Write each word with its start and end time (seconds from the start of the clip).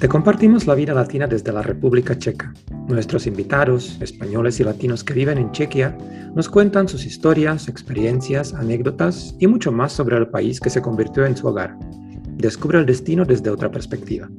Te 0.00 0.08
compartimos 0.08 0.66
la 0.66 0.74
vida 0.74 0.94
latina 0.94 1.26
desde 1.26 1.52
la 1.52 1.60
República 1.60 2.16
Checa. 2.16 2.54
Nuestros 2.88 3.26
invitados, 3.26 3.98
españoles 4.00 4.58
y 4.58 4.64
latinos 4.64 5.04
que 5.04 5.12
viven 5.12 5.36
en 5.36 5.52
Chequia, 5.52 5.94
nos 6.34 6.48
cuentan 6.48 6.88
sus 6.88 7.04
historias, 7.04 7.68
experiencias, 7.68 8.54
anécdotas 8.54 9.34
y 9.38 9.46
mucho 9.46 9.70
más 9.70 9.92
sobre 9.92 10.16
el 10.16 10.28
país 10.28 10.58
que 10.58 10.70
se 10.70 10.80
convirtió 10.80 11.26
en 11.26 11.36
su 11.36 11.48
hogar. 11.48 11.76
Descubre 12.30 12.78
el 12.78 12.86
destino 12.86 13.26
desde 13.26 13.50
otra 13.50 13.70
perspectiva. 13.70 14.30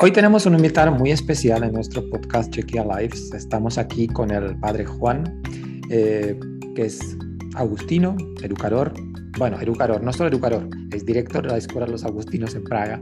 Hoy 0.00 0.10
tenemos 0.12 0.46
un 0.46 0.54
invitado 0.54 0.92
muy 0.92 1.10
especial 1.10 1.62
en 1.62 1.74
nuestro 1.74 2.08
podcast 2.08 2.50
Chequia 2.50 2.86
Lives. 2.86 3.34
Estamos 3.34 3.76
aquí 3.76 4.06
con 4.08 4.30
el 4.30 4.58
padre 4.60 4.86
Juan, 4.86 5.42
eh, 5.90 6.38
que 6.74 6.86
es 6.86 7.16
agustino, 7.54 8.16
educador. 8.42 8.92
Bueno, 9.38 9.60
educador, 9.60 10.02
no 10.02 10.12
solo 10.12 10.28
educador, 10.28 10.68
es 10.92 11.04
director 11.06 11.42
de 11.42 11.48
la 11.48 11.56
Escuela 11.58 11.86
de 11.86 11.92
los 11.92 12.04
Agustinos 12.04 12.54
en 12.54 12.64
Praga. 12.64 13.00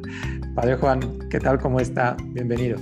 Padre 0.55 0.77
Juan, 0.77 1.19
¿qué 1.31 1.39
tal? 1.39 1.59
¿Cómo 1.59 1.81
está? 1.81 2.17
Bienvenido. 2.33 2.79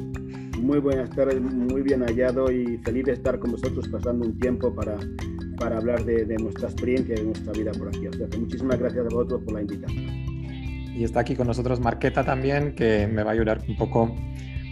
Muy 0.60 0.78
buenas 0.78 1.10
tardes, 1.10 1.40
muy 1.40 1.82
bien 1.82 2.02
hallado 2.02 2.50
y 2.52 2.78
feliz 2.78 3.06
de 3.06 3.12
estar 3.12 3.38
con 3.38 3.52
vosotros 3.52 3.88
pasando 3.88 4.26
un 4.26 4.38
tiempo 4.38 4.74
para, 4.74 4.96
para 5.58 5.78
hablar 5.78 6.04
de, 6.04 6.24
de 6.26 6.36
nuestra 6.36 6.68
experiencia 6.68 7.14
y 7.14 7.18
de 7.18 7.24
nuestra 7.24 7.52
vida 7.52 7.72
por 7.72 7.88
aquí. 7.88 8.06
O 8.06 8.12
sea, 8.12 8.26
muchísimas 8.38 8.78
gracias 8.78 9.06
a 9.06 9.08
vosotros 9.08 9.42
por 9.44 9.54
la 9.54 9.60
invitación. 9.62 10.30
Y 10.94 11.04
está 11.04 11.20
aquí 11.20 11.34
con 11.34 11.46
nosotros 11.46 11.80
Marqueta 11.80 12.24
también, 12.24 12.74
que 12.74 13.06
me 13.06 13.22
va 13.22 13.30
a 13.30 13.34
ayudar 13.34 13.62
un 13.66 13.76
poco 13.76 14.14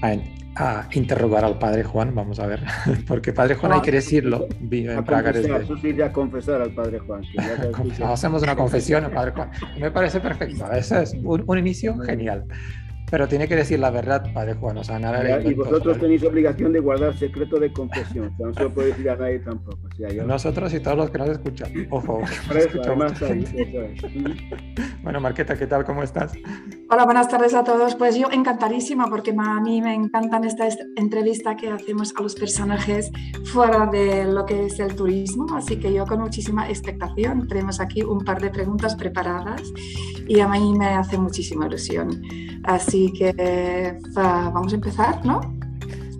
a, 0.03 0.13
a 0.57 0.89
interrogar 0.93 1.45
al 1.45 1.59
padre 1.59 1.85
Juan, 1.85 2.15
vamos 2.15 2.41
a 2.41 2.47
ver, 2.47 2.63
porque 3.07 3.33
padre 3.33 3.55
Juan 3.55 3.73
hay 3.73 3.81
que 3.81 3.93
decirlo, 3.93 4.47
vive 4.61 4.95
en 4.95 5.05
Praga 5.05 5.33
desde... 5.33 5.67
sí, 5.81 6.03
a 6.03 6.13
confesar 6.13 6.63
al 6.63 6.73
padre 6.73 6.99
Juan. 6.99 7.23
Hacemos 8.05 8.43
una 8.43 8.57
confesión 8.57 9.05
al 9.05 9.13
padre 9.13 9.33
Juan. 9.33 9.51
Me 9.79 9.91
parece 9.91 10.21
perfecto, 10.21 10.71
ese 10.73 11.03
es 11.03 11.15
un, 11.15 11.45
un 11.47 11.59
inicio 11.59 11.97
genial. 11.99 12.45
Pero 13.11 13.27
tiene 13.27 13.49
que 13.49 13.57
decir 13.57 13.79
la 13.79 13.91
verdad, 13.91 14.33
Padre 14.35 14.55
Juan. 14.55 14.79
O 14.79 14.85
sea, 14.85 14.99
nada 14.99 15.23
de 15.23 15.51
y 15.51 15.55
vosotros 15.55 15.99
tenéis 15.99 16.23
obligación 16.25 16.73
de 16.73 16.81
guardar 16.81 17.17
secreto 17.17 17.59
de 17.59 17.73
confesión. 17.73 18.35
O 18.35 18.37
sea, 18.37 18.47
no 18.47 18.55
se 18.55 18.63
lo 18.65 18.75
puede 18.75 18.89
decir 18.89 19.09
a 19.09 19.17
nadie 19.17 19.39
tampoco. 19.39 19.79
O 19.91 19.97
sea, 19.97 20.11
yo... 20.11 20.25
Nosotros 20.25 20.75
y 20.75 20.81
todos 20.81 20.97
los 20.97 21.11
que 21.11 21.19
nos 21.19 21.31
escuchan. 21.31 21.73
Ojo. 21.91 22.21
bueno, 25.03 25.21
Marqueta, 25.21 25.57
¿qué 25.57 25.67
tal? 25.67 25.85
¿Cómo 25.85 26.03
estás? 26.03 26.33
Hola, 26.91 27.05
buenas 27.05 27.29
tardes 27.29 27.53
a 27.53 27.65
todos. 27.65 27.97
Pues 27.97 28.17
yo 28.17 28.29
encantadísima 28.33 29.11
porque 29.11 29.35
a 29.39 29.61
mí 29.61 29.83
me 29.83 29.93
encantan 29.93 30.45
esta 30.45 30.67
entrevista 30.97 31.55
que 31.55 31.69
hacemos 31.69 32.15
a 32.17 32.23
los 32.23 32.35
personajes 32.35 33.11
fuera 33.53 33.85
de 33.85 34.25
lo 34.25 34.47
que 34.47 34.65
es 34.65 34.81
el 34.81 34.97
turismo. 34.97 35.55
Así 35.55 35.79
que 35.79 35.93
yo 35.93 36.07
con 36.07 36.21
muchísima 36.21 36.67
expectación 36.71 37.47
tenemos 37.47 37.79
aquí 37.79 38.03
un 38.03 38.25
par 38.25 38.41
de 38.41 38.49
preguntas 38.49 38.97
preparadas 38.97 39.61
y 40.27 40.41
a 40.41 40.49
mí 40.49 40.73
me 40.79 40.87
hace 40.87 41.19
muchísima 41.19 41.67
ilusión. 41.67 42.23
Así 42.65 43.13
que 43.13 43.99
vamos 44.15 44.73
a 44.73 44.77
empezar, 44.77 45.23
¿no? 45.27 45.43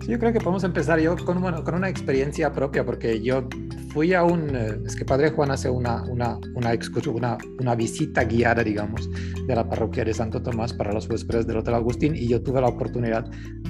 Sí, 0.01 0.11
yo 0.11 0.19
creo 0.19 0.31
que 0.31 0.39
podemos 0.39 0.63
empezar 0.63 0.99
yo 0.99 1.15
con, 1.25 1.41
bueno, 1.41 1.63
con 1.63 1.73
una 1.73 1.89
experiencia 1.89 2.53
propia, 2.53 2.85
porque 2.85 3.19
yo 3.23 3.47
fui 3.89 4.13
a 4.13 4.23
un, 4.23 4.55
eh, 4.55 4.79
es 4.85 4.95
que 4.95 5.05
Padre 5.05 5.31
Juan 5.31 5.51
hace 5.51 5.69
una, 5.69 6.03
una, 6.03 6.39
una, 6.55 6.71
una, 7.13 7.37
una, 7.59 7.75
visita 7.75 8.23
guiada, 8.23 8.63
digamos, 8.63 9.09
de 9.47 9.55
la 9.55 9.67
parroquia 9.67 10.05
de 10.05 10.13
Santo 10.13 10.41
Tomás 10.41 10.73
para 10.73 10.93
los 10.93 11.09
huéspedes 11.09 11.47
del 11.47 11.57
Hotel 11.57 11.73
Agustín 11.73 12.15
y 12.15 12.27
yo 12.27 12.41
tuve 12.41 12.61
la 12.61 12.67
oportunidad 12.67 13.25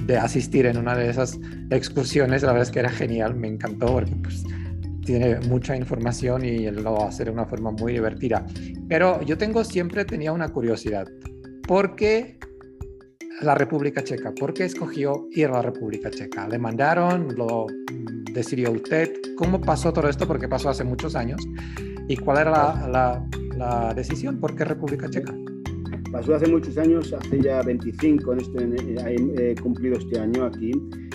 de 0.06 0.16
asistir 0.16 0.66
en 0.66 0.76
una 0.76 0.96
de 0.96 1.10
esas 1.10 1.38
excursiones, 1.70 2.42
la 2.42 2.52
verdad 2.52 2.68
es 2.68 2.70
que 2.70 2.80
era 2.80 2.90
genial, 2.90 3.34
me 3.34 3.48
encantó 3.48 3.86
porque 3.86 4.14
pues, 4.16 4.44
tiene 5.04 5.40
mucha 5.48 5.76
información 5.76 6.44
y 6.44 6.70
lo 6.70 7.04
hace 7.04 7.24
de 7.24 7.30
una 7.30 7.46
forma 7.46 7.70
muy 7.70 7.92
divertida. 7.94 8.46
Pero 8.88 9.22
yo 9.22 9.38
tengo 9.38 9.64
siempre 9.64 10.04
tenía 10.04 10.32
una 10.32 10.48
curiosidad, 10.48 11.08
¿por 11.66 11.96
qué 11.96 12.38
la 13.40 13.54
República 13.54 14.02
Checa? 14.04 14.32
¿Por 14.32 14.52
qué 14.52 14.64
escogió 14.64 15.28
ir 15.32 15.46
a 15.46 15.52
la 15.52 15.62
República 15.62 16.10
Checa? 16.10 16.46
¿Le 16.48 16.58
mandaron? 16.58 17.34
¿Lo 17.36 17.66
decidió 18.32 18.70
usted? 18.72 19.12
¿Cómo 19.36 19.60
pasó 19.60 19.92
todo 19.92 20.08
esto? 20.08 20.26
Porque 20.26 20.48
pasó 20.48 20.68
hace 20.68 20.84
muchos 20.84 21.14
años. 21.16 21.40
¿Y 22.08 22.16
cuál 22.16 22.38
era 22.38 22.88
la, 22.88 23.26
la, 23.56 23.94
decisión? 23.94 24.38
¿Por 24.38 24.54
qué 24.54 24.64
República 24.64 25.08
Checa? 25.08 25.34
Pasó 26.12 26.34
hace 26.34 26.48
muchos 26.48 26.76
años, 26.76 27.12
hace 27.12 27.40
ya 27.40 27.62
25, 27.62 28.32
en 28.32 28.40
este, 28.40 29.52
he 29.52 29.54
cumplido 29.54 29.96
este 29.96 30.18
año 30.18 30.44
aquí 30.44 30.72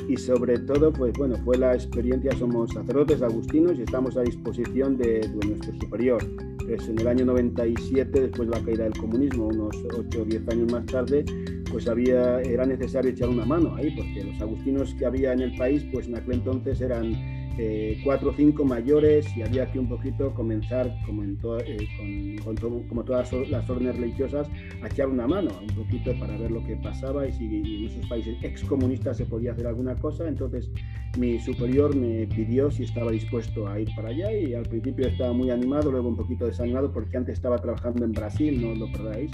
y 0.08 0.16
sobre 0.16 0.58
todo, 0.60 0.94
pues 0.94 1.12
bueno, 1.18 1.36
fue 1.44 1.58
la 1.58 1.74
experiencia, 1.74 2.32
somos 2.38 2.72
sacerdotes 2.72 3.22
agustinos 3.22 3.74
y 3.78 3.82
estamos 3.82 4.16
a 4.16 4.22
disposición 4.22 4.98
de, 4.98 5.20
de 5.20 5.48
nuestro 5.48 5.74
superior. 5.82 6.24
Pues 6.68 6.88
en 6.88 7.00
el 7.00 7.08
año 7.08 7.26
97, 7.26 8.22
después 8.22 8.50
de 8.50 8.56
la 8.58 8.64
caída 8.64 8.84
del 8.86 8.94
comunismo, 8.94 9.48
unos 9.48 9.76
8 9.98 10.22
o 10.22 10.26
10 10.26 10.48
años 10.50 10.72
más 10.72 10.86
tarde, 10.88 11.24
pues 11.72 11.88
había, 11.88 12.42
era 12.42 12.66
necesario 12.66 13.12
echar 13.12 13.30
una 13.30 13.46
mano 13.46 13.76
ahí, 13.76 13.92
porque 13.96 14.24
los 14.24 14.42
agustinos 14.42 14.94
que 14.96 15.06
había 15.06 15.34
en 15.34 15.42
el 15.42 15.56
país, 15.58 15.86
pues 15.92 16.08
en 16.08 16.16
aquel 16.16 16.36
entonces 16.36 16.82
eran 16.82 17.14
eh, 17.58 18.02
cuatro 18.04 18.32
o 18.32 18.34
cinco 18.34 18.66
mayores 18.66 19.26
y 19.36 19.42
había 19.42 19.72
que 19.72 19.80
un 19.80 19.88
poquito 19.88 20.34
comenzar, 20.34 20.94
como, 21.06 21.24
en 21.24 21.38
eh, 21.66 22.36
con, 22.44 22.58
como 22.88 23.04
todas 23.04 23.32
las 23.50 23.70
órdenes 23.70 23.98
religiosas, 23.98 24.50
a 24.82 24.88
echar 24.88 25.08
una 25.08 25.28
mano, 25.28 25.52
un 25.62 25.76
poquito 25.76 26.18
para 26.20 26.38
ver 26.38 26.52
lo 26.52 26.64
que 26.66 26.76
pasaba 26.76 27.28
y 27.28 27.32
si 27.32 27.46
en 27.46 27.86
esos 27.86 28.06
países 28.08 28.38
excomunistas 28.44 29.18
se 29.18 29.26
podía 29.26 29.54
hacer 29.54 29.68
alguna 29.68 29.96
cosa. 29.96 30.28
Entonces 30.28 30.70
mi 31.18 31.40
superior 31.40 31.96
me 31.96 32.28
pidió 32.28 32.70
si 32.72 32.84
estaba 32.84 33.12
dispuesto 33.12 33.68
a 33.68 33.80
ir 33.80 33.90
para 33.96 34.10
allá 34.10 34.34
y 34.34 34.54
al 34.54 34.64
principio 34.64 35.08
estaba 35.08 35.34
muy 35.34 35.50
animado, 35.50 35.92
luego 35.92 36.10
un 36.10 36.18
poquito 36.18 36.46
desanimado 36.46 36.92
porque 36.92 37.18
antes 37.18 37.34
estaba 37.34 37.58
trabajando 37.58 38.04
en 38.04 38.12
Brasil, 38.12 38.62
no 38.62 38.76
lo 38.76 38.92
perdáis. 38.92 39.32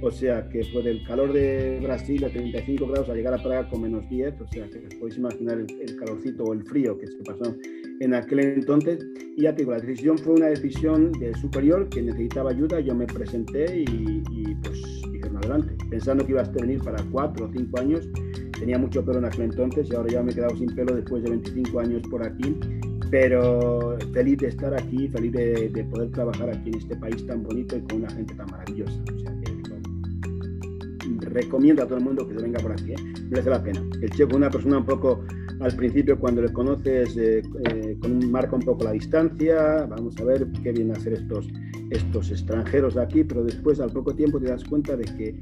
O 0.00 0.10
sea 0.10 0.48
que 0.48 0.62
fue 0.64 0.82
del 0.82 1.04
calor 1.04 1.32
de 1.32 1.80
Brasil 1.82 2.24
a 2.24 2.28
35 2.28 2.86
grados 2.86 3.08
a 3.08 3.14
llegar 3.14 3.34
a 3.34 3.42
Praga 3.42 3.68
con 3.68 3.82
menos 3.82 4.08
10, 4.08 4.40
o 4.40 4.46
sea 4.46 4.68
que 4.68 4.86
os 4.86 4.94
podéis 4.94 5.18
imaginar 5.18 5.58
el, 5.58 5.96
calorcito 5.96 6.44
o 6.44 6.52
el 6.52 6.62
frío 6.62 6.96
que 6.98 7.08
se 7.08 7.16
pasó 7.24 7.56
en 8.00 8.14
aquel 8.14 8.40
entonces. 8.40 9.04
Y 9.36 9.42
ya 9.42 9.54
te 9.54 9.62
digo, 9.62 9.72
la 9.72 9.80
decisión 9.80 10.16
fue 10.16 10.34
una 10.34 10.46
decisión 10.46 11.10
de 11.12 11.34
superior 11.34 11.88
que 11.88 12.02
necesitaba 12.02 12.50
ayuda, 12.50 12.78
yo 12.80 12.94
me 12.94 13.06
presenté 13.06 13.80
y, 13.80 14.22
y 14.30 14.54
pues 14.62 15.02
dijeron 15.10 15.38
adelante, 15.38 15.74
pensando 15.90 16.24
que 16.24 16.32
iba 16.32 16.42
a 16.42 16.50
venir 16.50 16.80
para 16.82 17.02
4 17.10 17.46
o 17.46 17.52
5 17.52 17.80
años. 17.80 18.08
Tenía 18.58 18.78
mucho 18.78 19.04
pelo 19.04 19.18
en 19.18 19.24
aquel 19.24 19.42
entonces 19.42 19.88
y 19.88 19.94
ahora 19.94 20.10
ya 20.10 20.22
me 20.22 20.32
he 20.32 20.34
quedado 20.34 20.56
sin 20.56 20.74
pelo 20.74 20.94
después 20.94 21.22
de 21.22 21.30
25 21.30 21.78
años 21.80 22.02
por 22.10 22.26
aquí 22.26 22.56
pero 23.10 23.96
feliz 24.12 24.38
de 24.38 24.48
estar 24.48 24.74
aquí, 24.74 25.08
feliz 25.08 25.32
de, 25.32 25.68
de, 25.70 25.84
poder 25.84 26.10
trabajar 26.10 26.50
aquí 26.50 26.68
en 26.68 26.76
este 26.76 26.96
país 26.96 27.26
tan 27.26 27.42
bonito 27.42 27.76
y 27.76 27.80
con 27.82 28.02
una 28.02 28.10
gente 28.10 28.34
tan 28.34 28.46
maravillosa. 28.50 29.02
Recomiendo 31.28 31.82
a 31.82 31.86
todo 31.86 31.98
el 31.98 32.04
mundo 32.04 32.26
que 32.26 32.34
se 32.34 32.42
venga 32.42 32.58
por 32.60 32.72
aquí, 32.72 32.92
¿eh? 32.92 32.96
merece 33.30 33.50
la 33.50 33.62
pena. 33.62 33.84
El 34.00 34.10
checo 34.10 34.30
es 34.30 34.36
una 34.36 34.50
persona 34.50 34.78
un 34.78 34.86
poco, 34.86 35.24
al 35.60 35.74
principio 35.76 36.18
cuando 36.18 36.42
le 36.42 36.52
conoces, 36.52 37.16
eh, 37.16 37.42
eh, 37.64 37.96
con, 38.00 38.30
marca 38.30 38.56
un 38.56 38.62
poco 38.62 38.84
la 38.84 38.92
distancia, 38.92 39.86
vamos 39.86 40.16
a 40.18 40.24
ver 40.24 40.46
qué 40.62 40.72
vienen 40.72 40.94
a 40.94 40.98
hacer 40.98 41.14
estos, 41.14 41.48
estos 41.90 42.30
extranjeros 42.30 42.94
de 42.94 43.02
aquí, 43.02 43.24
pero 43.24 43.44
después 43.44 43.80
al 43.80 43.90
poco 43.90 44.14
tiempo 44.14 44.40
te 44.40 44.46
das 44.46 44.64
cuenta 44.64 44.96
de 44.96 45.04
que 45.04 45.40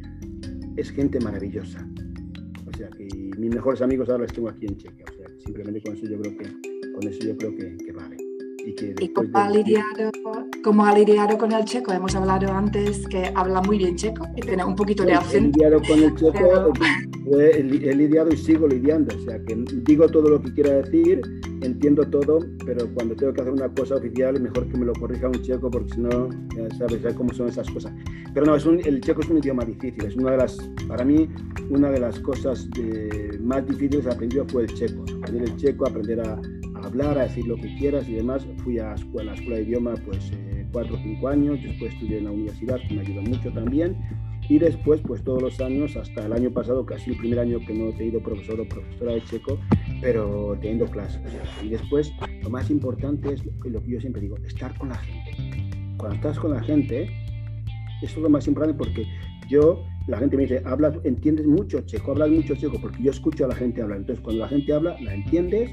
es 0.77 0.91
gente 0.91 1.21
maravillosa. 1.21 1.87
O 2.67 2.77
sea, 2.77 2.89
que 2.91 3.09
mis 3.39 3.55
mejores 3.55 3.81
amigos 3.81 4.09
ahora 4.09 4.25
los 4.25 4.33
tengo 4.33 4.49
aquí 4.49 4.67
en 4.67 4.77
Chequia. 4.77 5.05
O 5.11 5.17
sea, 5.17 5.27
simplemente 5.45 5.83
con 5.83 5.95
eso 5.95 6.07
yo 6.07 6.21
creo 6.21 6.37
que, 6.37 6.93
con 6.93 7.09
eso 7.09 7.21
yo 7.27 7.37
creo 7.37 7.57
que, 7.57 7.77
que 7.77 7.93
vale. 7.93 8.16
Y, 8.67 8.75
que 8.75 8.95
y 8.99 9.09
como, 9.11 9.29
ha 9.39 9.49
lidiado, 9.49 10.11
como 10.65 10.85
ha 10.85 10.93
lidiado 10.99 11.39
con 11.39 11.53
el 11.53 11.65
checo, 11.65 11.93
hemos 11.93 12.17
hablado 12.17 12.51
antes 12.51 13.07
que 13.07 13.31
habla 13.33 13.63
muy 13.63 13.79
bien 13.79 13.95
checo 13.95 14.27
y 14.35 14.41
tiene 14.41 14.65
un 14.65 14.75
poquito 14.75 15.05
de 15.05 15.15
acento. 15.15 15.57
He 15.61 15.69
lidiado 15.69 15.81
con 15.87 16.03
el 16.03 16.15
checo, 16.17 16.73
he, 17.39 17.63
lidiado 17.63 18.33
y 18.33 18.37
sigo 18.37 18.67
lidiando, 18.67 19.15
o 19.17 19.21
sea 19.21 19.39
que 19.45 19.55
digo 19.85 20.09
todo 20.09 20.31
lo 20.31 20.43
que 20.43 20.53
quiera 20.53 20.83
decir, 20.83 21.21
entiendo 21.63 22.09
todo, 22.11 22.41
pero 22.65 22.93
cuando 22.93 23.15
tengo 23.15 23.33
que 23.33 23.43
hacer 23.43 23.53
una 23.53 23.69
cosa 23.69 23.95
oficial, 23.95 24.41
mejor 24.41 24.67
que 24.67 24.77
me 24.77 24.87
lo 24.87 24.95
corrija 24.95 25.29
un 25.29 25.41
checo 25.43 25.71
porque 25.71 25.95
si 25.95 26.01
no, 26.01 26.29
sabes 26.77 27.15
cómo 27.15 27.33
son 27.33 27.49
esas 27.49 27.71
cosas. 27.71 27.93
Pero 28.35 28.47
no, 28.47 28.57
es 28.57 28.67
un, 28.67 28.81
el 28.85 29.01
checo 29.01 29.21
es 29.21 29.31
un 29.31 29.39
idioma 29.39 29.65
difícil, 29.65 30.05
es 30.05 30.17
una 30.17 30.33
de 30.33 30.39
las, 30.39 30.59
para 30.89 31.05
mí, 31.05 31.29
una 31.71 31.91
de 31.91 32.01
las 32.01 32.19
cosas 32.19 32.69
de, 32.73 33.39
más 33.41 33.65
difíciles 33.65 34.09
aprendido 34.09 34.45
fue 34.49 34.65
el 34.65 34.75
checo, 34.75 35.05
aprender 35.23 35.45
el 35.45 35.57
checo, 35.57 35.87
aprender 35.87 36.21
a 36.21 36.41
hablar, 36.87 37.19
a 37.19 37.25
decir 37.25 37.47
lo 37.47 37.57
que 37.57 37.75
quieras 37.77 38.09
y 38.09 38.15
demás. 38.15 38.47
Fui 38.65 38.79
a, 38.79 38.95
la 39.15 39.35
escuela 39.35 39.57
de 39.57 39.63
idioma 39.63 39.95
pues 40.05 40.31
eh, 40.33 40.67
cuatro 40.73 40.95
o 40.95 40.99
cinco 40.99 41.29
años, 41.29 41.59
después 41.63 41.93
estudié 41.93 42.19
en 42.19 42.25
la 42.25 42.31
universidad, 42.33 42.79
que 42.89 42.95
me 42.95 43.01
ayudó 43.03 43.23
mucho 43.23 43.53
también. 43.53 43.97
Y 44.49 44.59
después, 44.59 45.01
pues 45.01 45.25
todos 45.25 45.43
los 45.43 45.61
años, 45.61 45.97
hasta 45.97 46.27
el 46.27 46.33
año 46.33 46.51
pasado, 46.53 46.87
casi 46.87 47.11
el 47.11 47.17
primer 47.17 47.41
año 47.41 47.59
que 47.67 47.75
no 47.75 47.89
he 47.89 47.93
tenido 47.95 48.21
profesor 48.21 48.61
o 48.61 48.69
profesora 48.69 49.15
de 49.15 49.23
checo, 49.25 49.59
pero 50.01 50.57
teniendo 50.61 50.87
clases. 50.87 51.21
Y 51.63 51.71
después, 51.71 52.13
lo 52.43 52.51
más 52.51 52.71
importante 52.71 53.33
es 53.33 53.45
lo 53.45 53.83
que 53.83 53.91
yo 53.91 54.01
siempre 54.01 54.23
digo, 54.23 54.37
estar 54.47 54.77
con 54.79 54.91
la 54.91 54.99
gente. 54.99 55.33
Cuando 55.97 56.15
estás 56.17 56.39
con 56.39 56.53
la 56.53 56.63
gente, 56.63 57.11
eso 58.03 58.17
es 58.17 58.23
lo 58.23 58.29
más 58.29 58.47
importante 58.47 58.79
porque 58.79 59.05
yo, 59.49 59.85
la 60.07 60.19
gente 60.19 60.37
me 60.37 60.43
dice, 60.43 60.63
hablas, 60.65 60.95
entiendes 61.05 61.47
mucho 61.47 61.81
checo, 61.81 62.13
hablas 62.13 62.31
mucho 62.31 62.55
checo, 62.55 62.79
porque 62.81 63.03
yo 63.03 63.11
escucho 63.11 63.45
a 63.47 63.49
la 63.49 63.55
gente 63.55 63.83
hablar. 63.83 63.99
Entonces, 63.99 64.23
cuando 64.23 64.43
la 64.43 64.49
gente 64.49 64.73
habla, 64.73 64.97
la 65.01 65.15
entiendes 65.15 65.71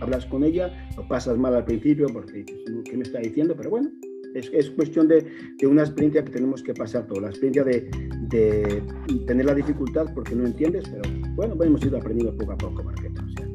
Hablas 0.00 0.26
con 0.26 0.44
ella, 0.44 0.88
lo 0.96 1.06
pasas 1.08 1.38
mal 1.38 1.54
al 1.54 1.64
principio 1.64 2.06
porque 2.12 2.44
¿qué 2.44 2.96
me 2.96 3.02
está 3.02 3.18
diciendo? 3.18 3.54
Pero 3.56 3.70
bueno, 3.70 3.90
es, 4.34 4.50
es 4.52 4.70
cuestión 4.70 5.08
de, 5.08 5.26
de, 5.58 5.66
una 5.66 5.82
experiencia 5.82 6.24
que 6.24 6.30
tenemos 6.30 6.62
que 6.62 6.74
pasar 6.74 7.06
todo, 7.06 7.20
la 7.20 7.28
experiencia 7.28 7.64
de, 7.64 7.90
de, 8.28 8.82
tener 9.26 9.46
la 9.46 9.54
dificultad 9.54 10.06
porque 10.14 10.34
no 10.34 10.46
entiendes, 10.46 10.84
pero 10.88 11.02
bueno, 11.34 11.56
hemos 11.62 11.84
ido 11.84 11.96
aprendiendo 11.96 12.36
poco 12.36 12.52
a 12.52 12.58
poco, 12.58 12.82
Marqueta. 12.82 13.24
O 13.24 13.30
sea, 13.30 13.46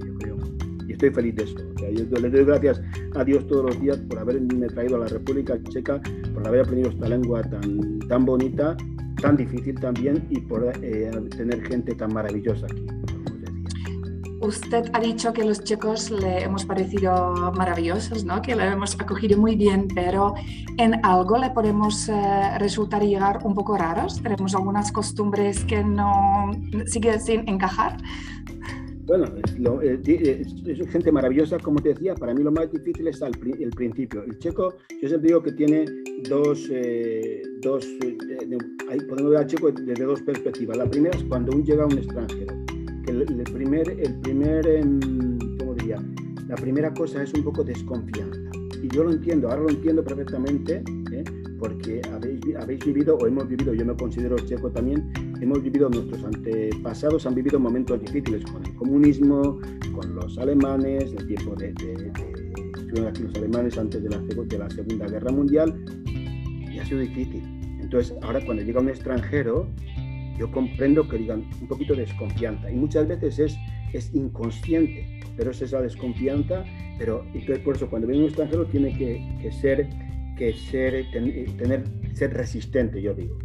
y 0.88 0.94
estoy 0.94 1.12
feliz 1.12 1.36
de 1.36 1.44
esto. 1.44 1.64
O 1.76 1.80
sea, 1.80 1.90
yo 1.90 2.04
le 2.20 2.30
doy 2.30 2.44
gracias 2.44 2.82
a 3.16 3.24
Dios 3.24 3.48
todos 3.48 3.66
los 3.66 3.82
días 3.82 3.98
por 3.98 4.20
haberme 4.20 4.68
traído 4.68 4.98
a 4.98 5.00
la 5.00 5.08
República 5.08 5.58
Checa, 5.70 6.02
por 6.34 6.46
haber 6.46 6.62
aprendido 6.62 6.90
esta 6.90 7.08
lengua 7.08 7.42
tan, 7.44 8.00
tan 8.10 8.26
bonita, 8.26 8.76
tan 9.22 9.38
difícil 9.38 9.76
también 9.80 10.28
y 10.30 10.42
por 10.42 10.72
eh, 10.82 11.12
tener 11.38 11.62
gente 11.68 11.96
tan 11.96 12.14
maravillosa 12.14 12.66
aquí. 12.66 13.01
Usted 14.42 14.90
ha 14.94 15.00
dicho 15.00 15.32
que 15.34 15.44
los 15.44 15.64
checos 15.64 16.10
le 16.10 16.44
hemos 16.44 16.66
parecido 16.66 17.54
maravillosos, 17.56 18.26
¿no? 18.26 18.42
que 18.42 18.56
lo 18.56 18.64
hemos 18.64 19.00
acogido 19.00 19.38
muy 19.38 19.56
bien, 19.56 19.88
pero 19.94 20.34
en 20.78 21.06
algo 21.06 21.38
le 21.38 21.52
podemos 21.52 22.10
eh, 22.10 22.58
resultar 22.58 23.04
llegar 23.04 23.40
un 23.44 23.54
poco 23.54 23.78
raros. 23.78 24.22
Tenemos 24.22 24.56
algunas 24.56 24.92
costumbres 24.92 25.64
que 25.66 25.84
no 25.84 26.52
siguen 26.88 27.22
sin 27.22 27.48
encajar. 27.48 27.98
Bueno, 29.06 29.26
es, 29.84 30.08
es, 30.08 30.90
gente 30.90 31.12
maravillosa, 31.12 31.60
como 31.60 31.80
te 31.80 31.90
decía. 31.90 32.16
Para 32.16 32.34
mí 32.34 32.42
lo 32.42 32.52
más 32.52 32.72
difícil 32.72 33.08
es 33.10 33.22
el, 33.22 33.34
el 33.60 33.70
principio. 33.72 34.24
El 34.24 34.40
checo, 34.40 34.76
yo 35.02 35.08
siempre 35.08 35.28
digo 35.28 35.44
que 35.44 35.52
tiene 35.52 35.86
dos, 36.30 36.68
eh, 36.72 37.44
dos 37.62 37.86
eh, 37.86 38.18
ahí 38.90 39.00
podemos 39.02 39.32
ver 39.32 39.40
al 39.42 39.48
checo 39.48 39.72
desde 39.72 40.04
dos 40.04 40.22
perspectivas. 40.24 40.78
La 40.78 40.90
primera 40.90 41.16
es 41.16 41.24
cuando 41.26 41.52
uno 41.52 41.64
llega 41.64 41.84
a 41.84 41.88
un 41.88 41.98
extranjero 41.98 42.81
el, 43.08 43.44
primer, 43.44 43.90
el 43.90 44.16
primer, 44.22 44.68
em, 44.68 45.40
¿cómo 45.58 45.74
diría? 45.76 46.04
La 46.48 46.56
primera 46.56 46.94
cosa 46.94 47.24
es 47.24 47.34
un 47.34 47.44
poco 47.44 47.64
desconfianza. 47.64 48.40
Y 48.82 48.88
yo 48.90 49.04
lo 49.04 49.12
entiendo, 49.12 49.50
ahora 49.50 49.62
lo 49.64 49.70
entiendo 49.70 50.04
perfectamente, 50.04 50.84
¿eh? 51.12 51.24
porque 51.60 52.02
habéis, 52.12 52.42
habéis 52.60 52.84
vivido, 52.84 53.18
o 53.18 53.28
hemos 53.28 53.48
vivido, 53.48 53.74
yo 53.74 53.86
me 53.86 53.96
considero 53.96 54.36
checo 54.38 54.72
también, 54.72 55.12
hemos 55.42 55.62
vivido, 55.62 55.90
nuestros 55.90 56.24
antepasados 56.24 57.26
han 57.26 57.36
vivido 57.36 57.60
momentos 57.60 58.02
difíciles 58.02 58.44
con 58.46 58.66
el 58.66 58.76
comunismo, 58.76 59.60
con 59.94 60.16
los 60.16 60.38
alemanes, 60.40 61.14
el 61.18 61.28
tiempo 61.28 61.56
de, 61.56 61.74
de, 61.74 62.12
aquí 63.08 63.24
los 63.24 63.36
alemanes 63.36 63.78
antes 63.78 64.04
de 64.04 64.10
la, 64.10 64.18
de 64.18 64.58
la 64.58 64.70
Segunda 64.70 65.08
Guerra 65.08 65.32
Mundial, 65.32 65.86
y 66.06 66.80
ha 66.80 66.86
sido 66.86 67.02
difícil. 67.02 67.44
Entonces, 67.80 68.16
ahora 68.24 68.44
cuando 68.46 68.64
llega 68.64 68.80
un 68.80 68.90
extranjero, 68.90 69.68
yo 70.42 70.52
comprendo 70.52 71.08
que 71.08 71.20
digan 71.20 71.48
un 71.62 71.68
poquito 71.68 71.94
de 71.94 72.02
desconfianza 72.02 72.72
y 72.72 72.74
muchas 72.74 73.08
veces 73.08 73.38
es, 73.38 73.60
es 73.94 74.12
inconsciente, 74.16 75.06
pero 75.38 75.52
es 75.52 75.62
esa 75.62 75.80
desconfianza, 75.84 76.66
pero 76.98 77.24
entonces 77.36 77.60
por 77.60 77.76
eso 77.76 77.88
cuando 77.88 78.08
viene 78.08 78.24
un 78.24 78.30
extranjero 78.30 78.66
tiene 78.66 78.92
que, 78.98 79.24
que 79.40 79.52
ser, 79.52 79.88
que 80.36 80.52
ser, 80.54 81.06
tener, 81.12 81.84
ser 82.16 82.34
resistente, 82.34 83.00
yo 83.00 83.14
digo, 83.14 83.38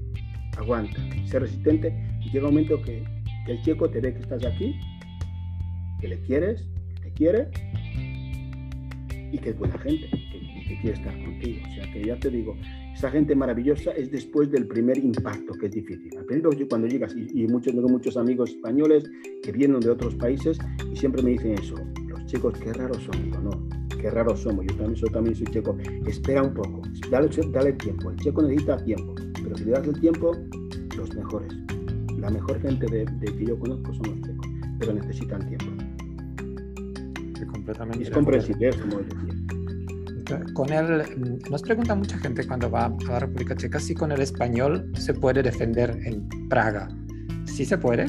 aguanta, 0.56 0.96
ser 1.26 1.42
resistente 1.42 1.94
y 2.22 2.30
llega 2.30 2.48
un 2.48 2.54
momento 2.54 2.80
que, 2.80 3.04
que 3.44 3.52
el 3.52 3.62
chico 3.62 3.90
te 3.90 4.00
ve 4.00 4.14
que 4.14 4.20
estás 4.20 4.42
aquí, 4.46 4.74
que 6.00 6.08
le 6.08 6.18
quieres, 6.20 6.64
que 6.94 7.00
te 7.02 7.12
quiere 7.12 7.48
y 9.32 9.36
que 9.36 9.50
es 9.50 9.58
buena 9.58 9.76
gente, 9.80 10.08
que, 10.08 10.64
que 10.66 10.80
quiere 10.80 10.96
estar 10.96 11.12
contigo. 11.22 11.60
O 11.68 11.74
sea 11.74 11.92
que 11.92 12.04
ya 12.06 12.18
te 12.18 12.30
digo, 12.30 12.56
esa 12.96 13.10
gente 13.10 13.34
maravillosa 13.34 13.90
es 13.90 14.10
después 14.10 14.50
del 14.50 14.66
primer 14.66 14.96
impacto, 14.96 15.52
que 15.52 15.66
es 15.66 15.72
difícil. 15.72 16.16
Al 16.16 16.24
principio, 16.24 16.66
cuando 16.66 16.86
llegas, 16.86 17.14
y, 17.14 17.46
muchos, 17.46 17.74
tengo 17.74 17.88
muchos 17.88 18.16
amigos 18.16 18.50
españoles 18.52 19.04
que 19.42 19.52
vienen 19.52 19.80
de 19.80 19.90
otros 19.90 20.14
países 20.14 20.58
y 20.90 20.96
siempre 20.96 21.22
me 21.22 21.32
dicen 21.32 21.58
eso, 21.58 21.74
los 22.08 22.24
chicos, 22.24 22.54
qué 22.58 22.72
raros 22.72 23.02
son. 23.02 23.22
Digo, 23.22 23.38
no, 23.40 23.68
qué 24.00 24.10
raros 24.10 24.40
somos. 24.40 24.64
Yo 24.64 24.76
también, 24.76 24.94
yo 24.94 25.06
también 25.08 25.36
soy 25.36 25.46
checo. 25.48 25.76
Espera 26.06 26.42
un 26.42 26.54
poco, 26.54 26.80
dale, 27.10 27.28
dale 27.52 27.72
tiempo. 27.74 28.10
El 28.10 28.16
checo 28.16 28.40
necesita 28.40 28.82
tiempo, 28.82 29.14
pero 29.42 29.56
si 29.58 29.64
le 29.66 29.70
das 29.72 29.86
el 29.86 30.00
tiempo, 30.00 30.32
los 30.96 31.14
mejores. 31.14 31.52
La 32.18 32.30
mejor 32.30 32.58
gente 32.62 32.86
de, 32.86 33.04
que 33.20 33.44
yo 33.44 33.58
conozco 33.58 33.92
son 33.92 34.06
los 34.06 34.22
checos, 34.22 34.46
pero 34.78 34.94
necesitan 34.94 35.46
tiempo. 35.46 35.66
es 38.00 38.10
comprensible, 38.10 38.70
como 38.80 39.00
decía 39.00 39.35
con 40.54 40.72
él, 40.72 41.02
nos 41.50 41.62
pregunta 41.62 41.94
mucha 41.94 42.18
gente 42.18 42.46
cuando 42.46 42.70
va 42.70 42.86
a 42.86 42.96
la 43.08 43.20
República 43.20 43.56
Checa 43.56 43.78
si 43.78 43.94
con 43.94 44.12
el 44.12 44.20
español 44.20 44.90
se 44.94 45.14
puede 45.14 45.42
defender 45.42 45.98
en 46.04 46.28
Praga. 46.48 46.88
¿Sí 47.44 47.64
se 47.64 47.78
puede? 47.78 48.06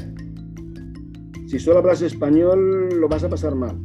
Si 1.48 1.60
solo 1.60 1.80
hablas 1.80 2.02
español, 2.02 2.90
lo 3.00 3.08
vas 3.08 3.24
a 3.24 3.30
pasar 3.30 3.56
mal. 3.56 3.78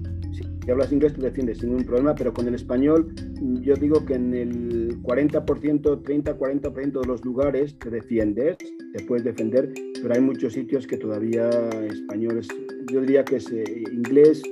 Si 0.65 0.71
hablas 0.71 0.93
inglés, 0.93 1.15
te 1.15 1.21
defiendes 1.21 1.59
sin 1.59 1.71
ningún 1.71 1.85
problema, 1.85 2.15
pero 2.15 2.33
con 2.33 2.47
el 2.49 2.55
español, 2.55 3.15
yo 3.63 3.75
digo 3.75 4.05
que 4.05 4.15
en 4.15 4.35
el 4.35 5.03
40%, 5.03 6.03
30-40% 6.03 7.01
de 7.01 7.07
los 7.07 7.25
lugares 7.25 7.79
te 7.79 7.91
defiendes, 7.91 8.57
te 8.59 9.05
puedes 9.05 9.25
defender, 9.25 9.73
pero 10.01 10.15
hay 10.15 10.21
muchos 10.21 10.53
sitios 10.53 10.87
que 10.87 10.97
todavía 10.97 11.49
españoles, 11.91 12.49
yo 12.93 13.01
diría 13.01 13.25
que 13.25 13.37
es 13.37 13.51
eh, 13.51 13.65
inglés, 13.93 14.43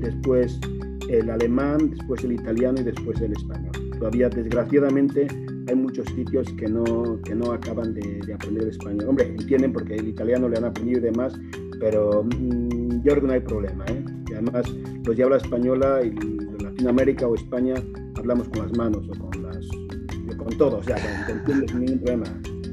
después 0.00 0.60
el 1.08 1.30
alemán, 1.30 1.90
después 1.90 2.24
el 2.24 2.32
italiano 2.32 2.80
y 2.80 2.84
después 2.84 3.20
el 3.20 3.32
español. 3.32 3.72
Todavía, 3.98 4.28
desgraciadamente, 4.28 5.26
hay 5.68 5.74
muchos 5.74 6.06
sitios 6.14 6.52
que 6.54 6.66
no, 6.68 7.20
que 7.24 7.34
no 7.34 7.52
acaban 7.52 7.94
de, 7.94 8.20
aprender 8.32 8.68
español. 8.68 9.06
Hombre, 9.08 9.26
entienden 9.28 9.72
porque 9.72 9.94
el 9.94 10.08
italiano 10.08 10.48
le 10.48 10.58
han 10.58 10.64
aprendido 10.64 11.00
y 11.00 11.02
demás, 11.02 11.38
pero 11.80 12.24
mm, 12.24 13.02
yo 13.02 13.12
creo 13.12 13.20
que 13.20 13.26
no 13.26 13.32
hay 13.32 13.40
problema. 13.40 13.84
¿eh? 13.86 14.04
Y 14.30 14.32
además, 14.34 14.74
pues 15.04 15.16
ya 15.16 15.24
habla 15.24 15.36
española 15.36 16.00
y 16.02 16.14
Latinoamérica 16.62 17.26
o 17.26 17.34
España 17.34 17.74
hablamos 18.16 18.48
con 18.48 18.62
las 18.62 18.76
manos 18.76 19.08
o 19.08 19.18
con, 19.18 19.42
las, 19.42 19.66
con 20.36 20.58
todo, 20.58 20.78
o 20.78 20.82
sea, 20.82 20.96
sin 21.46 21.80
ningún 21.80 21.98
problema. 21.98 22.24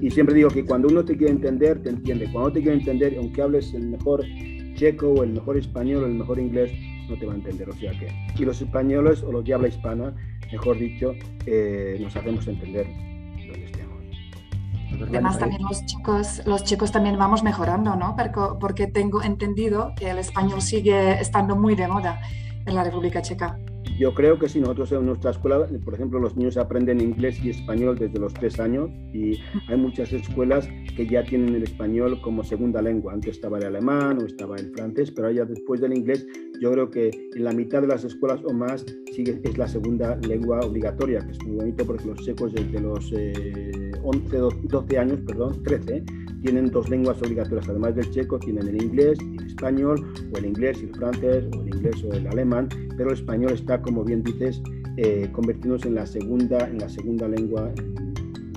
Y 0.02 0.10
siempre 0.10 0.36
digo 0.36 0.50
que 0.50 0.66
cuando 0.66 0.88
uno 0.88 1.06
te 1.06 1.16
quiere 1.16 1.34
entender, 1.34 1.82
te 1.84 1.90
entiende. 1.90 2.28
Cuando 2.32 2.54
te 2.54 2.62
quiere 2.62 2.80
entender, 2.80 3.16
aunque 3.18 3.42
hables 3.42 3.72
el 3.74 3.88
mejor 3.90 4.26
checo 4.74 5.10
o 5.12 5.24
el 5.24 5.34
mejor 5.34 5.58
español 5.58 6.04
o 6.04 6.08
el 6.08 6.16
mejor 6.16 6.40
inglés, 6.40 6.72
no 7.10 7.18
te 7.18 7.26
va 7.26 7.34
a 7.34 7.36
entender. 7.36 7.70
O 7.70 7.74
sea 7.74 7.92
que, 7.92 8.12
y 8.38 8.46
los 8.46 8.62
españoles 8.62 9.24
o 9.24 9.32
los 9.32 9.44
de 9.44 9.54
habla 9.54 9.68
hispana, 9.68 10.14
mejor 10.52 10.78
dicho, 10.78 11.14
eh, 11.46 11.98
nos 12.02 12.16
hacemos 12.16 12.48
entender 12.48 12.88
donde 12.88 13.66
estemos. 13.66 15.10
Además, 15.10 15.40
también 15.40 15.62
los 15.64 15.86
chicos, 15.86 16.42
los 16.46 16.64
chicos 16.64 16.92
también 16.92 17.18
vamos 17.18 17.44
mejorando, 17.44 17.96
¿no? 17.96 18.16
Porque, 18.16 18.58
porque 18.60 18.88
tengo 18.88 19.24
entendido 19.24 19.94
que 19.96 20.10
el 20.10 20.18
español 20.18 20.62
sigue 20.62 21.20
estando 21.20 21.56
muy 21.56 21.76
de 21.76 21.88
moda 21.88 22.22
en 22.66 22.76
la 22.76 22.84
República 22.84 23.22
Checa. 23.22 23.58
Yo 23.98 24.14
creo 24.14 24.40
que 24.40 24.50
sí, 24.50 24.60
nosotros 24.60 24.92
en 24.94 25.06
nuestra 25.06 25.32
escuela, 25.32 25.68
por 25.84 25.94
ejemplo, 25.94 26.20
los 26.20 26.36
niños 26.36 26.58
aprenden 26.58 27.02
inglés 27.02 27.44
y 27.44 27.50
español 27.50 27.98
desde 27.98 28.20
los 28.20 28.34
tres 28.34 28.60
años 28.60 28.90
y 29.14 29.40
hay 29.68 29.78
muchas 29.78 30.12
escuelas 30.14 30.68
que 30.96 31.06
ya 31.08 31.24
tienen 31.24 31.56
el 31.56 31.64
español 31.64 32.20
como 32.22 32.44
segunda 32.44 32.82
lengua. 32.82 33.14
Antes 33.14 33.36
estaba 33.36 33.58
el 33.60 33.66
alemán 33.66 34.20
o 34.22 34.26
estaba 34.26 34.56
el 34.56 34.72
francés, 34.72 35.12
pero 35.12 35.32
ya 35.32 35.46
después 35.46 35.82
del 35.82 35.96
inglés, 35.96 36.26
yo 36.62 36.72
creo 36.72 36.90
que 36.90 37.12
en 37.36 37.44
la 37.44 37.52
mitad 37.52 37.82
de 37.82 37.88
las 37.88 38.04
escuelas 38.04 38.42
o 38.44 38.54
más 38.54 38.86
sigue, 39.14 39.40
es 39.44 39.58
la 39.58 39.68
segunda 39.68 40.16
lengua 40.18 40.60
obligatoria, 40.62 41.20
que 41.20 41.32
es 41.32 41.44
muy 41.44 41.58
bonito 41.58 41.86
porque 41.86 42.06
los 42.06 42.20
checos 42.20 42.54
desde 42.54 42.80
los 42.80 43.12
11, 43.12 44.38
eh, 44.38 44.48
12 44.64 44.98
años, 44.98 45.20
perdón, 45.28 45.62
13, 45.64 46.04
tienen 46.42 46.72
dos 46.72 46.90
lenguas 46.90 47.22
obligatorias, 47.22 47.70
además 47.70 47.96
del 47.96 48.10
checo, 48.12 48.40
tienen 48.40 48.68
el 48.68 48.82
inglés 48.82 49.18
y 49.22 49.38
el 49.38 49.48
español, 49.48 50.14
o 50.34 50.38
el 50.38 50.46
inglés 50.46 50.80
y 50.82 50.86
el 50.86 50.96
francés, 50.96 51.46
o 51.56 51.62
el 51.62 51.68
inglés 51.68 52.04
o 52.04 52.14
el 52.14 52.28
alemán, 52.28 52.70
pero 52.98 53.10
el 53.10 53.16
español 53.16 53.52
está, 53.52 53.82
como 53.82 54.04
bien 54.04 54.24
dices, 54.24 54.62
eh, 54.98 55.30
convirtiéndose 55.32 55.88
en 55.88 55.96
la 55.96 56.06
segunda, 56.06 56.68
en 56.68 56.80
la 56.80 56.90
segunda 56.90 57.28
lengua 57.28 57.72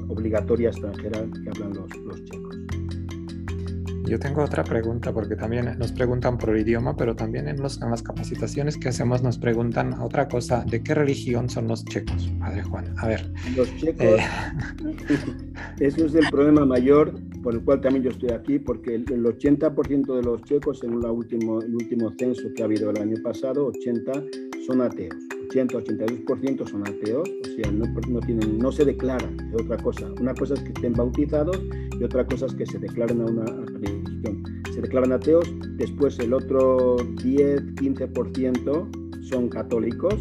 obligatoria 0.09 0.69
extranjera 0.69 1.27
que 1.43 1.51
hablan 1.51 1.75
los 1.75 2.25
checos. 2.25 2.44
Yo 4.07 4.19
tengo 4.19 4.43
otra 4.43 4.65
pregunta 4.65 5.13
porque 5.13 5.35
también 5.35 5.79
nos 5.79 5.93
preguntan 5.93 6.37
por 6.37 6.51
el 6.51 6.61
idioma, 6.61 6.97
pero 6.97 7.17
también 7.17 7.49
en, 7.49 7.61
los, 7.61 7.81
en 7.81 7.91
las 7.91 8.03
capacitaciones 8.03 8.77
que 8.77 8.89
hacemos 8.89 9.23
nos 9.23 9.39
preguntan 9.39 9.95
otra 9.95 10.29
cosa, 10.29 10.65
¿de 10.65 10.83
qué 10.83 10.95
religión 10.95 11.49
son 11.49 11.69
los 11.69 11.85
checos, 11.87 12.31
Padre 12.39 12.63
Juan? 12.63 12.95
A 12.99 13.09
ver. 13.09 13.31
Los 13.57 13.75
checos, 13.77 14.05
eh... 14.05 14.19
eso 15.81 16.05
es 16.05 16.15
el 16.15 16.29
problema 16.31 16.67
mayor 16.67 17.15
por 17.43 17.55
el 17.55 17.63
cual 17.63 17.81
también 17.81 18.05
yo 18.05 18.11
estoy 18.11 18.31
aquí, 18.31 18.59
porque 18.59 18.95
el, 18.95 19.05
80% 19.05 20.17
de 20.17 20.23
los 20.23 20.43
checos, 20.45 20.83
en 20.83 21.01
la 21.01 21.13
último, 21.13 21.61
el 21.61 21.75
último 21.75 22.11
censo 22.19 22.43
que 22.57 22.63
ha 22.63 22.65
habido 22.65 22.91
el 22.91 23.01
año 23.01 23.17
pasado, 23.23 23.67
80 23.67 24.13
son 24.67 24.81
ateos. 24.81 25.15
80-82% 25.51 26.69
son 26.69 26.89
ateos, 26.89 27.29
o 27.29 27.45
sea, 27.45 27.71
no, 27.71 27.85
no, 28.09 28.21
tienen, 28.21 28.59
no 28.59 28.73
se 28.73 28.85
declaran, 28.85 29.37
es 29.53 29.63
otra 29.63 29.77
cosa. 29.77 30.11
Una 30.21 30.35
cosa 30.35 30.55
es 30.55 30.61
que 30.61 30.71
estén 30.71 30.95
bautizados 30.95 31.61
y 32.01 32.03
otra 32.03 32.27
cosa 32.27 32.47
es 32.47 32.55
que 32.55 32.65
se 32.65 32.79
declaren 32.79 33.21
a 33.21 33.27
una 33.27 33.45
religión. 33.45 33.94
Se 34.75 34.83
declaran 34.83 35.13
ateos, 35.13 35.55
después 35.77 36.19
el 36.19 36.33
otro 36.33 36.97
10-15% 36.97 39.23
son 39.23 39.49
católicos 39.49 40.17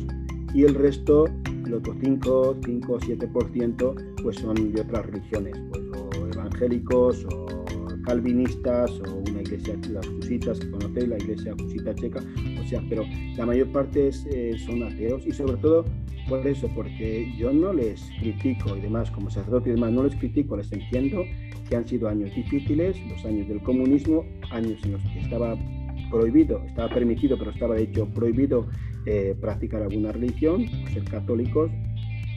y 0.54 0.64
el 0.64 0.76
resto, 0.76 1.26
el 1.66 1.74
otro 1.74 1.96
5, 2.00 2.58
5 2.64 3.00
7% 3.00 4.14
pues 4.22 4.36
son 4.36 4.72
de 4.72 4.82
otras 4.82 5.08
religiones, 5.08 5.60
pues 5.72 5.82
o 5.98 6.08
evangélicos 6.28 7.26
o 7.26 7.48
calvinistas 8.06 8.92
o 8.92 9.24
una 9.28 9.42
iglesia, 9.42 9.76
las 9.90 10.08
Cusitas 10.08 10.60
que 10.60 10.70
conocéis, 10.70 11.08
la 11.08 11.18
iglesia 11.18 11.56
Cusita 11.56 11.96
checa, 11.96 12.20
o 12.62 12.68
sea, 12.68 12.80
pero 12.88 13.04
la 13.36 13.48
mayor 13.48 13.72
parte 13.72 14.12
eh, 14.30 14.56
son 14.64 14.84
ateos 14.84 15.26
y 15.26 15.32
sobre 15.32 15.58
todo 15.58 15.84
por 16.30 16.46
eso, 16.46 16.70
porque 16.76 17.28
yo 17.38 17.52
no 17.52 17.74
les 17.74 18.08
critico 18.20 18.78
y 18.78 18.82
demás, 18.82 19.10
como 19.12 19.32
sacerdote 19.32 19.72
y 19.72 19.74
demás, 19.74 19.92
no 19.92 20.04
les 20.04 20.16
critico, 20.16 20.56
les 20.56 20.72
entiendo 20.72 21.24
que 21.74 21.78
han 21.78 21.88
sido 21.88 22.08
años 22.08 22.36
difíciles, 22.36 22.96
los 23.10 23.26
años 23.26 23.48
del 23.48 23.60
comunismo, 23.64 24.24
años 24.52 24.80
en 24.86 24.92
los 24.92 25.02
que 25.02 25.22
estaba 25.22 25.58
prohibido, 26.12 26.64
estaba 26.68 26.88
permitido, 26.94 27.36
pero 27.36 27.50
estaba 27.50 27.74
de 27.74 27.86
hecho 27.86 28.06
prohibido 28.14 28.68
eh, 29.08 29.36
practicar 29.42 29.82
alguna 29.82 30.12
religión, 30.12 30.68
ser 30.94 31.04
católicos, 31.06 31.72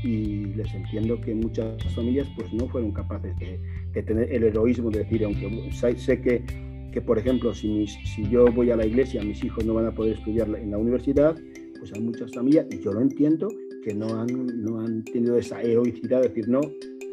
y 0.03 0.47
les 0.55 0.73
entiendo 0.73 1.21
que 1.21 1.35
muchas 1.35 1.77
familias 1.95 2.27
pues 2.35 2.51
no 2.55 2.67
fueron 2.69 2.93
capaces 2.93 3.37
de, 3.39 4.03
tener 4.05 4.33
el 4.33 4.45
heroísmo 4.45 4.91
de 4.91 5.01
decir, 5.01 5.23
aunque 5.23 5.71
sé 5.99 6.23
que, 6.23 6.43
que 6.91 7.03
por 7.03 7.19
ejemplo, 7.19 7.53
si, 7.53 7.87
si 7.87 8.27
yo 8.31 8.47
voy 8.47 8.71
a 8.71 8.77
la 8.77 8.87
iglesia, 8.87 9.23
mis 9.23 9.45
hijos 9.45 9.67
no 9.67 9.75
van 9.75 9.85
a 9.85 9.95
poder 9.95 10.17
estudiar 10.17 10.49
en 10.49 10.71
la 10.71 10.79
universidad, 10.79 11.37
pues 11.79 11.93
hay 11.93 12.01
muchas 12.01 12.33
familias, 12.33 12.69
y 12.71 12.83
yo 12.83 12.91
lo 12.91 13.03
entiendo, 13.03 13.49
que 13.85 13.93
no 13.93 14.19
han, 14.19 14.65
no 14.65 14.81
han 14.81 15.05
tenido 15.05 15.37
esa 15.37 15.61
heroicidad 15.61 16.23
de 16.23 16.29
decir 16.29 16.49
no, 16.49 16.63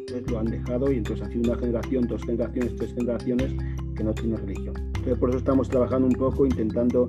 entonces 0.06 0.30
lo 0.30 0.38
han 0.38 0.46
dejado 0.46 0.92
y 0.92 0.96
entonces 0.96 1.26
ha 1.26 1.30
sido 1.30 1.52
una 1.52 1.58
generación, 1.58 2.06
dos 2.06 2.22
generaciones, 2.24 2.76
tres 2.76 2.94
generaciones 2.94 3.54
que 3.96 4.04
no 4.04 4.12
tienen 4.12 4.38
religión. 4.38 4.74
Entonces 4.76 5.18
por 5.18 5.30
eso 5.30 5.38
estamos 5.38 5.68
trabajando 5.68 6.08
un 6.08 6.14
poco 6.14 6.46
intentando 6.46 7.08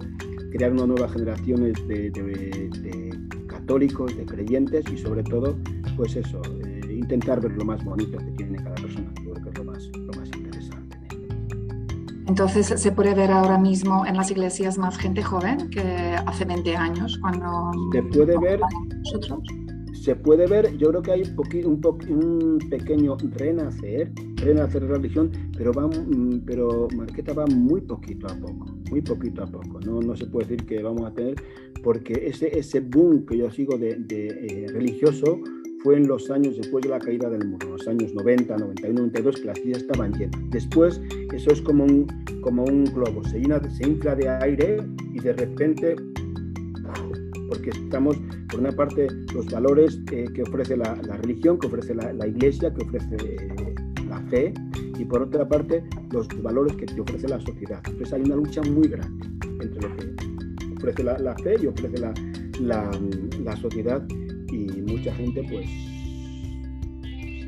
crear 0.52 0.72
una 0.72 0.88
nueva 0.88 1.10
generación 1.10 1.62
de, 1.64 1.74
de 1.74 3.16
católicos, 3.66 4.16
de 4.16 4.26
creyentes 4.26 4.86
y 4.94 4.98
sobre 4.98 5.24
todo, 5.24 5.58
pues 5.98 6.16
eso, 6.16 6.40
eh, 6.66 6.94
intentar 6.94 7.42
ver 7.42 7.52
lo 7.54 7.66
más 7.66 7.84
bonito 7.84 8.18
que 8.20 8.32
tiene 8.32 8.58
cada 8.58 8.76
persona, 8.76 9.12
que 9.16 9.50
es 9.50 9.58
lo 9.58 9.64
más, 9.64 9.90
lo 9.96 10.20
más 10.20 10.30
interesante. 10.38 10.98
Entonces, 12.28 12.68
¿se 12.68 12.92
puede 12.92 13.16
ver 13.16 13.32
ahora 13.32 13.58
mismo 13.58 14.06
en 14.06 14.18
las 14.18 14.30
iglesias 14.30 14.78
más 14.78 14.98
gente 14.98 15.24
joven 15.24 15.70
que 15.72 15.82
hace 15.82 16.46
20 16.46 16.76
años 16.76 17.18
cuando... 17.20 17.72
Se 17.92 18.04
puede 18.04 18.38
ver... 18.38 18.60
Nosotros? 19.00 19.40
Se 20.06 20.16
puede 20.16 20.46
ver, 20.46 20.78
yo 20.78 20.90
creo 20.90 21.02
que 21.02 21.12
hay 21.14 21.24
un, 21.66 21.82
un 22.10 22.60
pequeño 22.70 23.18
renacer, 23.38 24.12
renacer 24.36 24.84
de 24.84 24.88
religión, 24.88 25.32
pero 25.58 25.74
va, 25.74 25.88
mm, 25.88 26.44
pero 26.46 26.88
Marqueta 26.96 27.34
va 27.34 27.48
muy 27.48 27.82
poquito 27.82 28.28
a 28.28 28.36
poco, 28.36 28.68
muy 28.92 29.02
poquito 29.02 29.42
a 29.42 29.48
poco. 29.48 29.80
No, 29.80 30.02
no 30.02 30.16
se 30.16 30.28
puede 30.28 30.46
decir 30.48 30.68
que 30.68 30.84
vamos 30.84 31.10
a 31.10 31.12
tener 31.16 31.34
porque 31.82 32.28
ese, 32.28 32.56
ese 32.56 32.82
boom 32.82 33.26
que 33.26 33.40
yo 33.40 33.50
sigo 33.50 33.80
de, 33.80 33.98
eh, 34.12 34.68
religioso 34.70 35.40
fue 35.82 35.98
en 35.98 36.08
los 36.08 36.30
años 36.30 36.56
después 36.56 36.84
de 36.84 36.92
la 36.92 37.00
caída 37.00 37.28
del 37.28 37.48
muro, 37.48 37.70
los 37.70 37.88
años 37.88 38.14
90, 38.14 38.58
91, 38.58 39.00
92, 39.00 39.36
que 39.38 39.46
las 39.46 39.58
sillas 39.58 39.80
estaban 39.80 40.14
llenas. 40.14 40.40
Después, 40.52 41.02
eso 41.34 41.50
es 41.50 41.62
como 41.64 41.84
un, 41.84 42.06
como 42.42 42.64
un 42.64 42.84
globo, 42.86 43.24
se, 43.24 43.40
llena, 43.40 43.60
se 43.72 43.88
infla 43.88 44.14
de 44.14 44.30
aire 44.30 44.78
y 45.14 45.20
de 45.20 45.34
repente, 45.34 45.96
porque 47.56 47.70
estamos, 47.70 48.18
por 48.50 48.60
una 48.60 48.72
parte, 48.72 49.08
los 49.34 49.46
valores 49.50 50.00
eh, 50.12 50.26
que 50.34 50.44
ofrece 50.44 50.76
la, 50.76 50.94
religión, 50.96 51.58
que 51.58 51.68
ofrece 51.68 51.96
la, 51.96 52.28
iglesia, 52.28 52.74
que 52.74 52.84
ofrece 52.84 53.16
eh, 53.16 53.76
la 54.10 54.20
fe, 54.24 54.54
y 54.98 55.06
por 55.06 55.22
otra 55.22 55.48
parte, 55.48 55.84
los 56.12 56.28
valores 56.42 56.76
que 56.76 56.86
te 56.86 57.00
ofrece 57.00 57.28
la 57.28 57.40
sociedad. 57.40 57.82
Entonces 57.86 58.14
hay 58.14 58.22
una 58.22 58.36
lucha 58.36 58.62
muy 58.64 58.88
grande 58.88 59.28
entre 59.62 59.82
lo 59.82 59.96
que 59.96 60.16
ofrece 60.78 61.04
la, 61.04 61.36
fe 61.36 61.56
y 61.62 61.68
ofrece 61.68 61.98
la, 61.98 62.14
la, 62.60 63.58
sociedad 63.58 64.06
y 64.52 64.68
mucha 64.82 65.14
gente 65.16 65.42
pues 65.50 65.68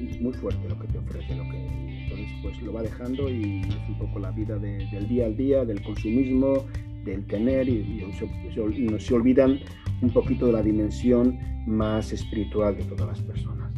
es 0.10 0.22
muy 0.22 0.34
fuerte 0.34 0.70
lo 0.70 0.80
que 0.80 0.88
te 0.88 0.98
ofrece, 0.98 1.36
lo 1.36 1.44
que 1.44 1.68
entonces 2.04 2.28
pues 2.42 2.62
lo 2.62 2.74
va 2.74 2.82
dejando 2.82 3.30
y 3.30 3.62
es 3.62 3.90
un 3.90 3.98
poco 4.00 4.20
la 4.20 4.32
vida 4.32 4.58
del 4.58 5.08
día 5.08 5.26
al 5.26 5.38
día, 5.38 5.66
del 5.66 5.82
consumismo, 5.84 6.66
del 7.08 7.26
tener 7.26 7.68
y, 7.68 8.06
se, 8.14 9.00
se, 9.00 9.14
olvidan 9.14 9.60
un 10.02 10.10
poquito 10.12 10.46
de 10.48 10.54
la 10.54 10.62
dimensión 10.62 11.40
más 11.66 12.12
espiritual 12.12 12.78
de 12.78 12.84
todas 12.84 13.08
las 13.08 13.22
personas. 13.22 13.72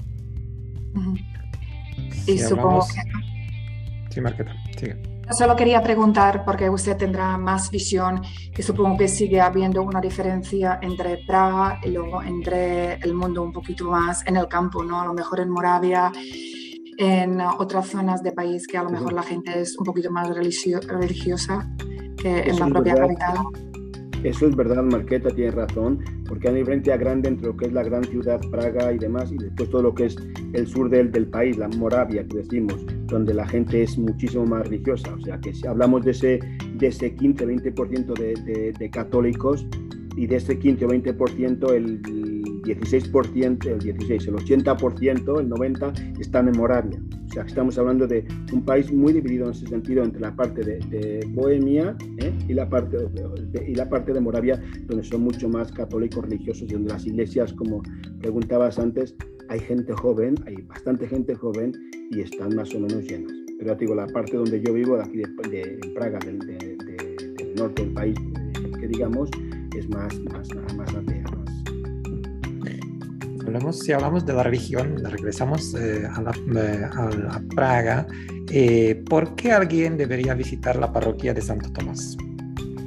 y 2.28 2.38
supongo 2.38 2.86
que... 2.88 4.14
Sí, 4.14 4.22
Marqueta, 4.22 4.54
sigue. 4.78 4.98
Solo 5.32 5.56
quería 5.56 5.84
preguntar, 5.84 6.44
porque 6.44 6.68
usted 6.72 6.98
tendrá 6.98 7.38
más 7.38 7.70
visión, 7.70 8.22
que 8.52 8.64
supongo 8.64 8.98
que 8.98 9.08
sigue 9.08 9.40
habiendo 9.40 9.84
una 9.84 10.02
diferencia 10.02 10.80
entre 10.82 11.20
Praga 11.28 11.80
y 11.84 11.90
luego 11.90 12.24
entre 12.24 12.96
el 12.96 13.14
mundo 13.14 13.44
un 13.44 13.54
poquito 13.54 13.92
más 13.92 14.26
en 14.26 14.38
el 14.38 14.48
campo, 14.48 14.84
¿no? 14.84 15.00
A 15.00 15.06
lo 15.06 15.14
mejor 15.14 15.40
en 15.40 15.52
Moravia, 15.52 16.12
en 16.98 17.40
otras 17.40 17.88
zonas 17.90 18.24
de 18.24 18.32
país 18.32 18.66
que 18.68 18.78
a 18.78 18.84
lo 18.84 18.90
mejor 18.90 19.14
la 19.14 19.22
gente 19.22 19.62
es 19.62 19.78
un 19.78 19.86
poquito 19.86 20.10
más 20.12 20.28
religiosa 20.28 21.70
que 22.22 22.40
en 22.42 22.60
la 22.60 22.68
propia 22.68 22.96
capital. 22.96 23.38
Eso 24.24 24.48
es 24.48 24.56
verdad, 24.56 24.84
Marqueta 24.84 25.30
tiene 25.30 25.52
razón, 25.52 26.04
porque 26.28 26.50
hay 26.50 26.56
una 26.56 26.60
diferencia 26.60 26.98
grande 26.98 27.30
entre 27.30 27.48
lo 27.48 27.56
que 27.56 27.68
es 27.68 27.74
la 27.74 27.84
gran 27.84 28.04
ciudad, 28.04 28.42
Praga 28.52 28.92
y 28.92 28.98
demás, 28.98 29.32
y 29.32 29.38
después 29.38 29.70
todo 29.70 29.84
lo 29.84 29.96
que 29.96 30.08
es 30.08 30.18
el 30.52 30.68
sur 30.68 30.90
del, 30.90 31.10
del 31.10 31.28
país, 31.28 31.58
la 31.58 31.70
Moravia, 31.70 32.28
que 32.28 32.38
decimos, 32.38 32.86
donde 33.06 33.34
la 33.34 33.48
gente 33.48 33.84
es 33.84 33.98
muchísimo 33.98 34.46
más 34.46 34.68
religiosa. 34.68 35.16
O 35.16 35.22
sea, 35.22 35.40
que 35.40 35.54
si 35.54 35.66
hablamos 35.66 36.04
de 36.04 36.12
ese, 36.12 36.40
de 36.76 36.88
ese 36.88 37.16
15-20% 37.16 38.14
de, 38.14 38.34
de, 38.44 38.74
de 38.74 38.90
católicos, 38.90 39.66
y 40.20 40.28
de 40.28 40.36
ese 40.36 40.60
15 40.60 40.86
o 40.86 40.90
20%, 40.90 41.72
el 41.72 42.02
16%, 42.64 43.66
el 43.66 43.80
16, 43.80 44.28
el 44.28 44.36
80%, 44.36 45.40
el 45.40 45.50
90% 45.50 46.20
están 46.20 46.48
en 46.48 46.58
Moravia. 46.58 47.00
O 47.30 47.32
sea, 47.32 47.44
estamos 47.44 47.78
hablando 47.78 48.08
de 48.08 48.26
un 48.52 48.64
país 48.64 48.92
muy 48.92 49.14
dividido 49.14 49.46
en 49.46 49.52
ese 49.52 49.68
sentido 49.68 50.04
entre 50.04 50.20
la 50.20 50.36
parte 50.36 50.62
de, 50.64 51.28
Bohemia 51.30 51.96
¿eh? 52.18 52.34
y, 52.48 52.54
la 52.54 52.68
parte 52.68 52.98
de, 52.98 53.68
y 53.68 53.76
la 53.76 53.88
parte 53.88 54.14
de 54.14 54.20
Moravia, 54.20 54.62
donde 54.88 55.04
son 55.04 55.22
mucho 55.22 55.48
más 55.48 55.72
católicos 55.72 56.24
religiosos 56.24 56.64
y 56.70 56.74
donde 56.74 56.92
las 56.92 57.06
iglesias, 57.06 57.54
como 57.54 57.84
preguntabas 58.20 58.80
antes, 58.80 59.16
hay 59.50 59.60
gente 59.60 59.94
joven, 59.94 60.36
hay 60.46 60.56
bastante 60.64 61.08
gente 61.08 61.36
joven 61.36 61.74
y 62.12 62.22
están 62.22 62.56
más 62.56 62.74
o 62.74 62.80
menos 62.80 63.04
llenas. 63.04 63.34
Pero 63.60 63.74
ya 63.74 63.76
digo, 63.76 63.96
la 63.96 64.08
parte 64.08 64.38
donde 64.38 64.62
yo 64.62 64.74
vivo, 64.74 64.96
de 64.96 65.04
aquí 65.04 65.18
de, 65.18 65.92
Praga, 65.94 66.18
del, 66.20 66.38
norte 67.56 67.84
del 67.84 67.94
país, 67.94 68.18
que 68.80 68.88
digamos, 68.88 69.30
es 69.78 69.90
más, 69.90 70.18
más, 70.32 70.48
más 70.76 70.96
atea. 70.96 71.19
Hablamos, 73.50 73.80
si 73.80 73.92
hablamos 73.92 74.28
de 74.28 74.34
la 74.34 74.44
religión, 74.44 75.04
regresamos 75.04 75.74
eh, 75.74 76.08
a, 76.08 76.22
la, 76.22 76.32
eh, 76.62 76.86
a, 76.86 77.42
Praga. 77.56 78.06
Eh, 78.52 79.04
¿Por 79.10 79.36
qué 79.36 79.52
alguien 79.52 79.98
debería 79.98 80.36
visitar 80.36 80.76
la 80.76 80.94
parroquia 80.94 81.34
de 81.34 81.42
Santo 81.42 81.74
Tomás? 81.74 82.16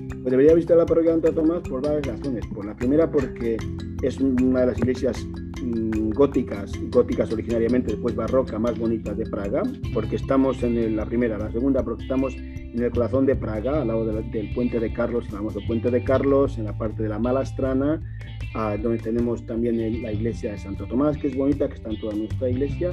Pues 0.09 0.31
debería 0.31 0.54
visitar 0.54 0.76
la 0.76 0.87
parroquia 0.87 1.16
de 1.16 1.21
Santo 1.21 1.42
Tomás 1.42 1.69
por 1.69 1.83
varias 1.83 2.07
razones. 2.07 2.47
Por 2.54 2.64
la 2.64 2.76
primera, 2.76 3.11
porque 3.11 3.57
es 4.02 4.21
una 4.21 4.61
de 4.61 4.66
las 4.66 4.78
iglesias 4.78 5.26
mm, 5.61 6.11
góticas, 6.11 6.71
góticas 6.92 7.33
originariamente, 7.33 7.95
después 7.95 8.14
barroca, 8.14 8.57
más 8.61 8.78
bonitas 8.78 9.16
de 9.16 9.26
Praga, 9.26 9.64
porque 9.92 10.14
estamos 10.14 10.62
en 10.62 10.95
la 10.95 11.04
primera, 11.07 11.38
la 11.38 11.50
segunda, 11.50 11.83
porque 11.83 12.04
estamos 12.04 12.37
en 12.37 12.81
el 12.81 12.92
corazón 12.92 13.26
de 13.26 13.35
Praga, 13.35 13.83
al 13.83 13.88
lado 13.88 14.07
del 14.07 14.54
puente 14.54 14.78
de 14.78 14.92
Carlos, 14.92 15.25
el 15.25 15.33
famoso 15.33 15.59
puente 15.66 15.90
de 15.90 16.04
Carlos, 16.04 16.57
en 16.57 16.66
la 16.66 16.78
parte 16.78 17.02
de 17.02 17.09
la 17.09 17.19
Malastrana, 17.19 18.00
donde 18.55 18.99
tenemos 18.99 19.45
también 19.47 20.03
la 20.03 20.13
iglesia 20.13 20.53
de 20.53 20.59
Santo 20.59 20.87
Tomás, 20.87 21.17
que 21.17 21.29
es 21.29 21.37
bonita, 21.37 21.69
que 21.69 21.75
está 21.75 21.91
en 21.91 22.01
toda 22.01 22.15
nuestra 22.15 22.51
iglesia, 22.51 22.93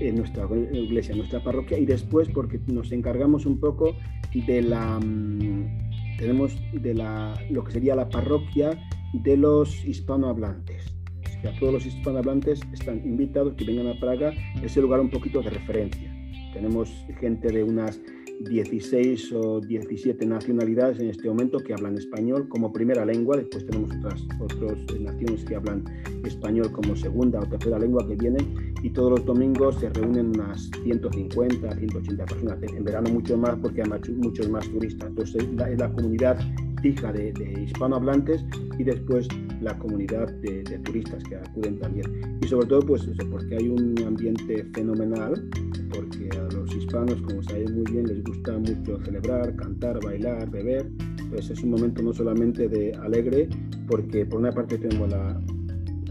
en 0.00 0.16
nuestra 0.16 0.46
iglesia, 0.72 1.14
nuestra 1.14 1.42
parroquia, 1.42 1.78
y 1.78 1.86
después 1.86 2.28
porque 2.28 2.60
nos 2.66 2.92
encargamos 2.92 3.46
un 3.46 3.58
poco 3.58 3.94
de 4.34 4.62
la, 4.62 4.98
mm, 5.00 6.16
tenemos 6.18 6.56
de 6.72 6.94
la, 6.94 7.34
lo 7.50 7.64
que 7.64 7.72
sería 7.72 7.94
la 7.96 8.08
parroquia 8.08 8.78
de 9.12 9.36
los 9.36 9.84
hispanohablantes. 9.84 10.94
O 11.38 11.42
sea, 11.42 11.58
todos 11.58 11.72
los 11.72 11.86
hispanohablantes 11.86 12.60
están 12.72 12.98
invitados 13.04 13.54
que 13.54 13.64
vengan 13.64 13.88
a 13.88 13.98
Praga, 13.98 14.32
es 14.62 14.76
el 14.76 14.82
lugar 14.82 15.00
un 15.00 15.10
poquito 15.10 15.40
de 15.42 15.50
referencia. 15.50 16.14
Tenemos 16.52 16.90
gente 17.18 17.48
de 17.48 17.62
unas 17.62 18.00
16 18.40 19.32
o 19.34 19.60
17 19.60 20.24
nacionalidades 20.24 20.98
en 20.98 21.10
este 21.10 21.28
momento 21.28 21.58
que 21.58 21.74
hablan 21.74 21.98
español 21.98 22.48
como 22.48 22.72
primera 22.72 23.04
lengua, 23.04 23.36
después 23.36 23.66
tenemos 23.66 23.90
otras, 23.96 24.26
otras 24.40 25.00
naciones 25.00 25.44
que 25.44 25.56
hablan 25.56 25.84
español 26.24 26.72
como 26.72 26.96
segunda 26.96 27.40
o 27.40 27.46
tercera 27.46 27.78
lengua 27.78 28.06
que 28.06 28.16
vienen. 28.16 28.72
Y 28.82 28.90
todos 28.90 29.10
los 29.10 29.26
domingos 29.26 29.78
se 29.78 29.90
reúnen 29.90 30.28
unas 30.28 30.70
150, 30.82 31.76
180 31.76 32.24
personas, 32.24 32.62
en 32.62 32.82
verano 32.82 33.10
mucho 33.10 33.36
más 33.36 33.56
porque 33.56 33.82
hay 33.82 33.88
muchos 34.14 34.48
más 34.48 34.66
turistas, 34.70 35.08
entonces 35.10 35.44
es 35.44 35.78
la, 35.78 35.92
comunidad 35.92 36.38
fija 36.80 37.12
de, 37.12 37.32
hispanohablantes 37.64 38.44
y 38.78 38.84
después 38.84 39.28
la 39.60 39.76
comunidad 39.78 40.28
de, 40.40 40.62
turistas 40.84 41.22
que 41.24 41.36
acuden 41.36 41.78
también. 41.78 42.38
Y 42.42 42.46
sobre 42.46 42.66
todo, 42.66 42.80
pues 42.80 43.08
porque 43.30 43.56
hay 43.56 43.68
un 43.68 43.94
ambiente 44.06 44.64
fenomenal, 44.74 45.48
porque 45.90 46.28
a 46.38 46.54
los 46.54 46.74
hispanos, 46.74 47.20
como 47.22 47.42
sabéis 47.42 47.70
muy 47.72 47.84
bien, 47.92 48.06
les 48.06 48.22
gusta 48.24 48.58
mucho 48.58 48.98
celebrar, 49.04 49.54
cantar, 49.56 50.02
bailar, 50.04 50.50
beber. 50.50 50.90
Entonces 51.18 51.50
es 51.50 51.62
un 51.62 51.70
momento 51.70 52.02
no 52.02 52.12
solamente 52.12 52.68
de 52.68 52.92
alegre, 52.94 53.48
porque 53.86 54.24
por 54.24 54.40
una 54.40 54.52
parte 54.52 54.78
tenemos 54.78 55.10
la 55.10 55.40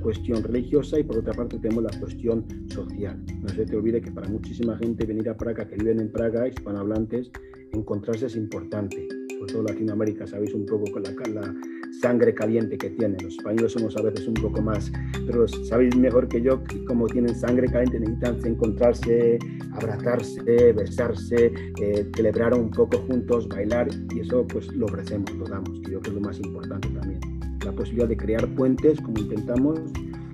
cuestión 0.02 0.44
religiosa 0.44 1.00
y 1.00 1.04
por 1.04 1.18
otra 1.18 1.34
parte 1.34 1.58
tenemos 1.60 1.84
la 1.84 2.00
cuestión 2.00 2.46
social. 2.68 3.22
No 3.42 3.50
se 3.50 3.66
te 3.66 3.76
olvide 3.76 4.02
que 4.02 4.12
para 4.12 4.30
muchísima 4.30 4.78
gente 4.78 5.06
venir 5.06 5.30
a 5.30 5.36
Praga, 5.36 5.68
que 5.68 5.76
viven 5.76 6.00
en 6.00 6.12
Praga, 6.12 6.48
hispanohablantes, 6.48 7.32
encontrarse 7.74 8.28
es 8.28 8.36
importante. 8.36 9.19
Sobre 9.40 9.54
todo 9.54 9.64
Latinoamérica, 9.64 10.28
sabéis 10.28 10.54
un 10.54 10.66
poco 10.66 10.84
con 10.92 11.02
la, 11.02 11.12
la 11.34 11.56
sangre 12.02 12.34
caliente 12.34 12.78
que 12.78 12.90
tienen. 12.90 13.18
Los 13.24 13.38
españoles 13.38 13.72
somos 13.72 13.96
a 13.96 14.02
veces 14.02 14.28
un 14.28 14.34
poco 14.34 14.62
más, 14.62 14.92
pero 15.26 15.48
sabéis 15.48 15.96
mejor 15.96 16.28
que 16.28 16.42
yo 16.42 16.62
cómo 16.86 17.08
tienen 17.08 17.34
sangre 17.34 17.68
caliente, 17.68 18.02
necesitan 18.02 18.38
encontrarse, 18.46 19.40
abrazarse, 19.72 20.74
besarse, 20.74 21.54
eh, 21.82 22.10
celebrar 22.16 22.54
un 22.54 22.70
poco 22.70 22.98
juntos, 23.08 23.48
bailar 23.48 23.88
y 24.14 24.20
eso 24.20 24.46
pues 24.46 24.68
lo 24.74 24.88
ofrecemos, 24.88 25.34
lo 25.36 25.46
damos, 25.46 25.80
que 25.82 25.92
yo 25.92 26.00
creo 26.00 26.02
que 26.02 26.10
es 26.10 26.16
lo 26.16 26.22
más 26.22 26.40
importante 26.40 26.90
también. 26.90 27.20
La 27.64 27.72
posibilidad 27.72 28.10
de 28.10 28.18
crear 28.18 28.56
puentes 28.56 29.00
como 29.00 29.20
intentamos 29.20 29.80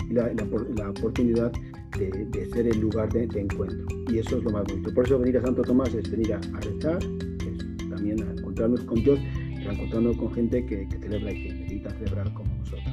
y 0.09 0.13
la, 0.13 0.33
la, 0.33 0.89
oportunidad 0.89 1.51
de, 1.97 2.09
de, 2.31 2.45
ser 2.49 2.67
el 2.67 2.79
lugar 2.79 3.11
de, 3.13 3.27
de, 3.27 3.41
encuentro. 3.41 3.85
Y 4.11 4.19
eso 4.19 4.37
es 4.37 4.43
lo 4.43 4.51
más 4.51 4.63
bonito. 4.63 4.91
Por 4.93 5.05
eso 5.05 5.19
venir 5.19 5.37
a 5.37 5.41
Santo 5.41 5.61
Tomás 5.61 5.93
es 5.93 6.09
venir 6.09 6.33
a, 6.33 6.37
a 6.37 6.59
rezar, 6.59 6.99
también 8.05 8.29
a 8.29 8.39
encontrarnos 8.39 8.81
con 8.81 9.03
Dios 9.03 9.19
encontrando 9.69 10.15
con 10.15 10.31
gente 10.33 10.65
que, 10.65 10.87
que, 10.87 10.97
celebra 10.99 11.31
y 11.31 11.43
que 11.43 11.53
necesita 11.53 11.89
celebrar 11.91 12.31
como 12.33 12.53
nosotros. 12.55 12.85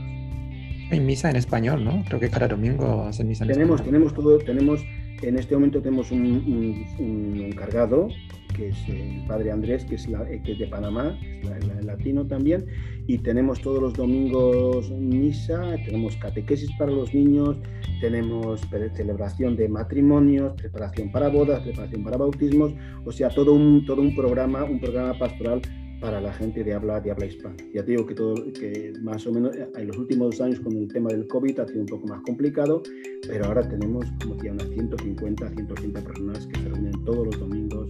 Hay 0.91 1.01
misa 1.01 1.31
en 1.31 1.37
español, 1.37 1.85
¿no? 1.85 2.03
Creo 2.07 2.21
que 2.21 2.31
cada 2.31 2.49
domingo 2.49 3.03
hacen 3.03 3.29
misa 3.29 3.45
en 3.45 3.53
tenemos, 3.53 3.81
español. 3.81 3.93
Tenemos 3.93 4.15
todo, 4.15 4.39
tenemos, 4.39 4.81
en 5.23 5.39
este 5.39 5.55
momento 5.55 5.81
tenemos 5.81 6.11
un, 6.11 6.23
un, 6.23 6.87
un 6.99 7.41
encargado, 7.41 8.09
que 8.53 8.69
es 8.69 8.89
el 8.89 9.25
padre 9.27 9.51
Andrés, 9.51 9.85
que 9.85 9.97
es, 9.97 10.09
la, 10.09 10.25
que 10.27 10.53
es 10.53 10.59
de 10.59 10.67
Panamá, 10.67 11.19
es 11.23 11.49
la, 11.49 11.59
la, 11.75 11.83
latino 11.83 12.27
también, 12.27 12.67
y 13.07 13.19
tenemos 13.19 13.61
todos 13.61 13.81
los 13.81 13.95
domingos 13.95 14.91
misa, 14.91 15.77
tenemos 15.85 16.17
catequesis 16.17 16.71
para 16.79 16.91
los 16.91 17.13
niños, 17.15 17.59
tenemos 18.01 18.61
celebración 18.95 19.57
de 19.57 19.69
matrimonios, 19.69 20.55
preparación 20.55 21.11
para 21.11 21.29
bodas, 21.29 21.63
preparación 21.63 22.05
para 22.05 22.17
bautismos, 22.17 22.75
o 23.05 23.13
sea, 23.13 23.29
todo 23.29 23.55
un, 23.55 23.85
todo 23.85 24.01
un 24.01 24.15
programa, 24.15 24.65
un 24.65 24.81
programa 24.81 25.19
pastoral 25.19 25.63
para 26.03 26.21
la 26.21 26.33
gente 26.33 26.65
de 26.65 26.75
habla, 26.75 27.01
de 27.01 27.13
habla 27.13 27.27
hispana. 27.27 27.55
Ya 27.73 27.85
te 27.85 27.93
digo 27.93 28.05
que, 28.05 28.15
todo, 28.15 28.35
que 28.53 28.93
más 29.03 29.25
o 29.25 29.33
menos 29.33 29.55
en 29.55 29.87
los 29.87 29.97
últimos 29.97 30.33
dos 30.33 30.41
años 30.41 30.59
con 30.59 30.77
el 30.77 30.89
tema 30.89 31.11
del 31.11 31.29
COVID 31.29 31.61
ha 31.61 31.67
sido 31.69 31.81
un 31.81 31.87
poco 31.87 32.09
más 32.09 32.21
complicado, 32.23 32.83
pero 33.29 33.45
ahora 33.45 33.67
tenemos 33.69 34.05
como 34.21 34.35
decía 34.35 34.51
unas 34.51 34.69
150, 34.69 35.49
180 35.49 36.01
personas 36.03 36.47
que 36.49 36.59
se 36.59 36.69
reúnen 36.69 37.05
todos 37.05 37.27
los 37.27 37.39
domingos 37.39 37.89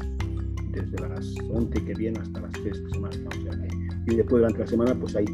desde 0.72 1.08
las 1.08 1.34
11 1.50 1.84
que 1.84 1.94
vienen 1.94 2.22
hasta 2.22 2.40
las 2.40 2.52
3 2.52 2.64
que 2.64 2.90
se 2.90 2.98
marcan. 2.98 3.26
O 3.26 3.42
sea 3.42 3.52
que, 3.52 4.12
y 4.12 4.16
después 4.16 4.40
durante 4.40 4.58
la 4.58 4.66
semana 4.66 4.94
pues 4.94 5.16
hay 5.16 5.24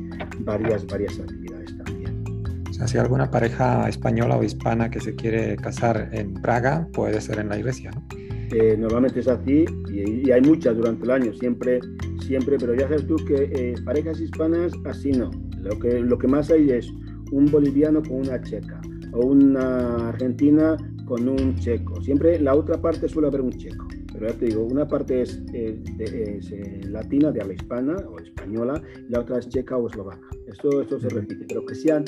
varias, 0.41 0.87
varias 0.87 1.19
actividades 1.19 1.77
también. 1.79 2.25
O 2.69 2.73
sea, 2.73 2.87
si 2.87 2.99
alguna 2.99 3.31
pareja 3.31 3.89
española 3.89 4.37
o 4.37 4.45
hispana 4.45 4.91
que 4.91 5.01
se 5.01 5.15
quiere 5.15 5.57
casar 5.57 6.11
en 6.13 6.35
Praga, 6.35 6.89
puede 6.93 7.21
ser 7.21 7.39
en 7.41 7.49
la 7.49 7.59
iglesia, 7.59 7.91
¿no? 7.91 8.07
Eh, 8.51 8.77
normalmente 8.79 9.21
es 9.21 9.29
así 9.29 9.67
y, 9.91 10.27
y, 10.27 10.31
hay 10.31 10.41
muchas 10.41 10.75
durante 10.75 11.05
el 11.05 11.11
año, 11.11 11.35
siempre, 11.35 11.81
siempre, 12.27 12.57
pero 12.59 12.75
ya 12.75 12.85
sabes 12.89 13.07
tú 13.07 13.17
que 13.27 13.51
eh, 13.53 13.75
parejas 13.85 14.21
hispanas 14.21 14.73
así 14.87 15.13
no. 15.13 15.31
Lo 15.61 15.79
que, 15.79 16.01
lo 16.01 16.17
que 16.17 16.29
más 16.29 16.51
hay 16.51 16.71
es 16.71 16.91
un 17.31 17.47
boliviano 17.51 18.03
con 18.03 18.21
una 18.21 18.41
checa 18.41 18.81
o 19.13 19.27
una 19.27 20.09
argentina 20.09 20.77
con 21.05 21.29
un 21.29 21.57
checo. 21.57 22.01
Siempre 22.03 22.39
la 22.39 22.55
otra 22.55 22.81
parte 22.81 23.09
suele 23.09 23.29
haber 23.29 23.41
un 23.41 23.53
checo. 23.53 23.88
Pero 24.19 24.33
ya 24.33 24.39
te 24.39 24.47
digo, 24.47 24.65
una 24.65 24.89
parte 24.89 25.23
es, 25.23 25.41
eh, 25.53 25.79
es 26.01 26.51
eh, 26.51 26.81
latina, 26.89 27.31
de 27.31 27.41
habla 27.41 27.55
hispana 27.55 27.97
o 28.09 28.19
española, 28.19 28.83
y 29.09 29.13
la 29.13 29.21
otra 29.21 29.39
es 29.39 29.49
checa 29.49 29.77
o 29.77 29.87
eslovaca. 29.87 30.29
Esto, 30.49 30.83
esto 30.83 30.99
se 30.99 31.09
repite, 31.09 31.45
pero 31.49 31.65
que 31.65 31.77
sean 31.77 32.05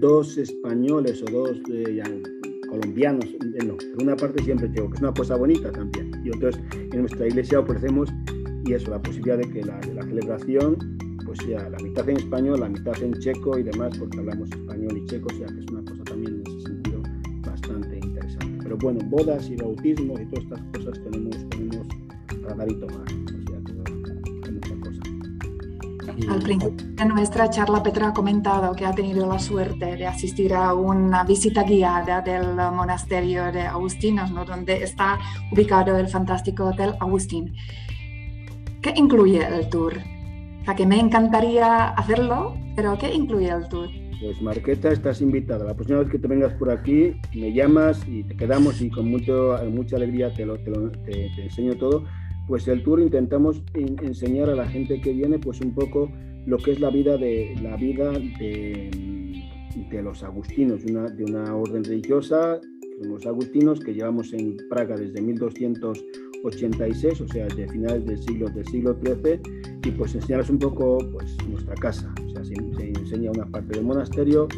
dos 0.00 0.38
españoles 0.38 1.22
o 1.22 1.30
dos 1.30 1.62
ya, 1.68 2.04
colombianos, 2.68 3.26
no, 3.64 3.76
por 3.76 4.02
una 4.02 4.16
parte 4.16 4.42
siempre 4.42 4.68
llevo, 4.70 4.90
que 4.90 4.96
es 4.96 5.02
una 5.02 5.14
cosa 5.14 5.36
bonita 5.36 5.70
también. 5.70 6.10
Y 6.24 6.30
entonces 6.30 6.60
en 6.72 7.00
nuestra 7.00 7.28
iglesia 7.28 7.60
ofrecemos, 7.60 8.08
y 8.64 8.72
eso, 8.72 8.90
la 8.90 9.00
posibilidad 9.00 9.38
de 9.38 9.48
que 9.48 9.62
la, 9.62 9.80
la, 9.94 10.02
celebración 10.02 10.76
pues 11.24 11.38
sea 11.46 11.68
la 11.68 11.78
mitad 11.78 12.08
en 12.08 12.16
español, 12.16 12.58
la 12.58 12.70
mitad 12.70 13.00
en 13.00 13.12
checo 13.14 13.56
y 13.56 13.62
demás, 13.62 13.96
porque 13.98 14.18
hablamos 14.18 14.50
español 14.50 14.98
y 14.98 15.06
checo, 15.06 15.28
o 15.32 15.38
sea 15.38 15.46
que 15.46 15.60
es 15.60 15.66
una 15.70 15.84
cosa 15.84 16.02
también 16.04 16.42
en 16.44 16.56
ese 16.56 16.66
sentido 16.66 17.02
bastante 17.46 17.98
interesante. 17.98 18.58
Pero 18.62 18.76
bueno, 18.78 19.00
bodas 19.08 19.48
y 19.50 19.56
bautismos 19.56 20.20
y 20.20 20.26
todas 20.26 20.44
estas 20.44 20.60
cosas 20.74 21.04
tenemos, 21.04 21.36
dar 22.54 22.70
y 22.70 22.74
tomar. 22.74 23.00
O 23.00 23.46
sea 23.46 23.60
que 23.64 23.74
hay 24.44 24.52
mucha 24.52 24.80
cosa. 24.80 25.02
Al 26.28 26.42
principio 26.42 26.86
de 26.94 27.04
nuestra 27.06 27.50
charla, 27.50 27.82
Petra 27.82 28.08
ha 28.08 28.12
comentado 28.12 28.74
que 28.74 28.84
ha 28.84 28.92
tenido 28.92 29.26
la 29.26 29.38
suerte 29.38 29.96
de 29.96 30.06
asistir 30.06 30.54
a 30.54 30.74
una 30.74 31.24
visita 31.24 31.62
guiada 31.62 32.20
del 32.20 32.54
monasterio 32.54 33.50
de 33.50 33.62
Agustinos, 33.62 34.30
¿no? 34.30 34.44
donde 34.44 34.82
está 34.82 35.18
ubicado 35.50 35.96
el 35.96 36.08
fantástico 36.08 36.66
Hotel 36.66 36.94
Agustín. 37.00 37.54
¿Qué 38.82 38.92
incluye 38.96 39.46
el 39.46 39.68
tour? 39.68 39.94
O 40.60 40.64
sea, 40.64 40.74
que 40.74 40.86
me 40.86 41.00
encantaría 41.00 41.88
hacerlo, 41.88 42.56
pero 42.76 42.96
¿qué 42.98 43.12
incluye 43.12 43.48
el 43.48 43.68
tour? 43.68 43.88
Pues 44.20 44.40
Marqueta, 44.40 44.90
estás 44.90 45.20
invitada. 45.20 45.64
La 45.64 45.74
próxima 45.74 45.98
vez 46.00 46.08
que 46.08 46.18
te 46.18 46.28
vengas 46.28 46.52
por 46.54 46.70
aquí, 46.70 47.16
me 47.34 47.52
llamas 47.52 48.06
y 48.06 48.22
te 48.22 48.36
quedamos 48.36 48.80
y 48.80 48.90
con 48.90 49.10
mucho, 49.10 49.58
mucha 49.70 49.96
alegría 49.96 50.32
te, 50.32 50.46
lo, 50.46 50.56
te, 50.58 50.70
lo, 50.70 50.90
te, 50.90 51.30
te 51.34 51.42
enseño 51.42 51.74
todo 51.74 52.04
pues 52.46 52.68
el 52.68 52.82
tour 52.82 53.00
intentamos 53.00 53.62
enseñar 53.74 54.50
a 54.50 54.54
la 54.54 54.66
gente 54.66 55.00
que 55.00 55.12
viene 55.12 55.38
pues 55.38 55.60
un 55.60 55.74
poco 55.74 56.10
lo 56.46 56.58
que 56.58 56.72
es 56.72 56.80
la 56.80 56.90
vida 56.90 57.16
de 57.16 57.56
la 57.62 57.76
vida 57.76 58.12
de, 58.12 58.90
los 60.02 60.22
agustinos, 60.22 60.84
de 60.84 61.24
una 61.24 61.54
orden 61.54 61.84
religiosa, 61.84 62.60
los 63.00 63.26
agustinos 63.26 63.80
que 63.80 63.94
llevamos 63.94 64.32
en 64.32 64.56
Praga 64.68 64.96
desde 64.96 65.20
1286, 65.20 67.20
o 67.20 67.28
sea, 67.28 67.44
desde 67.46 67.68
finales 67.68 68.04
del 68.06 68.22
siglo 68.22 68.48
del 68.48 68.66
siglo 68.66 68.96
XIII, 69.02 69.40
y 69.84 69.90
pues 69.92 70.14
enseñarles 70.14 70.50
un 70.50 70.58
poco 70.58 70.98
pues 71.12 71.36
nuestra 71.48 71.74
casa, 71.74 72.12
o 72.26 72.30
sea, 72.30 72.44
se, 72.44 72.54
se 72.76 72.88
enseña 72.88 73.30
una 73.30 73.46
parte 73.46 73.76
del 73.76 73.84
monasterio, 73.84 74.48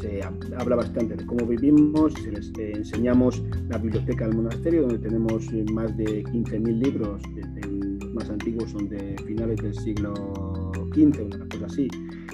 se 0.00 0.22
habla 0.22 0.76
bastante 0.76 1.16
de 1.16 1.26
cómo 1.26 1.46
vivimos, 1.46 2.12
se 2.14 2.32
les 2.32 2.48
eh, 2.58 2.72
enseñamos 2.74 3.42
la 3.68 3.78
biblioteca 3.78 4.26
del 4.26 4.36
monasterio, 4.36 4.82
donde 4.82 4.98
tenemos 4.98 5.50
más 5.72 5.96
de 5.96 6.24
15.000 6.24 6.82
libros, 6.82 7.22
desde 7.34 7.68
los 7.68 8.14
más 8.14 8.30
antiguos 8.30 8.70
son 8.70 8.88
de 8.88 9.16
finales 9.26 9.60
del 9.60 9.74
siglo 9.74 10.14
XV, 10.94 11.34
una 11.34 11.48
cosa 11.48 11.66
así. 11.66 11.88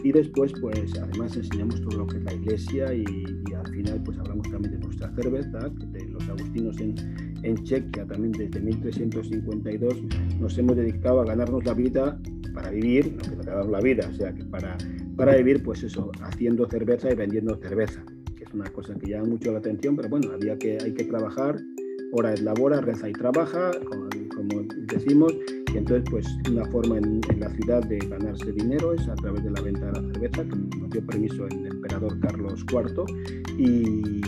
Y 0.04 0.10
después, 0.10 0.52
pues 0.60 0.98
además 0.98 1.36
enseñamos 1.36 1.80
todo 1.82 1.98
lo 1.98 2.06
que 2.06 2.18
es 2.18 2.24
la 2.24 2.34
iglesia 2.34 2.92
y, 2.92 3.04
y 3.48 3.54
al 3.54 3.68
final, 3.68 4.02
pues 4.04 4.18
hablamos 4.18 4.50
también 4.50 4.72
de 4.72 4.78
nuestra 4.80 5.14
cerveza, 5.14 5.68
de 5.68 6.08
los 6.08 6.28
agustinos 6.28 6.80
en, 6.80 6.94
en 7.42 7.62
Chequia, 7.64 8.06
también 8.06 8.32
desde 8.32 8.60
1352 8.60 10.02
nos 10.40 10.58
hemos 10.58 10.76
dedicado 10.76 11.20
a 11.20 11.24
ganarnos 11.24 11.64
la 11.64 11.74
vida 11.74 12.18
para 12.52 12.70
vivir, 12.70 13.14
no 13.16 13.22
que 13.22 13.36
nos 13.36 13.46
ganamos 13.46 13.70
la 13.70 13.80
vida, 13.80 14.08
o 14.10 14.14
sea, 14.14 14.32
que 14.34 14.44
para 14.44 14.76
para 15.16 15.36
vivir, 15.36 15.62
pues 15.62 15.82
eso, 15.82 16.10
haciendo 16.22 16.66
cerveza 16.68 17.10
y 17.10 17.14
vendiendo 17.14 17.56
cerveza, 17.56 18.02
que 18.36 18.44
es 18.44 18.54
una 18.54 18.70
cosa 18.70 18.94
que 18.94 19.10
llama 19.10 19.28
mucho 19.28 19.52
la 19.52 19.58
atención, 19.58 19.96
pero 19.96 20.08
bueno, 20.08 20.30
había 20.32 20.56
que, 20.58 20.78
hay 20.82 20.92
que 20.92 21.04
trabajar, 21.04 21.60
hora 22.12 22.32
es 22.34 22.42
labora, 22.42 22.80
reza 22.80 23.08
y 23.08 23.12
trabaja, 23.12 23.70
como, 23.88 24.08
decimos, 24.86 25.34
y 25.72 25.78
entonces 25.78 26.04
pues 26.10 26.26
una 26.50 26.64
forma 26.66 26.98
en, 26.98 27.20
la 27.38 27.48
ciudad 27.50 27.82
de 27.84 27.98
ganarse 27.98 28.52
dinero 28.52 28.92
es 28.92 29.08
a 29.08 29.14
través 29.14 29.42
de 29.42 29.50
la 29.50 29.60
venta 29.62 29.86
de 29.86 29.92
la 29.92 30.12
cerveza, 30.12 30.44
que 30.44 30.78
nos 30.78 30.90
dio 30.90 31.06
permiso 31.06 31.46
el 31.46 31.66
emperador 31.66 32.18
Carlos 32.20 32.64
IV, 32.70 33.04
y, 33.58 34.20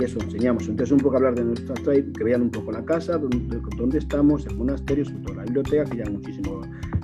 eso 0.00 0.18
enseñamos. 0.18 0.66
Entonces 0.66 0.92
un 0.92 1.00
poco 1.00 1.16
hablar 1.16 1.34
de 1.34 1.44
nuestra 1.44 1.74
trade, 1.74 2.10
que 2.12 2.24
vean 2.24 2.40
un 2.40 2.50
poco 2.50 2.72
la 2.72 2.82
casa, 2.82 3.18
dónde, 3.18 3.98
estamos, 3.98 4.46
el 4.46 4.56
monasterio, 4.56 5.04
sobre 5.04 5.20
todo 5.24 5.34
la 5.34 5.44
biblioteca, 5.44 5.84
que 5.84 5.98
llama 5.98 6.12
muchísimo 6.12 6.62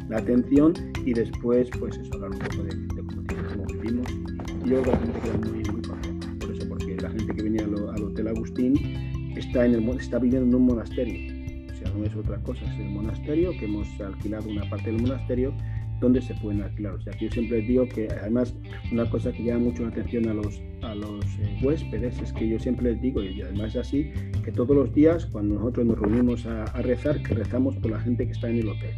la 0.08 0.16
atención, 0.16 0.72
y 1.04 1.12
después 1.12 1.68
pues 1.78 1.98
eso, 1.98 2.14
hablar 2.14 2.30
un 2.30 2.38
poco 2.38 2.62
de, 2.62 2.86
yo 4.66 4.83
gente 4.83 5.20
queda 5.20 5.38
muy, 5.38 5.62
muy 5.72 5.83
contenta 5.83 6.26
por 6.40 6.50
eso, 6.50 6.68
porque 6.68 6.96
la 6.96 7.11
gente 7.11 7.35
que 7.35 7.42
viene 7.42 7.62
al, 7.62 8.02
Hotel 8.02 8.29
Agustín 8.29 8.74
está, 9.37 9.64
en 9.64 9.74
el, 9.74 9.88
está 9.98 10.18
viviendo 10.18 10.48
en 10.48 10.55
un 10.62 10.66
monasterio, 10.66 11.33
o 11.72 11.76
sea, 11.76 11.90
no 11.96 12.05
es 12.05 12.14
otra 12.16 12.38
cosa, 12.42 12.64
es 12.64 12.81
el 12.81 12.90
monasterio 12.90 13.52
que 13.52 13.66
hemos 13.66 13.88
alquilado 14.00 14.48
una 14.50 14.68
parte 14.68 14.90
del 14.90 15.00
monasterio 15.00 15.55
donde 16.00 16.20
se 16.20 16.35
pueden 16.35 16.62
alquilar. 16.62 16.94
O 16.94 17.00
sea, 17.00 17.16
yo 17.18 17.31
siempre 17.31 17.61
digo 17.62 17.88
que 17.88 18.09
además 18.09 18.55
una 18.92 19.09
cosa 19.09 19.33
que 19.33 19.44
llama 19.44 19.61
mucho 19.61 19.83
la 19.85 19.90
atención 19.90 20.29
a 20.29 20.35
los, 20.35 20.61
a 20.83 20.94
los 20.94 21.24
eh, 21.38 21.59
huéspedes 21.62 22.20
es 22.20 22.33
que 22.33 22.48
yo 22.48 22.59
siempre 22.59 22.92
les 22.92 23.00
digo, 23.00 23.22
y 23.22 23.40
además 23.42 23.70
es 23.70 23.76
así, 23.76 24.11
que 24.44 24.52
todos 24.52 24.76
los 24.76 24.92
días 24.92 25.26
cuando 25.26 25.55
nosotros 25.55 25.87
nos 25.87 25.98
reunimos 25.98 26.44
a, 26.44 26.64
a 26.64 26.83
rezar, 26.83 27.22
que 27.22 27.35
rezamos 27.35 27.76
por 27.76 27.92
la 27.92 28.00
gente 28.00 28.26
que 28.26 28.33
está 28.33 28.50
en 28.50 28.59
el 28.59 28.68
hotel. 28.68 28.94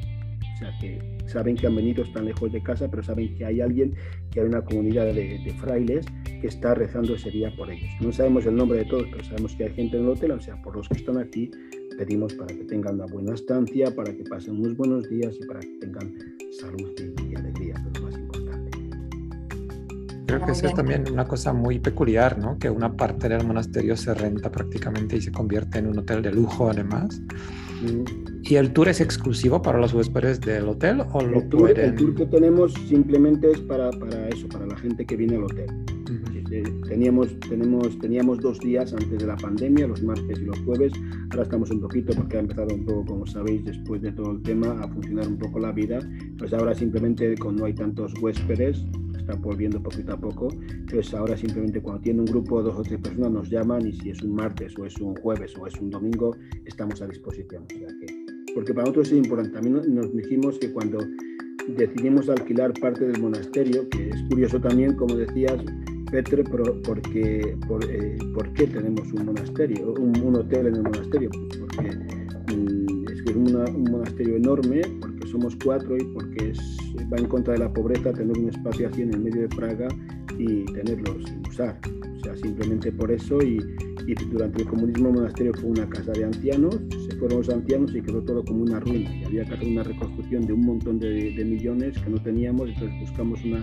O 0.55 0.59
sea, 0.59 0.77
que 0.81 1.18
saben 1.29 1.57
que 1.57 1.67
han 1.67 1.77
venido, 1.77 2.03
están 2.03 2.25
lejos 2.25 2.51
de 2.53 2.63
casa, 2.63 2.89
pero 2.89 3.03
saben 3.03 3.35
que 3.37 3.45
hay 3.45 3.61
alguien, 3.61 3.95
que 4.31 4.41
hay 4.41 4.47
una 4.47 4.63
comunidad 4.63 5.05
de, 5.07 5.13
de, 5.13 5.55
frailes 5.61 6.07
que 6.41 6.47
está 6.47 6.75
rezando 6.75 7.15
ese 7.15 7.31
día 7.31 7.55
por 7.57 7.71
ellos. 7.71 7.91
No 8.01 8.13
sabemos 8.13 8.47
el 8.47 8.57
nombre 8.57 8.79
de 8.79 8.85
todos, 8.87 9.07
pero 9.11 9.25
sabemos 9.25 9.55
que 9.55 9.65
hay 9.65 9.75
gente 9.75 9.97
en 9.97 10.05
el 10.05 10.09
hotel, 10.11 10.33
o 10.33 10.41
sea, 10.41 10.61
por 10.63 10.77
los 10.77 10.89
que 10.89 10.95
están 10.95 11.19
aquí, 11.19 11.51
pedimos 11.99 12.33
para 12.35 12.55
que 12.55 12.65
tengan 12.65 12.95
una 12.95 13.07
buena 13.07 13.35
estancia, 13.35 13.95
para 13.95 14.15
que 14.15 14.23
pasen 14.25 14.59
unos 14.61 14.77
buenos 14.77 15.09
días 15.11 15.35
y 15.39 15.47
para 15.47 15.61
que 15.61 15.77
tengan 15.81 16.15
salud 16.61 16.93
y, 16.97 17.35
alegría, 17.35 17.75
que 17.75 17.89
es 17.89 17.99
lo 17.99 18.07
más 18.07 18.17
importante. 18.17 18.79
Creo 20.27 20.45
que 20.45 20.53
eso 20.53 20.67
es 20.67 20.75
también 20.75 21.11
una 21.11 21.25
cosa 21.25 21.53
muy 21.53 21.81
peculiar, 21.81 22.39
¿no? 22.39 22.59
Que 22.59 22.71
una 22.71 22.97
parte 22.97 23.29
del 23.29 23.45
monasterio 23.45 23.97
se 23.97 24.15
renta 24.15 24.53
prácticamente 24.53 25.17
y 25.17 25.21
se 25.21 25.33
convierte 25.33 25.79
en 25.79 25.89
un 25.89 25.99
hotel 25.99 26.23
de 26.23 26.33
lujo 26.33 26.71
además. 26.71 27.21
Mm. 27.83 28.28
¿Y 28.49 28.57
el 28.57 28.73
tour 28.73 28.89
es 28.89 29.03
exclusivo 29.03 29.61
para 29.61 29.79
los 29.79 29.93
huéspedes 29.93 30.41
del 30.41 30.69
hotel 30.69 31.03
o 31.13 31.21
lo 31.21 31.41
el 31.41 31.49
tour, 31.51 31.61
pueden...? 31.61 31.91
El 31.91 31.95
tour 31.97 32.15
que 32.15 32.27
tenemos 32.27 32.73
simplemente 32.89 33.51
es 33.51 33.61
para, 33.61 33.91
para 33.91 34.29
eso, 34.31 34.49
para 34.49 34.67
la 34.67 34.77
gente 34.79 35.05
que 35.05 35.17
viene 35.17 35.37
al 35.37 35.45
hotel. 35.45 35.67
Eh, 36.51 36.63
Teníamos, 36.89 37.39
tenemos, 37.41 37.99
teníamos 37.99 38.41
dos 38.41 38.59
días 38.61 38.95
antes 38.95 39.19
de 39.19 39.27
la 39.27 39.37
pandemia, 39.37 39.87
los 39.87 40.03
martes 40.03 40.41
y 40.41 40.45
los 40.47 40.59
jueves. 40.61 40.95
Ahora 41.31 41.43
estamos 41.43 41.71
un 41.71 41.83
poquito, 41.83 42.15
porque 42.15 42.39
ha 42.39 42.41
empezado 42.41 42.75
un 42.75 42.87
poco, 42.87 43.05
como 43.05 43.27
sabéis, 43.27 43.67
después 43.67 44.01
de 44.01 44.13
todo 44.13 44.33
el 44.33 44.43
tema, 44.43 44.71
a 44.81 44.89
funcionar 44.89 45.29
un 45.29 45.37
poco 45.37 45.59
la 45.59 45.73
vida. 45.73 46.01
Pues 46.39 46.55
ahora 46.55 46.75
simplemente, 46.75 47.35
cuando 47.37 47.61
no 47.61 47.67
hay 47.67 47.75
tantos 47.75 48.15
huéspedes, 48.23 48.83
está 49.19 49.35
volviendo 49.35 49.83
poquito 49.83 50.15
a 50.15 50.17
poco. 50.17 50.49
Entonces 50.71 51.13
ahora 51.13 51.37
simplemente 51.37 51.83
cuando 51.83 52.01
tiene 52.01 52.21
un 52.21 52.27
grupo 52.27 52.63
de 52.63 52.71
dos 52.71 52.79
o 52.79 52.83
tres 52.83 52.99
personas 52.99 53.31
nos 53.31 53.51
llaman 53.51 53.87
y 53.87 53.93
si 53.93 54.09
es 54.09 54.23
un 54.23 54.35
martes 54.35 54.73
o 54.79 54.87
es 54.87 54.97
un 54.99 55.15
jueves 55.17 55.55
o 55.59 55.67
es 55.67 55.75
un 55.75 55.91
domingo, 55.91 56.35
estamos 56.65 57.03
a 57.03 57.07
disposición. 57.07 57.65
O 57.65 57.79
sea 57.79 57.89
que, 58.01 58.18
porque 58.59 58.75
para 58.75 58.87
nosotros 58.87 59.13
es 59.13 59.19
importante. 59.19 59.53
También 59.53 59.95
nos 59.95 60.13
dijimos 60.13 60.59
que 60.59 60.73
cuando 60.73 60.99
decidimos 61.77 62.29
alquilar 62.29 62.73
parte 62.81 63.07
del 63.07 63.23
monasterio, 63.23 63.89
que 63.89 64.09
es 64.09 64.21
curioso 64.29 64.61
también, 64.61 64.97
como 64.97 65.15
decías, 65.15 65.63
Petre, 66.11 66.43
porque, 66.43 67.57
por, 67.69 67.85
eh, 67.85 68.19
¿por 68.35 68.53
qué 68.55 68.67
tenemos 68.67 69.13
un 69.13 69.27
monasterio, 69.27 69.93
un, 69.93 70.21
un, 70.21 70.35
hotel 70.35 70.67
en 70.67 70.75
el 70.75 70.83
monasterio? 70.83 71.31
Pues 71.31 71.57
porque 71.57 71.91
mm, 72.57 73.05
es 73.13 73.23
que 73.23 73.31
es 73.31 73.37
una, 73.37 73.65
un 73.67 73.85
monasterio 73.93 74.35
enorme, 74.35 74.83
porque 75.03 75.29
somos 75.29 75.57
cuatro 75.63 75.97
y 75.97 76.03
porque 76.07 76.51
es, 76.51 76.59
va 77.13 77.17
en 77.17 77.27
contra 77.27 77.53
de 77.53 77.61
la 77.61 77.73
pobreza 77.73 78.13
tener 78.13 78.37
un 78.37 78.49
espacio 78.49 78.89
así 78.89 79.03
en 79.03 79.15
el 79.15 79.21
medio 79.21 79.43
de 79.43 79.49
Praga 79.51 79.87
y 80.37 80.65
tenerlo 80.65 81.15
sin 81.25 81.47
usar. 81.47 81.79
O 82.17 82.25
sea, 82.25 82.35
simplemente 82.35 82.91
por 82.91 83.13
eso 83.13 83.41
y, 83.41 83.65
y 84.09 84.15
durante 84.15 84.63
el 84.63 84.69
comunismo 84.69 85.09
el 85.09 85.15
monasterio 85.15 85.53
fue 85.55 85.71
una 85.71 85.89
casa 85.89 86.13
de 86.13 86.25
ancianos, 86.25 86.81
se 87.09 87.17
fueron 87.17 87.39
los 87.39 87.51
ancianos 87.51 87.95
y 87.95 88.01
quedó 88.01 88.23
todo 88.23 88.45
como 88.45 88.63
una 88.63 88.81
ruina 88.81 89.15
y 89.15 89.25
había 89.25 89.45
que 89.45 89.55
hacer 89.55 89.69
una 89.69 89.83
reconstrucción 89.83 90.47
de 90.47 90.53
un 90.55 90.65
montón 90.65 90.99
de, 90.99 91.33
de 91.33 91.45
millones 91.45 91.99
que 91.99 92.11
no 92.11 92.21
teníamos, 92.23 92.69
entonces 92.71 93.01
buscamos 93.01 93.45
una 93.45 93.63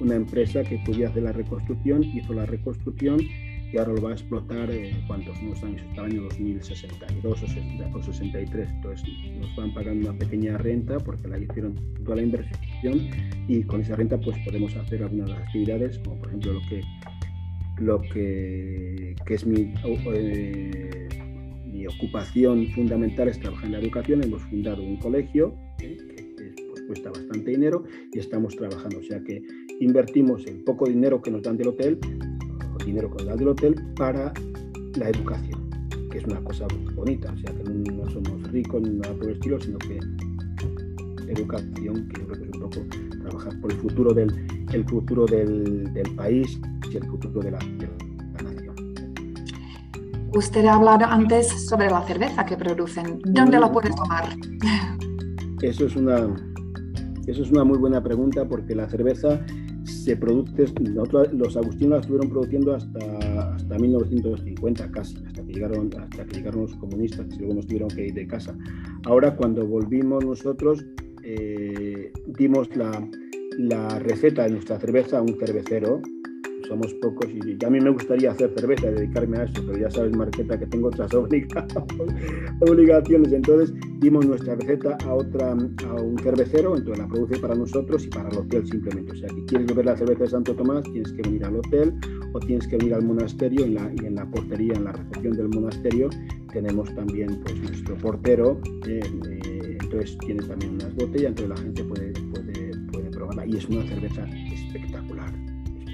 una 0.00 0.16
empresa 0.16 0.62
que 0.62 0.78
podía 0.78 1.08
hacer 1.08 1.22
la 1.22 1.32
reconstrucción, 1.32 2.04
hizo 2.04 2.32
la 2.32 2.46
reconstrucción 2.46 3.20
y 3.20 3.78
ahora 3.78 3.92
lo 3.92 4.02
va 4.02 4.10
a 4.10 4.12
explotar, 4.12 4.70
eh, 4.70 4.94
¿cuántos? 5.08 5.36
Unos 5.40 5.62
años, 5.64 5.82
hasta 5.88 6.04
el 6.04 6.12
año 6.12 6.22
2062 6.22 7.42
o, 7.42 7.46
60, 7.46 7.96
o 7.96 8.02
63. 8.02 8.68
Entonces 8.68 9.08
nos 9.40 9.56
van 9.56 9.74
pagando 9.74 10.10
una 10.10 10.18
pequeña 10.18 10.56
renta 10.58 10.98
porque 10.98 11.26
la 11.26 11.38
hicieron 11.38 11.74
toda 12.04 12.16
la 12.16 12.22
inversión 12.22 13.08
y 13.48 13.62
con 13.64 13.80
esa 13.80 13.96
renta 13.96 14.18
pues 14.18 14.36
podemos 14.44 14.76
hacer 14.76 15.02
algunas 15.02 15.30
actividades, 15.30 15.98
como 15.98 16.18
por 16.18 16.28
ejemplo 16.28 16.52
lo 16.52 16.60
que, 16.68 16.82
lo 17.78 18.00
que, 18.00 19.14
es 19.28 19.46
mi, 19.46 19.74
eh, 20.12 21.08
mi 21.66 21.86
ocupación 21.86 22.66
fundamental 22.68 23.28
es 23.28 23.40
trabajar 23.40 23.66
en 23.66 23.72
la 23.72 23.78
educación. 23.78 24.22
Hemos 24.22 24.42
fundado 24.42 24.82
un 24.82 24.96
colegio 24.98 25.54
eh, 25.80 25.96
que 26.36 26.54
pues, 26.70 26.82
cuesta 26.86 27.10
bastante 27.10 27.50
dinero 27.50 27.84
y 28.12 28.18
estamos 28.18 28.56
trabajando. 28.56 28.98
O 28.98 29.02
sea 29.02 29.20
que 29.22 29.42
invertimos 29.80 30.46
el 30.46 30.62
poco 30.64 30.86
dinero 30.86 31.20
que 31.20 31.30
nos 31.30 31.42
dan 31.42 31.56
del 31.56 31.68
hotel, 31.68 31.98
dinero 32.84 33.10
que 33.10 33.16
nos 33.16 33.26
dan 33.26 33.38
del 33.38 33.48
hotel, 33.48 33.74
para 33.96 34.32
la 34.96 35.08
educación, 35.08 35.68
que 36.10 36.18
es 36.18 36.24
una 36.24 36.42
cosa 36.44 36.66
bonita, 36.94 37.32
o 37.32 37.38
sea, 37.38 37.52
que 37.52 37.64
no, 37.64 38.04
no 38.04 38.10
somos 38.10 38.50
ricos 38.52 38.82
ni 38.82 38.90
nada 38.90 39.14
por 39.14 39.28
el 39.28 39.32
estilo, 39.32 39.60
sino 39.60 39.78
que 39.78 39.98
educación, 41.28 41.74
que 41.74 41.84
yo 41.84 41.92
creo 41.92 42.26
que 42.28 42.32
es 42.34 42.40
un 42.40 42.60
poco 42.60 42.86
trabajar 43.22 43.60
por 43.60 43.72
el 43.72 43.78
futuro 43.78 44.14
del, 44.14 44.46
el 44.72 44.84
futuro 44.84 45.26
del, 45.26 45.92
del 45.92 46.14
país 46.14 46.60
y 46.94 46.96
el 46.96 47.06
futuro 47.06 47.40
de 47.40 47.50
la, 47.50 47.58
de 47.58 47.88
la 48.42 48.50
nación. 48.50 48.74
Usted 50.34 50.64
ha 50.66 50.74
hablado 50.74 51.04
antes 51.04 51.48
sobre 51.68 51.90
la 51.90 52.02
cerveza 52.02 52.44
que 52.44 52.56
producen. 52.56 53.20
¿Dónde 53.24 53.58
la 53.60 53.70
puedes 53.70 53.94
tomar? 53.94 54.28
Eso 55.62 55.86
es 55.86 55.96
una, 55.96 56.34
eso 57.26 57.42
es 57.42 57.50
una 57.50 57.64
muy 57.64 57.78
buena 57.78 58.02
pregunta 58.02 58.46
porque 58.46 58.74
la 58.74 58.88
cerveza 58.88 59.40
se 59.84 60.16
produce, 60.16 60.66
nosotros, 60.82 61.32
los 61.32 61.56
agustinos 61.56 61.90
la 61.90 62.00
estuvieron 62.00 62.30
produciendo 62.30 62.74
hasta, 62.74 63.54
hasta 63.54 63.78
1950 63.78 64.90
casi, 64.90 65.16
hasta 65.24 65.42
que, 65.44 65.52
llegaron, 65.52 65.90
hasta 65.98 66.24
que 66.24 66.36
llegaron 66.36 66.62
los 66.62 66.74
comunistas, 66.76 67.26
que 67.28 67.36
luego 67.36 67.54
nos 67.54 67.66
tuvieron 67.66 67.88
que 67.88 68.06
ir 68.06 68.14
de 68.14 68.26
casa. 68.26 68.56
Ahora 69.04 69.34
cuando 69.36 69.66
volvimos 69.66 70.24
nosotros, 70.24 70.84
eh, 71.22 72.12
dimos 72.26 72.74
la, 72.76 72.90
la, 73.58 73.98
receta 73.98 74.44
de 74.44 74.50
nuestra 74.50 74.78
cerveza 74.78 75.18
a 75.18 75.22
un 75.22 75.36
cervecero, 75.38 76.00
somos 76.74 76.94
pocos 76.94 77.28
y 77.30 77.64
a 77.64 77.70
mí 77.70 77.80
me 77.80 77.90
gustaría 77.90 78.32
hacer 78.32 78.52
cerveza, 78.56 78.90
dedicarme 78.90 79.38
a 79.38 79.44
eso, 79.44 79.62
pero 79.64 79.78
ya 79.78 79.90
sabes, 79.90 80.16
Marqueta, 80.16 80.58
que 80.58 80.66
tengo 80.66 80.88
otras 80.88 81.14
obligaciones. 82.60 83.32
Entonces 83.32 83.72
dimos 84.00 84.26
nuestra 84.26 84.56
receta 84.56 84.98
a, 85.06 85.14
otra, 85.14 85.52
a 85.52 85.54
un 85.54 86.18
cervecero, 86.18 86.76
entonces 86.76 86.98
la 86.98 87.08
produce 87.08 87.38
para 87.38 87.54
nosotros 87.54 88.04
y 88.04 88.08
para 88.08 88.28
el 88.28 88.38
hotel 88.38 88.66
simplemente. 88.66 89.12
O 89.12 89.16
sea, 89.16 89.28
que 89.28 89.44
quieres 89.44 89.68
beber 89.68 89.86
la 89.86 89.96
cerveza 89.96 90.24
de 90.24 90.30
Santo 90.30 90.54
Tomás, 90.54 90.82
tienes 90.84 91.12
que 91.12 91.22
venir 91.22 91.44
al 91.44 91.56
hotel 91.56 91.94
o 92.32 92.40
tienes 92.40 92.66
que 92.66 92.76
venir 92.76 92.94
al 92.94 93.04
monasterio 93.04 93.64
en 93.64 93.74
la, 93.74 93.92
y 93.94 94.06
en 94.06 94.16
la 94.16 94.28
portería, 94.28 94.74
en 94.74 94.84
la 94.84 94.92
recepción 94.92 95.36
del 95.36 95.48
monasterio 95.50 96.10
tenemos 96.52 96.92
también 96.94 97.40
pues, 97.42 97.56
nuestro 97.60 97.96
portero, 97.96 98.60
eh, 98.86 99.00
eh, 99.44 99.78
entonces 99.80 100.16
tiene 100.18 100.42
también 100.44 100.74
unas 100.74 100.94
botellas, 100.94 101.30
entonces 101.30 101.48
la 101.48 101.56
gente 101.56 101.84
puede, 101.84 102.12
puede, 102.12 102.76
puede 102.92 103.10
probarla 103.10 103.44
y 103.44 103.56
es 103.56 103.68
una 103.68 103.82
cerveza 103.88 104.24
espectacular 104.24 104.83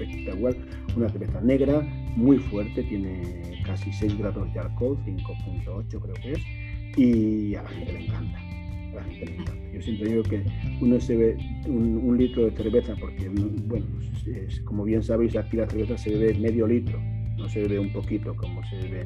espectacular, 0.03 0.55
una 0.95 1.09
cerveza 1.09 1.41
negra 1.41 1.81
muy 2.15 2.37
fuerte, 2.37 2.83
tiene 2.83 3.21
casi 3.65 3.91
6 3.93 4.17
grados 4.17 4.53
de 4.53 4.59
alcohol, 4.59 4.97
5.8 5.05 5.87
creo 5.89 6.15
que 6.15 6.31
es, 6.33 6.97
y 6.97 7.55
a 7.55 7.63
la 7.63 7.69
gente 7.69 7.93
le 7.93 8.05
encanta. 8.05 8.39
A 8.39 8.95
la 8.95 9.03
gente 9.03 9.25
le 9.25 9.35
encanta. 9.35 9.71
Yo 9.73 9.81
siempre 9.81 10.09
digo 10.09 10.23
que 10.23 10.43
uno 10.81 10.99
se 10.99 11.15
ve 11.15 11.37
un, 11.67 11.97
un 12.03 12.17
litro 12.17 12.45
de 12.45 12.51
cerveza, 12.51 12.95
porque, 12.99 13.29
bueno, 13.29 13.85
es, 14.27 14.59
como 14.61 14.83
bien 14.83 15.01
sabéis, 15.01 15.35
aquí 15.35 15.57
la 15.57 15.67
cerveza 15.67 15.97
se 15.97 16.11
bebe 16.11 16.33
medio 16.39 16.67
litro, 16.67 16.99
no 17.37 17.47
se 17.49 17.61
bebe 17.61 17.79
un 17.79 17.91
poquito 17.93 18.35
como 18.35 18.63
se 18.65 18.75
bebe 18.77 19.01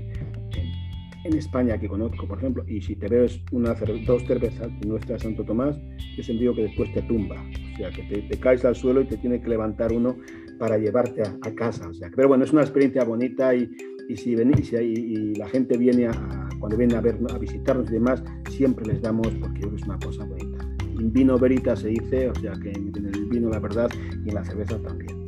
en, 0.55 0.85
en 1.25 1.37
España 1.37 1.77
que 1.77 1.87
conozco, 1.87 2.27
por 2.27 2.37
ejemplo, 2.37 2.63
y 2.67 2.81
si 2.81 2.95
te 2.95 3.07
bebes 3.07 3.41
una, 3.51 3.73
dos 4.05 4.23
cervezas 4.25 4.69
de 4.79 4.87
nuestra 4.87 5.17
Santo 5.17 5.43
Tomás, 5.43 5.75
yo 6.15 6.23
siempre 6.23 6.43
digo 6.43 6.55
que 6.55 6.63
después 6.63 6.93
te 6.93 7.01
tumba, 7.03 7.43
o 7.73 7.77
sea, 7.77 7.89
que 7.89 8.03
te, 8.03 8.21
te, 8.21 8.37
caes 8.39 8.63
al 8.63 8.75
suelo 8.75 9.01
y 9.01 9.05
te 9.05 9.17
tiene 9.17 9.41
que 9.41 9.49
levantar 9.49 9.91
uno 9.91 10.17
para 10.57 10.77
llevarte 10.77 11.21
a, 11.21 11.37
a 11.41 11.55
casa. 11.55 11.87
O 11.87 11.93
sea, 11.93 12.09
pero 12.15 12.27
bueno, 12.27 12.43
es 12.43 12.53
una 12.53 12.61
experiencia 12.61 13.03
bonita 13.03 13.53
y, 13.53 13.69
y 14.07 14.17
si 14.17 14.35
venís 14.35 14.71
y, 14.73 14.75
y, 14.75 15.35
la 15.35 15.47
gente 15.47 15.77
viene 15.77 16.07
a, 16.07 16.49
cuando 16.59 16.77
viene 16.77 16.95
a, 16.95 17.01
ver, 17.01 17.17
a 17.33 17.37
visitarnos 17.37 17.89
y 17.89 17.93
demás, 17.93 18.23
siempre 18.49 18.85
les 18.85 19.01
damos, 19.01 19.27
porque 19.39 19.61
es 19.61 19.83
una 19.83 19.97
cosa 19.99 20.23
bonita. 20.25 20.65
En 20.99 21.11
vino 21.11 21.37
verita 21.37 21.75
se 21.75 21.89
dice, 21.89 22.29
o 22.29 22.35
sea, 22.35 22.53
que 22.53 22.71
en 22.71 22.91
el 22.95 23.25
vino 23.25 23.49
la 23.49 23.59
verdad 23.59 23.89
y 24.23 24.29
en 24.29 24.35
la 24.35 24.43
cerveza 24.45 24.81
también. 24.81 25.25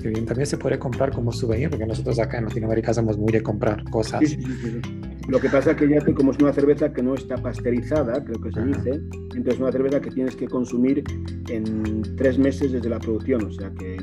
Que 0.00 0.10
bien, 0.10 0.26
también 0.26 0.46
se 0.46 0.56
puede 0.56 0.78
comprar 0.78 1.10
como 1.10 1.32
souvenir, 1.32 1.70
porque 1.70 1.84
nosotros 1.84 2.18
acá 2.20 2.38
en 2.38 2.44
Latinoamérica 2.44 2.94
somos 2.94 3.18
muy 3.18 3.32
de 3.32 3.42
comprar 3.42 3.82
cosas. 3.90 4.20
Sí, 4.20 4.40
sí, 4.40 4.42
sí, 4.62 4.97
Lo 5.28 5.38
que 5.38 5.50
pasa 5.50 5.72
es 5.72 5.76
que 5.76 5.86
ya 5.86 6.00
que 6.00 6.14
como 6.14 6.30
es 6.30 6.38
una 6.38 6.54
cerveza 6.54 6.90
que 6.90 7.02
no 7.02 7.14
está 7.14 7.36
pasteurizada, 7.36 8.24
creo 8.24 8.40
que 8.40 8.50
se 8.50 8.64
dice, 8.64 8.90
entonces 9.34 9.54
es 9.54 9.60
una 9.60 9.70
cerveza 9.70 10.00
que 10.00 10.10
tienes 10.10 10.34
que 10.34 10.48
consumir 10.48 11.04
en 11.50 12.02
tres 12.16 12.38
meses 12.38 12.72
desde 12.72 12.88
la 12.88 12.98
producción. 12.98 13.44
O 13.44 13.52
sea 13.52 13.70
que 13.72 13.98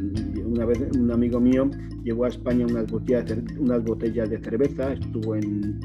una 0.45 0.65
vez 0.65 0.79
un 0.95 1.11
amigo 1.11 1.39
mío 1.39 1.71
llevó 2.03 2.25
a 2.25 2.29
España 2.29 2.67
unas 2.69 2.91
botellas 2.91 3.25
de, 3.25 3.43
unas 3.59 3.83
botellas 3.83 4.29
de 4.29 4.37
cerveza, 4.37 4.93
estuvo 4.93 5.35
en, 5.35 5.79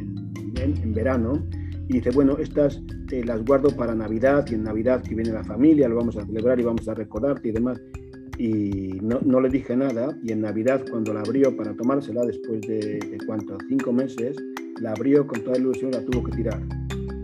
en, 0.56 0.76
en 0.76 0.92
verano, 0.92 1.42
y 1.88 1.94
dice, 1.94 2.10
bueno, 2.10 2.36
estas 2.38 2.82
eh, 3.10 3.24
las 3.24 3.42
guardo 3.42 3.70
para 3.70 3.94
Navidad, 3.94 4.46
y 4.50 4.54
en 4.54 4.64
Navidad 4.64 5.02
que 5.02 5.14
viene 5.14 5.32
la 5.32 5.42
familia, 5.42 5.88
lo 5.88 5.96
vamos 5.96 6.18
a 6.18 6.26
celebrar 6.26 6.60
y 6.60 6.64
vamos 6.64 6.86
a 6.86 6.94
recordarte 6.94 7.48
y 7.48 7.52
demás 7.52 7.80
y 8.40 8.98
no, 9.02 9.20
no, 9.22 9.38
le 9.38 9.50
dije 9.50 9.76
nada 9.76 10.16
y 10.22 10.32
en 10.32 10.40
Navidad 10.40 10.82
cuando 10.90 11.12
la 11.12 11.20
abrió 11.20 11.54
para 11.54 11.74
tomársela 11.74 12.24
después 12.24 12.62
de, 12.62 12.98
de 12.98 13.18
cuánto, 13.26 13.58
cinco 13.68 13.92
meses, 13.92 14.34
la 14.80 14.92
abrió 14.92 15.26
con 15.26 15.42
toda 15.42 15.58
ilusión 15.58 15.90
la 15.92 16.04
tuvo 16.04 16.24
que 16.24 16.32
tirar. 16.32 16.60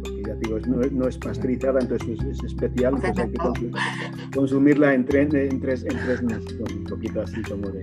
Porque 0.03 0.23
ya 0.27 0.35
digo, 0.37 0.59
no, 0.61 0.81
no 0.91 1.09
es 1.09 1.19
pasteurizada, 1.19 1.81
entonces 1.81 2.19
es, 2.21 2.25
es 2.25 2.45
especial, 2.45 2.95
entonces 2.95 3.25
hay 3.25 3.31
que 3.31 3.39
consumir, 3.39 3.73
consumirla 4.35 4.95
en, 4.95 5.05
tres, 5.05 5.35
en, 5.35 5.61
tres, 5.61 5.83
en 5.85 5.97
tres 5.99 6.23
meses, 6.23 6.57
un 6.75 6.85
poquito 6.85 7.23
así 7.23 7.43
como 7.43 7.69
de... 7.71 7.83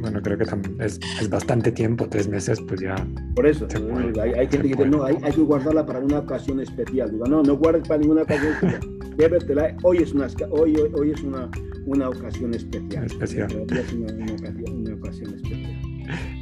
Bueno, 0.00 0.22
creo 0.22 0.38
que 0.38 0.44
es, 0.84 1.00
es, 1.20 1.28
bastante 1.28 1.72
tiempo, 1.72 2.08
tres 2.08 2.28
meses, 2.28 2.60
pues 2.60 2.80
ya... 2.80 2.94
Por 3.34 3.46
eso, 3.46 3.66
puede, 3.68 4.20
hay, 4.20 4.32
hay 4.32 4.46
gente 4.46 4.68
que 4.68 4.74
dice, 4.74 4.86
no, 4.86 5.04
hay, 5.04 5.18
hay, 5.22 5.32
que 5.32 5.42
guardarla 5.42 5.84
para 5.84 5.98
una 5.98 6.20
ocasión 6.20 6.60
especial. 6.60 7.10
Digo, 7.10 7.26
no, 7.26 7.42
no 7.42 7.56
guardes 7.56 7.86
para 7.86 8.00
ninguna 8.00 8.22
ocasión 8.22 8.52
especial. 8.52 8.80
Llévetela, 9.18 9.76
hoy 9.82 9.98
es 9.98 10.12
una, 10.12 10.28
hoy, 10.50 10.76
hoy, 10.76 10.90
hoy 10.94 11.10
es 11.10 11.22
una 11.22 11.50
una 11.88 12.08
ocasión 12.10 12.54
especial. 12.54 13.04
especial. 13.06 13.50
Es 13.50 13.54
una, 13.54 13.62
una, 13.62 13.72
ocasión, 13.72 14.02
una, 14.02 14.32
ocasión, 14.32 14.34
especial. 14.34 14.77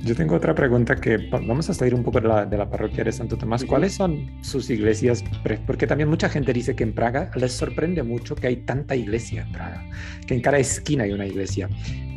Yo 0.06 0.14
tengo 0.14 0.36
otra 0.36 0.54
pregunta 0.54 0.94
que 0.94 1.16
vamos 1.32 1.68
a 1.68 1.74
salir 1.74 1.92
un 1.92 2.04
poco 2.04 2.20
de 2.20 2.28
la, 2.28 2.46
de 2.46 2.56
la 2.56 2.70
parroquia 2.70 3.02
de 3.02 3.10
Santo 3.10 3.36
Tomás. 3.36 3.64
¿Cuáles 3.64 3.94
son 3.94 4.30
sus 4.40 4.70
iglesias? 4.70 5.24
Porque 5.66 5.88
también 5.88 6.08
mucha 6.08 6.28
gente 6.28 6.52
dice 6.52 6.76
que 6.76 6.84
en 6.84 6.94
Praga 6.94 7.28
les 7.34 7.52
sorprende 7.52 8.04
mucho 8.04 8.36
que 8.36 8.46
hay 8.46 8.56
tanta 8.58 8.94
iglesia 8.94 9.42
en 9.42 9.50
Praga, 9.50 9.84
que 10.24 10.34
en 10.34 10.42
cada 10.42 10.58
esquina 10.58 11.02
hay 11.02 11.12
una 11.12 11.26
iglesia. 11.26 11.68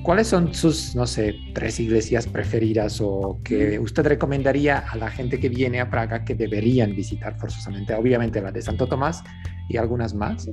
¿Cuáles 0.04 0.28
son 0.28 0.54
sus, 0.54 0.96
no 0.96 1.08
sé, 1.08 1.34
tres 1.56 1.80
iglesias 1.80 2.28
preferidas 2.28 3.02
o 3.02 3.42
que 3.44 3.80
usted 3.80 4.06
recomendaría 4.06 4.78
a 4.78 4.96
la 4.96 5.10
gente 5.10 5.40
que 5.40 5.50
viene 5.50 5.80
a 5.80 5.90
Praga 5.90 6.24
que 6.24 6.36
deberían 6.36 6.96
visitar 6.96 7.40
forzosamente? 7.40 7.96
Obviamente 7.96 8.40
la 8.40 8.52
de 8.52 8.62
Santo 8.62 8.86
Tomás 8.86 9.24
y 9.68 9.78
algunas 9.78 10.14
más. 10.14 10.48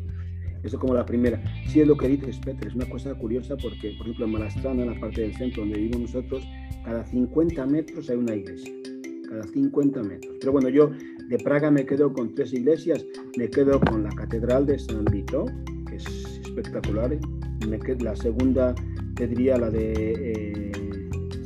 Eso 0.67 0.79
como 0.79 0.95
la 0.95 1.07
primera. 1.07 1.41
Sí 1.69 1.81
es 1.81 1.87
lo 1.87 1.97
que 1.97 2.09
dices, 2.09 2.39
Peter, 2.45 2.67
es 2.67 2.75
una 2.75 2.89
cosa 2.89 3.15
curiosa 3.15 3.57
porque, 3.57 3.95
por 3.97 4.07
ejemplo, 4.07 4.27
en 4.27 4.33
Malastrana, 4.33 4.83
en 4.83 4.95
la 4.95 5.01
parte 5.01 5.21
del 5.21 5.35
centro 5.35 5.63
donde 5.63 5.79
vivimos 5.79 6.13
nosotros, 6.13 6.47
cada 6.85 7.05
50 7.05 7.67
metros 7.67 8.11
hay 8.11 8.17
una 8.17 8.35
iglesia. 8.35 8.73
Cada 9.29 9.45
50 9.45 10.03
metros. 10.03 10.37
Pero 10.41 10.53
bueno, 10.53 10.69
yo 10.69 10.91
de 11.29 11.39
Praga 11.39 11.71
me 11.71 11.87
quedo 11.87 12.13
con 12.13 12.35
tres 12.35 12.53
iglesias. 12.53 13.05
Me 13.37 13.49
quedo 13.49 13.81
con 13.81 14.03
la 14.03 14.11
Catedral 14.11 14.67
de 14.67 14.79
San 14.79 15.05
Vito, 15.05 15.47
que 15.89 15.97
es 15.97 16.41
espectacular. 16.45 17.17
Quedo, 17.85 18.05
la 18.05 18.17
segunda 18.17 18.75
te 19.17 19.27
la 19.27 19.71
de, 19.71 19.93
eh, 19.97 20.73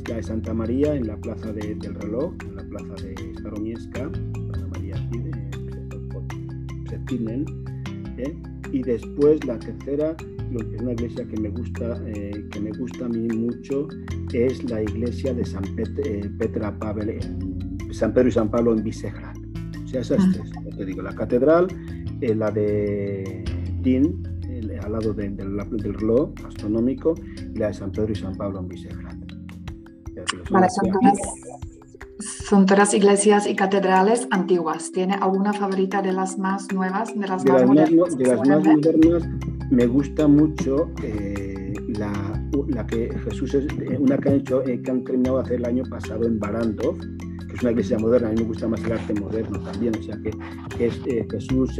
la 0.09 0.17
de 0.17 0.23
Santa 0.23 0.53
María 0.53 0.93
en 0.93 1.07
la 1.07 1.15
Plaza 1.15 1.53
del 1.53 1.79
Reloj, 1.79 2.33
en 2.45 2.55
la 2.57 2.63
Plaza 2.63 3.05
de 3.05 3.15
Staromiesca, 3.39 4.11
Santa 4.33 4.67
María 4.67 4.95
aquí 4.95 5.19
de 5.19 5.41
¿eh? 8.17 8.50
Y 8.71 8.81
después 8.83 9.43
la 9.45 9.57
tercera, 9.59 10.15
una 10.79 10.91
iglesia 10.91 11.25
que 11.25 11.39
me 11.39 11.49
gusta, 11.49 12.01
eh, 12.07 12.45
que 12.51 12.59
me 12.59 12.71
gusta 12.71 13.05
a 13.05 13.09
mí 13.09 13.27
mucho, 13.35 13.87
es 14.33 14.63
la 14.69 14.81
iglesia 14.81 15.33
de 15.33 15.45
San 15.45 15.63
Petra 16.37 16.77
Pavel, 16.79 17.19
San 17.91 18.13
Pedro 18.13 18.29
y 18.29 18.31
San 18.31 18.49
Pablo 18.49 18.73
en 18.73 18.83
Visegrad. 18.83 19.35
O 19.83 19.87
sea, 19.87 20.01
esas 20.01 20.23
tres, 20.31 20.51
te 20.77 20.85
digo, 20.85 21.01
la 21.01 21.13
catedral, 21.13 21.67
la 22.21 22.51
de 22.51 23.43
Din, 23.81 24.23
al 24.83 24.91
lado 24.93 25.13
del 25.13 25.93
reloj 25.93 26.31
astronómico, 26.45 27.15
y 27.53 27.57
la 27.57 27.67
de 27.67 27.73
San 27.73 27.91
Pedro 27.91 28.11
y 28.11 28.15
San 28.15 28.35
Pablo 28.35 28.59
en 28.59 28.67
Visegrad. 28.67 29.15
Vale, 30.49 30.67
son 32.51 32.65
todas, 32.65 32.93
iglesias 32.93 33.47
y 33.47 33.55
catedrales 33.55 34.27
antiguas. 34.29 34.91
¿Tiene 34.91 35.13
alguna 35.13 35.53
favorita 35.53 36.01
de 36.01 36.11
las 36.11 36.37
más 36.37 36.69
nuevas, 36.73 37.07
de 37.17 37.25
las, 37.25 37.45
más, 37.45 37.65
modernas? 37.65 38.17
de 38.17 38.27
las 38.27 38.45
más 38.45 38.65
modernas 38.65 39.23
me 39.69 39.85
gusta 39.85 40.27
mucho 40.27 40.91
eh, 41.01 41.73
la, 41.97 42.11
la, 42.67 42.85
que 42.85 43.09
Jesús 43.23 43.53
es, 43.53 43.67
eh, 43.79 43.97
una 43.97 44.17
que 44.17 44.27
han 44.27 44.35
hecho, 44.35 44.67
eh, 44.67 44.81
que 44.81 44.91
han 44.91 45.01
terminado 45.05 45.37
de 45.37 45.43
hacer 45.43 45.57
el 45.59 45.65
año 45.65 45.83
pasado 45.89 46.25
en 46.25 46.39
Barandov, 46.39 46.99
que 46.99 47.55
es 47.55 47.61
una 47.61 47.71
iglesia 47.71 47.97
moderna, 47.97 48.27
a 48.27 48.31
mí 48.31 48.41
me 48.41 48.47
gusta 48.47 48.67
más 48.67 48.83
el 48.83 48.91
arte 48.91 49.13
moderno 49.13 49.57
también, 49.61 49.95
o 49.97 50.03
sea 50.03 50.17
que, 50.21 50.31
que 50.77 50.87
es 50.87 50.99
Jesús 51.31 51.77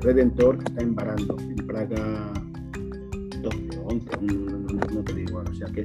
Redentor, 0.00 0.58
que 0.58 0.64
está 0.64 0.82
en 0.82 0.96
Barandov, 0.96 1.38
en 1.38 1.64
Praga 1.64 2.32
12 3.40 3.78
o 3.78 3.86
11, 3.86 4.10
no, 4.92 5.04
te 5.04 5.14
digo 5.14 5.44
o 5.48 5.54
sea 5.54 5.68
que 5.68 5.84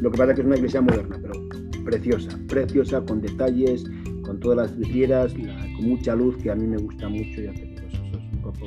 lo 0.00 0.10
que 0.10 0.18
pasa 0.18 0.32
es 0.32 0.34
que 0.34 0.40
es 0.40 0.46
una 0.46 0.56
iglesia 0.56 0.80
moderna, 0.80 1.16
pero 1.22 1.47
preciosa, 1.88 2.38
preciosa, 2.48 3.00
con 3.00 3.22
detalles, 3.22 3.84
con 4.22 4.38
todas 4.40 4.70
las 4.70 4.78
vidrieras, 4.78 5.32
con 5.32 5.88
mucha 5.88 6.14
luz, 6.14 6.36
que 6.36 6.50
a 6.50 6.54
mí 6.54 6.66
me 6.66 6.76
gusta 6.76 7.08
mucho, 7.08 7.40
ya 7.40 7.52
te 7.54 7.64
digo, 7.64 7.80
eso, 7.88 8.02
es 8.04 8.32
un 8.32 8.40
poco, 8.42 8.66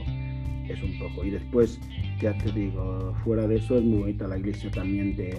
es 0.67 0.83
un 0.83 0.99
poco. 0.99 1.25
Y 1.25 1.29
después, 1.29 1.79
ya 2.19 2.35
te 2.39 2.51
digo, 2.51 3.15
fuera 3.23 3.47
de 3.47 3.57
eso 3.57 3.77
es 3.77 3.83
muy 3.83 3.99
bonita 3.99 4.27
la 4.27 4.39
iglesia 4.39 4.71
también 4.71 5.15
de, 5.15 5.37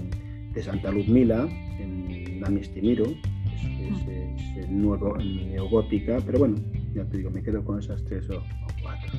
de 0.54 0.62
Santa 0.62 0.92
Luzmila, 0.92 1.48
en 1.80 2.40
Namistimiro, 2.40 3.04
es, 3.04 4.08
es, 4.08 4.56
es 4.58 4.70
nuevo, 4.70 5.16
neogótica, 5.16 6.18
pero 6.24 6.38
bueno, 6.38 6.56
ya 6.94 7.04
te 7.04 7.16
digo, 7.16 7.30
me 7.30 7.42
quedo 7.42 7.64
con 7.64 7.80
esas 7.80 8.04
tres 8.04 8.30
o, 8.30 8.44
cuatro. 8.80 9.10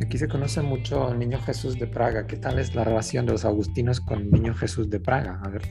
Aquí 0.00 0.18
se 0.18 0.28
conoce 0.28 0.62
mucho 0.62 1.08
al 1.08 1.18
Niño 1.18 1.40
Jesús 1.40 1.78
de 1.78 1.86
Praga. 1.88 2.26
¿Qué 2.26 2.36
tal 2.36 2.58
es 2.58 2.74
la 2.74 2.84
relación 2.84 3.26
de 3.26 3.32
los 3.32 3.44
agustinos 3.44 4.00
con 4.00 4.20
el 4.20 4.30
Niño 4.30 4.54
Jesús 4.54 4.90
de 4.90 5.00
Praga? 5.00 5.40
A 5.42 5.48
ver. 5.48 5.62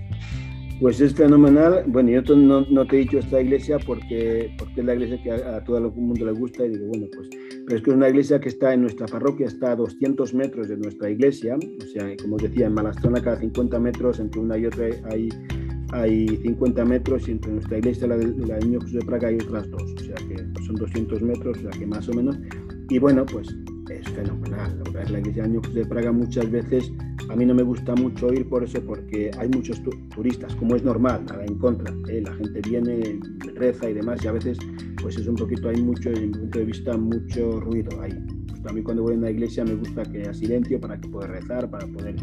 Pues 0.83 0.99
es 0.99 1.15
fenomenal. 1.15 1.85
Bueno, 1.87 2.09
yo 2.09 2.35
no, 2.35 2.65
no, 2.69 2.85
te 2.85 2.97
he 2.97 2.99
dicho 2.99 3.17
esta 3.17 3.39
iglesia 3.39 3.79
porque, 3.79 4.53
porque 4.57 4.81
es 4.81 4.85
la 4.85 4.93
iglesia 4.93 5.23
que 5.23 5.31
a, 5.31 5.63
todo 5.63 5.77
el 5.77 5.85
mundo 5.85 6.25
le 6.25 6.33
gusta 6.33 6.65
y 6.65 6.71
digo, 6.71 6.87
bueno, 6.87 7.07
pues, 7.15 7.29
pero 7.65 7.77
es 7.77 7.81
que 7.81 7.89
es 7.91 7.95
una 7.95 8.09
iglesia 8.09 8.41
que 8.41 8.49
está 8.49 8.73
en 8.73 8.81
nuestra 8.81 9.07
parroquia, 9.07 9.47
está 9.47 9.71
a 9.71 9.75
200 9.77 10.33
metros 10.33 10.67
de 10.67 10.75
nuestra 10.75 11.09
iglesia, 11.09 11.55
o 11.55 11.85
sea, 11.85 12.13
como 12.21 12.35
os 12.35 12.41
decía, 12.41 12.67
en 12.67 12.73
Malastrona 12.73 13.21
cada 13.21 13.39
50 13.39 13.79
metros, 13.79 14.19
entre 14.19 14.41
una 14.41 14.57
y 14.57 14.65
otra 14.65 14.87
hay, 15.09 15.29
hay 15.93 16.27
50 16.27 16.83
metros 16.83 17.29
y 17.29 17.31
entre 17.31 17.53
nuestra 17.53 17.77
iglesia 17.77 18.05
y 18.05 18.09
la, 18.09 18.17
de, 18.17 18.45
la 18.45 18.59
Niño 18.59 18.81
Jesús 18.81 18.99
de 18.99 19.05
Praga 19.05 19.29
hay 19.29 19.35
otras 19.35 19.69
dos, 19.69 19.83
o 19.83 20.03
sea 20.03 20.15
que 20.15 20.63
son 20.65 20.75
200 20.75 21.21
metros, 21.21 21.59
o 21.59 21.61
sea 21.61 21.71
que 21.79 21.87
más 21.87 22.09
o 22.09 22.13
menos. 22.13 22.37
Y 22.89 22.99
bueno, 22.99 23.25
pues 23.25 23.47
es 23.89 24.09
fenomenal. 24.09 24.81
La, 24.93 25.19
iglesia 25.19 25.43
de 25.43 25.49
Niño 25.49 25.61
Jesús 25.61 25.75
de 25.75 25.85
Praga 25.85 26.11
muchas 26.11 26.49
veces 26.49 26.91
a 27.29 27.35
mí 27.35 27.45
no 27.45 27.53
me 27.53 27.63
gusta 27.63 27.95
mucho 27.95 28.31
ir 28.33 28.47
por 28.47 28.63
eso, 28.63 28.81
porque 28.81 29.31
hay 29.37 29.49
muchos 29.49 29.81
turistas, 30.13 30.55
como 30.55 30.75
es 30.75 30.83
normal, 30.83 31.25
nada 31.25 31.45
en 31.45 31.57
contra. 31.57 31.93
¿eh? 32.09 32.21
La 32.21 32.33
gente 32.33 32.61
viene, 32.61 33.19
reza 33.55 33.89
y 33.89 33.93
demás, 33.93 34.23
y 34.23 34.27
a 34.27 34.31
veces, 34.31 34.57
pues 35.01 35.17
es 35.17 35.27
un 35.27 35.35
poquito, 35.35 35.69
hay 35.69 35.81
mucho, 35.81 36.09
desde 36.09 36.27
mi 36.27 36.33
punto 36.33 36.59
de 36.59 36.65
vista, 36.65 36.97
mucho 36.97 37.59
ruido 37.59 38.01
ahí. 38.01 38.17
Pues 38.47 38.65
a 38.65 38.73
mí 38.73 38.81
cuando 38.81 39.03
voy 39.03 39.15
a 39.15 39.17
una 39.17 39.31
iglesia 39.31 39.65
me 39.65 39.75
gusta 39.75 40.03
que 40.03 40.19
haya 40.19 40.33
silencio 40.33 40.79
para 40.79 40.99
que 40.99 41.09
pueda 41.09 41.27
rezar, 41.27 41.69
para 41.69 41.87
poder 41.87 42.15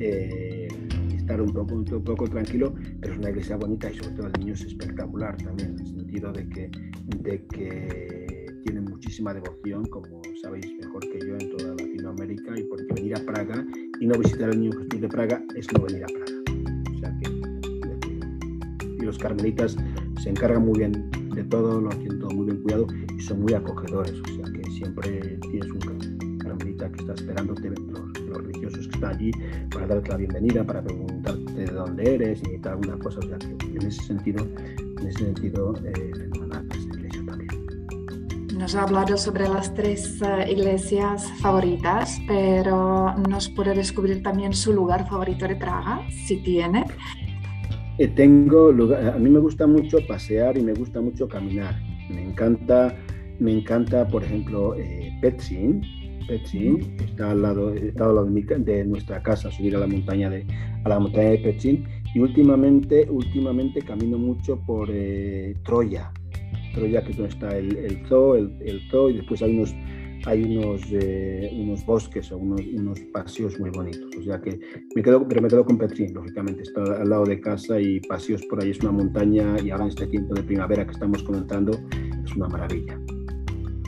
eh, 0.00 0.68
estar 1.16 1.40
un 1.40 1.52
poco, 1.52 1.74
un 1.74 2.04
poco 2.04 2.28
tranquilo, 2.28 2.74
pero 3.00 3.14
es 3.14 3.18
una 3.18 3.30
iglesia 3.30 3.56
bonita 3.56 3.90
y 3.90 3.96
sobre 3.96 4.10
todo 4.16 4.26
el 4.26 4.32
niño 4.40 4.54
es 4.54 4.62
espectacular 4.62 5.36
también, 5.38 5.70
en 5.70 5.80
el 5.80 5.86
sentido 5.86 6.32
de 6.32 6.48
que, 6.48 6.70
de 7.22 7.46
que 7.46 8.25
tiene 8.66 8.80
muchísima 8.80 9.32
devoción, 9.32 9.84
como 9.86 10.20
sabéis 10.42 10.74
mejor 10.78 11.00
que 11.00 11.20
yo, 11.20 11.36
en 11.38 11.56
toda 11.56 11.70
Latinoamérica, 11.70 12.58
y 12.58 12.64
porque 12.64 12.92
venir 12.94 13.16
a 13.16 13.24
Praga 13.24 13.64
y 14.00 14.06
no 14.06 14.18
visitar 14.18 14.50
el 14.50 14.60
Niño 14.60 14.72
Jesús 14.72 15.00
de 15.00 15.08
Praga 15.08 15.42
es 15.54 15.72
no 15.72 15.84
venir 15.84 16.04
a 16.04 16.06
Praga. 16.08 16.42
O 16.92 16.98
sea 16.98 17.16
que, 17.18 17.30
y 18.98 19.02
los 19.02 19.18
carmelitas 19.18 19.76
se 20.20 20.30
encargan 20.30 20.66
muy 20.66 20.78
bien 20.80 21.10
de 21.34 21.44
todo, 21.44 21.80
lo 21.80 21.90
tienen 21.90 22.18
todo 22.18 22.30
muy 22.30 22.46
bien 22.46 22.62
cuidado 22.62 22.86
y 23.16 23.20
son 23.20 23.42
muy 23.42 23.54
acogedores. 23.54 24.14
O 24.20 24.34
sea 24.34 24.52
que 24.52 24.70
siempre 24.70 25.38
tienes 25.50 25.70
un 25.70 26.38
carmelita 26.38 26.90
que 26.90 27.00
está 27.02 27.14
esperándote, 27.14 27.70
los, 27.70 28.20
los 28.20 28.38
religiosos 28.38 28.88
que 28.88 28.94
están 28.94 29.14
allí 29.14 29.30
para 29.70 29.86
darte 29.86 30.10
la 30.10 30.16
bienvenida, 30.16 30.64
para 30.64 30.82
preguntarte 30.82 31.52
de 31.52 31.66
dónde 31.66 32.14
eres 32.14 32.42
y 32.52 32.58
tal, 32.58 32.72
alguna 32.72 32.98
cosa. 32.98 33.20
O 33.20 33.22
sea 33.22 33.38
que 33.38 33.66
en 33.66 33.86
ese 33.86 34.02
sentido, 34.02 34.44
en 35.00 35.06
ese 35.06 35.24
sentido, 35.24 35.74
eh, 35.84 36.12
fenomenal. 36.14 36.65
Nos 38.56 38.74
ha 38.74 38.84
hablado 38.84 39.18
sobre 39.18 39.46
las 39.48 39.74
tres 39.74 40.18
uh, 40.22 40.50
iglesias 40.50 41.30
favoritas, 41.42 42.18
pero 42.26 43.14
¿nos 43.28 43.50
puede 43.50 43.74
descubrir 43.74 44.22
también 44.22 44.54
su 44.54 44.72
lugar 44.72 45.06
favorito 45.06 45.46
de 45.46 45.56
Praga, 45.56 46.00
si 46.26 46.38
tiene? 46.38 46.84
Eh, 47.98 48.08
tengo 48.08 48.72
lugar, 48.72 49.08
a 49.08 49.18
mí 49.18 49.28
me 49.28 49.40
gusta 49.40 49.66
mucho 49.66 49.98
pasear 50.06 50.56
y 50.56 50.62
me 50.62 50.72
gusta 50.72 51.02
mucho 51.02 51.28
caminar. 51.28 51.74
Me 52.08 52.22
encanta, 52.22 52.96
me 53.38 53.52
encanta 53.52 54.08
por 54.08 54.24
ejemplo, 54.24 54.74
eh, 54.74 55.12
Petsin. 55.20 55.82
Petsin 56.26 56.96
está 56.98 57.32
al 57.32 57.42
lado, 57.42 57.74
está 57.74 58.06
al 58.06 58.14
lado 58.14 58.24
de, 58.24 58.30
mi, 58.30 58.42
de, 58.42 58.84
nuestra 58.86 59.22
casa, 59.22 59.50
subir 59.50 59.76
a 59.76 59.80
la 59.80 59.86
montaña 59.86 60.30
de, 60.30 60.46
a 60.82 60.88
la 60.88 60.98
montaña 60.98 61.28
de 61.28 61.38
Petsin. 61.38 61.84
Y 62.14 62.20
últimamente, 62.20 63.06
últimamente 63.10 63.82
camino 63.82 64.16
mucho 64.16 64.58
por 64.66 64.88
eh, 64.90 65.54
Troya, 65.62 66.10
Troya, 66.76 67.02
que 67.02 67.10
es 67.10 67.16
donde 67.16 67.32
está 67.32 67.56
el, 67.56 67.76
el 67.76 68.06
zoo, 68.06 68.36
el, 68.36 68.54
el, 68.60 68.80
zoo, 68.90 69.10
y 69.10 69.14
después 69.14 69.42
hay 69.42 69.56
unos, 69.56 69.74
hay 70.26 70.42
unos, 70.42 70.82
eh, 70.92 71.50
unos 71.52 71.84
bosques 71.86 72.30
o 72.30 72.38
unos, 72.38 72.60
unos, 72.60 73.00
paseos 73.12 73.58
muy 73.58 73.70
bonitos. 73.70 74.14
O 74.16 74.22
sea 74.22 74.40
que 74.40 74.60
me 74.94 75.02
quedo, 75.02 75.26
pero 75.26 75.40
me 75.40 75.48
quedo 75.48 75.64
con 75.64 75.78
Petrín, 75.78 76.12
lógicamente, 76.14 76.62
está 76.62 76.82
al 76.82 77.08
lado 77.08 77.24
de 77.24 77.40
casa 77.40 77.80
y 77.80 78.00
paseos 78.00 78.44
por 78.46 78.62
ahí 78.62 78.70
es 78.70 78.80
una 78.80 78.92
montaña 78.92 79.56
y 79.64 79.70
ahora 79.70 79.84
en 79.84 79.90
este 79.90 80.06
tiempo 80.06 80.34
de 80.34 80.42
primavera 80.42 80.84
que 80.84 80.92
estamos 80.92 81.22
comenzando 81.22 81.72
es 82.24 82.36
una 82.36 82.48
maravilla. 82.48 83.00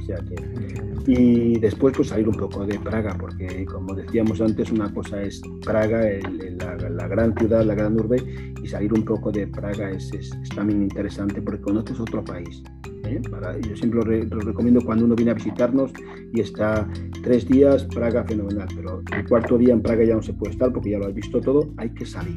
O 0.00 0.02
sea 0.02 0.16
que 0.16 0.87
y 1.08 1.58
después 1.58 1.96
pues 1.96 2.08
salir 2.08 2.28
un 2.28 2.34
poco 2.34 2.66
de 2.66 2.78
Praga, 2.78 3.16
porque 3.18 3.64
como 3.64 3.94
decíamos 3.94 4.42
antes, 4.42 4.70
una 4.70 4.92
cosa 4.92 5.22
es 5.22 5.40
Praga, 5.64 6.06
el, 6.06 6.58
la, 6.58 6.76
la, 6.76 7.08
gran 7.08 7.34
ciudad, 7.34 7.64
la 7.64 7.74
gran 7.74 7.98
urbe, 7.98 8.22
y 8.62 8.68
salir 8.68 8.92
un 8.92 9.06
poco 9.06 9.32
de 9.32 9.46
Praga 9.46 9.90
es, 9.90 10.12
es, 10.12 10.30
es 10.42 10.48
también 10.50 10.82
interesante 10.82 11.40
porque 11.40 11.62
conoces 11.62 11.98
otro 11.98 12.22
país. 12.22 12.62
¿eh? 13.04 13.22
Para, 13.30 13.58
yo 13.58 13.74
siempre 13.74 14.00
lo, 14.00 14.04
re, 14.04 14.26
lo, 14.26 14.40
recomiendo 14.40 14.82
cuando 14.82 15.06
uno 15.06 15.16
viene 15.16 15.30
a 15.30 15.34
visitarnos 15.34 15.92
y 16.34 16.42
está 16.42 16.86
tres 17.22 17.48
días, 17.48 17.84
Praga 17.84 18.22
fenomenal, 18.24 18.68
pero 18.76 19.02
el 19.16 19.26
cuarto 19.26 19.56
día 19.56 19.72
en 19.72 19.80
Praga 19.80 20.04
ya 20.04 20.14
no 20.14 20.22
se 20.22 20.34
puede 20.34 20.52
estar 20.52 20.70
porque 20.74 20.90
ya 20.90 20.98
lo 20.98 21.06
has 21.06 21.14
visto 21.14 21.40
todo, 21.40 21.72
hay 21.78 21.88
que 21.88 22.04
salir. 22.04 22.36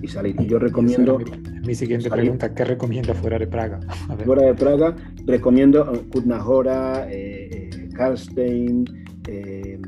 Y 0.00 0.08
salir. 0.08 0.34
Y 0.40 0.46
yo 0.46 0.58
recomiendo... 0.58 1.18
Mi, 1.18 1.66
mi 1.66 1.74
siguiente 1.74 2.08
salir. 2.08 2.22
pregunta, 2.22 2.54
¿qué 2.54 2.64
recomienda 2.64 3.12
fuera 3.12 3.38
de 3.38 3.46
Praga? 3.46 3.80
Fuera 4.24 4.44
de 4.44 4.54
Praga, 4.54 4.96
recomiendo 5.26 5.92
Kutna 6.10 6.42
Hora, 6.42 7.06
eh, 7.10 7.68
Karlstein, 8.00 8.86
eh, 9.28 9.78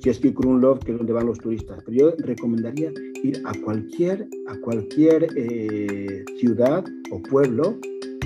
Chesky 0.00 0.34
Krumlov, 0.34 0.80
que 0.80 0.90
es 0.90 0.98
donde 0.98 1.12
van 1.12 1.26
los 1.26 1.38
turistas. 1.38 1.80
Pero 1.86 1.96
yo 1.96 2.26
recomendaría 2.26 2.92
ir 3.22 3.40
a 3.44 3.52
cualquier, 3.64 4.26
a 4.48 4.56
cualquier 4.58 5.28
eh, 5.36 6.24
ciudad 6.40 6.84
o 7.12 7.22
pueblo 7.22 7.78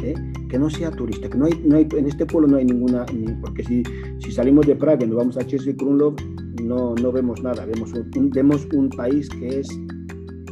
¿eh? 0.03 0.15
que 0.49 0.59
no 0.59 0.71
sea 0.71 0.91
turista, 0.91 1.29
que 1.29 1.37
no 1.37 1.45
hay, 1.45 1.53
no 1.67 1.77
hay, 1.77 1.87
en 1.95 2.07
este 2.07 2.25
pueblo 2.25 2.49
no 2.49 2.57
hay 2.57 2.65
ninguna, 2.65 3.05
porque 3.43 3.63
si, 3.63 3.83
si 4.21 4.33
salimos 4.33 4.67
de 4.67 4.75
Praga 4.75 5.05
y 5.05 5.09
nos 5.09 5.19
vamos 5.19 5.37
a 5.37 5.47
Chesky 5.47 5.75
Krumlov, 5.75 6.17
no, 6.63 6.95
no 6.95 7.13
vemos 7.13 7.43
nada, 7.43 7.67
vemos 7.67 7.93
un, 7.93 8.31
vemos 8.31 8.67
un 8.73 8.89
país 8.89 9.29
que 9.29 9.61
es 9.61 9.69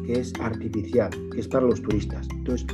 que 0.06 0.20
es 0.20 0.34
artificial, 0.38 1.08
que 1.32 1.40
es 1.40 1.48
para 1.48 1.64
los 1.64 1.80
turistas. 1.80 2.28
Entonces, 2.30 2.66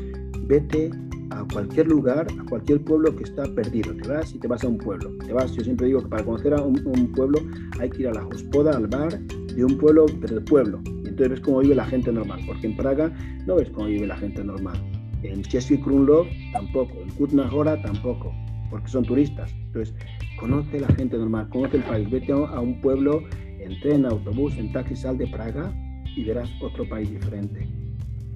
vete 0.49 0.90
a 1.31 1.45
cualquier 1.53 1.88
lugar, 1.88 2.27
a 2.38 2.45
cualquier 2.49 2.83
pueblo 2.83 3.14
que 3.14 3.25
está 3.25 3.45
perdido. 3.55 3.95
Te 3.97 4.09
vas 4.09 4.35
y 4.35 4.38
te 4.38 4.49
vas 4.49 4.64
a 4.64 4.69
un 4.69 4.79
pueblo. 4.79 5.11
Te 5.25 5.33
vas, 5.33 5.53
yo 5.53 5.62
siempre 5.62 5.87
digo 5.87 6.03
que 6.03 6.09
para 6.09 6.25
conocer 6.25 6.55
a 6.55 6.62
un, 6.62 7.12
pueblo 7.14 7.40
hay 7.79 7.90
que 7.90 8.03
ir 8.03 8.09
a 8.09 8.14
la 8.14 8.27
hospoda, 8.27 8.77
al 8.77 8.87
bar 8.87 9.19
de 9.19 9.64
un 9.64 9.79
pueblo, 9.79 10.07
pero 10.21 10.35
del 10.37 10.45
pueblo. 10.45 10.81
Y 10.87 11.09
entonces 11.09 11.31
ves 11.31 11.40
cómo 11.40 11.61
vive 11.61 11.75
la 11.75 11.87
gente 11.87 12.12
normal, 12.12 12.40
porque 12.47 12.66
en 12.66 12.77
Praga 12.77 13.12
no 13.47 13.57
ves 13.57 13.71
cómo 13.71 13.87
vive 13.87 14.07
la 14.07 14.16
gente 14.16 14.45
normal. 14.45 14.79
En 15.23 15.43
Český 15.43 15.79
Krumlov 15.79 16.27
tampoco, 16.53 16.95
en 17.01 17.11
Kutna 17.11 17.53
Hora 17.53 17.81
tampoco, 17.83 18.33
porque 18.71 18.88
son 18.88 19.05
turistas. 19.05 19.53
Entonces, 19.66 19.95
conoce 20.38 20.81
la 20.81 20.88
gente 20.88 21.19
normal, 21.19 21.49
conoce 21.51 21.77
el 21.77 21.83
país, 21.85 22.11
vete 22.11 22.33
a 22.33 22.61
un 22.61 22.81
pueblo 22.81 23.23
en 23.59 23.79
tren, 23.81 24.07
autobús, 24.07 24.57
en 24.57 24.73
taxi, 24.73 24.97
sal 24.97 25.19
de 25.19 25.27
Praga 25.27 25.73
y 26.16 26.25
verás 26.25 26.51
otro 26.62 26.88
país 26.88 27.11
diferente. 27.11 27.69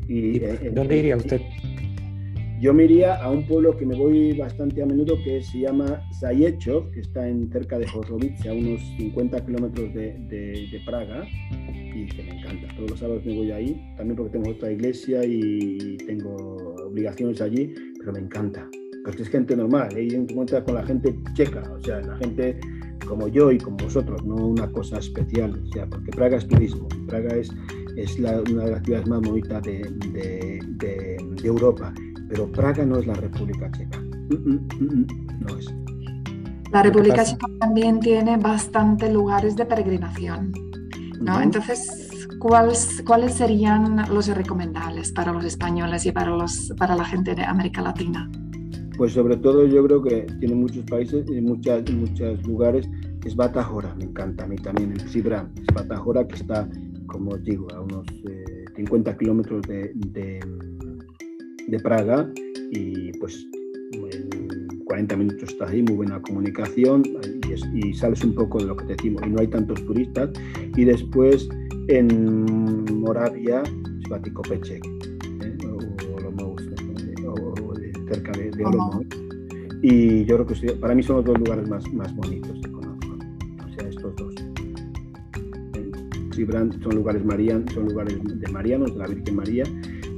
Y, 0.09 0.37
eh, 0.37 0.71
¿Dónde 0.75 0.99
iría 0.99 1.17
usted? 1.17 1.41
Yo 2.61 2.73
me 2.73 2.85
iría 2.85 3.17
a 3.17 3.31
un 3.31 3.47
pueblo 3.47 3.77
que 3.77 3.85
me 3.85 3.97
voy 3.97 4.33
bastante 4.33 4.81
a 4.81 4.87
menudo 4.87 5.17
que 5.25 5.43
se 5.43 5.61
llama 5.61 6.01
Zayechov, 6.21 6.91
que 6.93 7.01
está 7.01 7.29
en 7.29 7.51
cerca 7.51 7.79
de 7.79 7.87
Horzovice, 7.93 8.49
a 8.49 8.53
unos 8.53 8.81
50 8.97 9.45
kilómetros 9.45 9.93
de, 9.93 10.81
Praga, 10.87 11.27
y 11.51 12.07
que 12.07 12.23
me 12.23 12.39
encanta. 12.39 12.69
Todos 12.77 12.91
los 12.91 13.01
sábados 13.01 13.25
me 13.27 13.35
voy 13.35 13.51
ahí, 13.51 13.95
también 13.97 14.17
porque 14.17 14.39
tengo 14.39 14.51
otra 14.51 14.71
iglesia 14.71 15.25
y 15.25 15.97
tengo 16.07 16.37
obligaciones 16.87 17.41
allí, 17.41 17.75
pero 17.99 18.13
me 18.13 18.21
encanta. 18.21 18.69
Porque 19.05 19.23
es 19.23 19.29
gente 19.29 19.57
normal, 19.57 19.89
ahí 19.95 20.09
¿eh? 20.09 20.17
encuentras 20.17 20.63
con 20.63 20.77
la 20.77 20.87
gente 20.87 21.15
checa, 21.35 21.61
o 21.71 21.83
sea, 21.83 22.01
la 22.01 22.17
gente 22.19 22.59
como 23.07 23.29
yo 23.29 23.51
y 23.51 23.59
como 23.59 23.77
vosotros, 23.79 24.25
no 24.25 24.37
una 24.37 24.71
cosa 24.71 24.99
especial, 24.99 25.61
o 25.61 25.91
porque 25.91 26.11
Praga 26.13 26.37
es 26.39 26.47
turismo, 26.47 26.89
Praga 27.09 27.37
es, 27.37 27.51
es 27.97 28.17
una 28.19 28.65
de 28.65 28.71
las 28.71 28.83
ciudades 28.85 29.09
más 29.09 29.21
bonitas 29.21 29.63
de 29.65 31.19
Europa 31.43 31.93
pero 32.29 32.51
Praga 32.51 32.85
no 32.85 32.99
es 32.99 33.07
la 33.07 33.15
República 33.15 33.71
Checa. 33.71 33.99
Mm, 34.01 34.35
mm, 34.35 34.69
mm, 34.81 35.07
no 35.41 35.57
es. 35.57 35.75
La 36.73 36.83
República 36.83 37.25
Checa 37.25 37.47
también 37.61 38.01
tiene 38.01 38.37
bastantes 38.37 39.13
lugares 39.13 39.57
de 39.57 39.65
peregrinación. 39.65 40.53
¿no? 41.21 41.41
Entonces, 41.41 42.27
¿cuáles, 42.39 43.03
¿cuáles 43.07 43.35
serían 43.35 43.97
los 44.13 44.29
recomendables 44.29 45.13
para 45.13 45.33
los 45.33 45.45
españoles 45.45 46.05
y 46.07 46.13
para, 46.13 46.31
los, 46.31 46.73
para 46.77 46.97
la 46.97 47.05
gente 47.05 47.35
de 47.35 47.45
América 47.45 47.81
Latina? 47.83 48.31
Pues 48.97 49.13
sobre 49.13 49.37
todo 49.37 49.67
yo 49.67 49.85
creo 49.85 50.03
que 50.03 50.27
tiene 50.39 50.55
muchos 50.55 50.85
países 50.85 51.25
y 51.29 51.41
muchas, 51.41 51.91
muchos 51.91 52.47
lugares. 52.47 52.89
Es 53.25 53.35
Batajora, 53.35 53.95
me 53.95 54.05
encanta 54.05 54.45
a 54.45 54.47
mí 54.47 54.57
también, 54.57 54.93
el 54.93 55.09
Sibram. 55.09 55.51
Es 55.57 55.75
Batajora 55.75 56.27
que 56.27 56.37
está, 56.37 56.69
como 57.07 57.33
os 57.33 57.43
digo, 57.43 57.67
a 57.75 57.81
unos 57.81 58.07
50 58.77 59.11
eh, 59.11 59.17
kilómetros 59.17 59.63
de, 59.63 59.93
de 59.95 60.41
Praga 61.83 62.31
y 62.71 63.13
pues 63.19 63.47
en 63.93 64.29
40 64.85 65.17
minutos 65.17 65.51
estás 65.51 65.71
ahí, 65.71 65.83
muy 65.83 65.95
buena 65.95 66.21
comunicación 66.23 67.03
y, 67.75 67.95
sales 67.95 68.23
un 68.25 68.35
poco 68.35 68.59
de 68.59 68.67
lo 68.67 68.77
que 68.77 68.85
te 68.87 68.93
decimos 68.95 69.23
y 69.27 69.31
no 69.31 69.41
hay 69.41 69.49
tantos 69.49 69.85
turistas. 69.87 70.31
Y 70.77 70.85
después 70.85 71.49
en 71.89 72.85
Moravia, 73.01 73.63
Svatiko 74.07 74.43
Pechek, 74.43 74.85
¿eh? 74.85 75.57
o, 75.67 76.17
Olomouc, 76.17 76.61
o, 77.27 77.75
cerca 78.09 78.33
de, 78.33 78.51
de 78.51 78.65
Olomouc. 78.65 79.15
Y 79.83 80.25
yo 80.25 80.37
creo 80.37 80.47
que 80.47 80.73
para 80.75 80.95
mí 80.95 81.03
son 81.03 81.17
los 81.17 81.25
dos 81.27 81.39
lugares 81.39 81.69
más, 81.69 81.93
más 81.93 82.15
bonitos 82.17 82.59
que 82.63 82.73
conozco, 82.73 83.19
o 83.67 83.75
sea, 83.75 83.89
estos 83.89 84.17
dos. 84.17 84.35
Sibran 86.35 86.73
son 86.83 86.97
lugares 86.97 87.25
marianos, 87.25 87.73
son 87.73 87.87
lugares 87.87 88.19
de 88.25 88.49
marianos, 88.49 88.93
de 88.93 88.99
la 88.99 89.07
Virgen 89.07 89.37
María, 89.37 89.65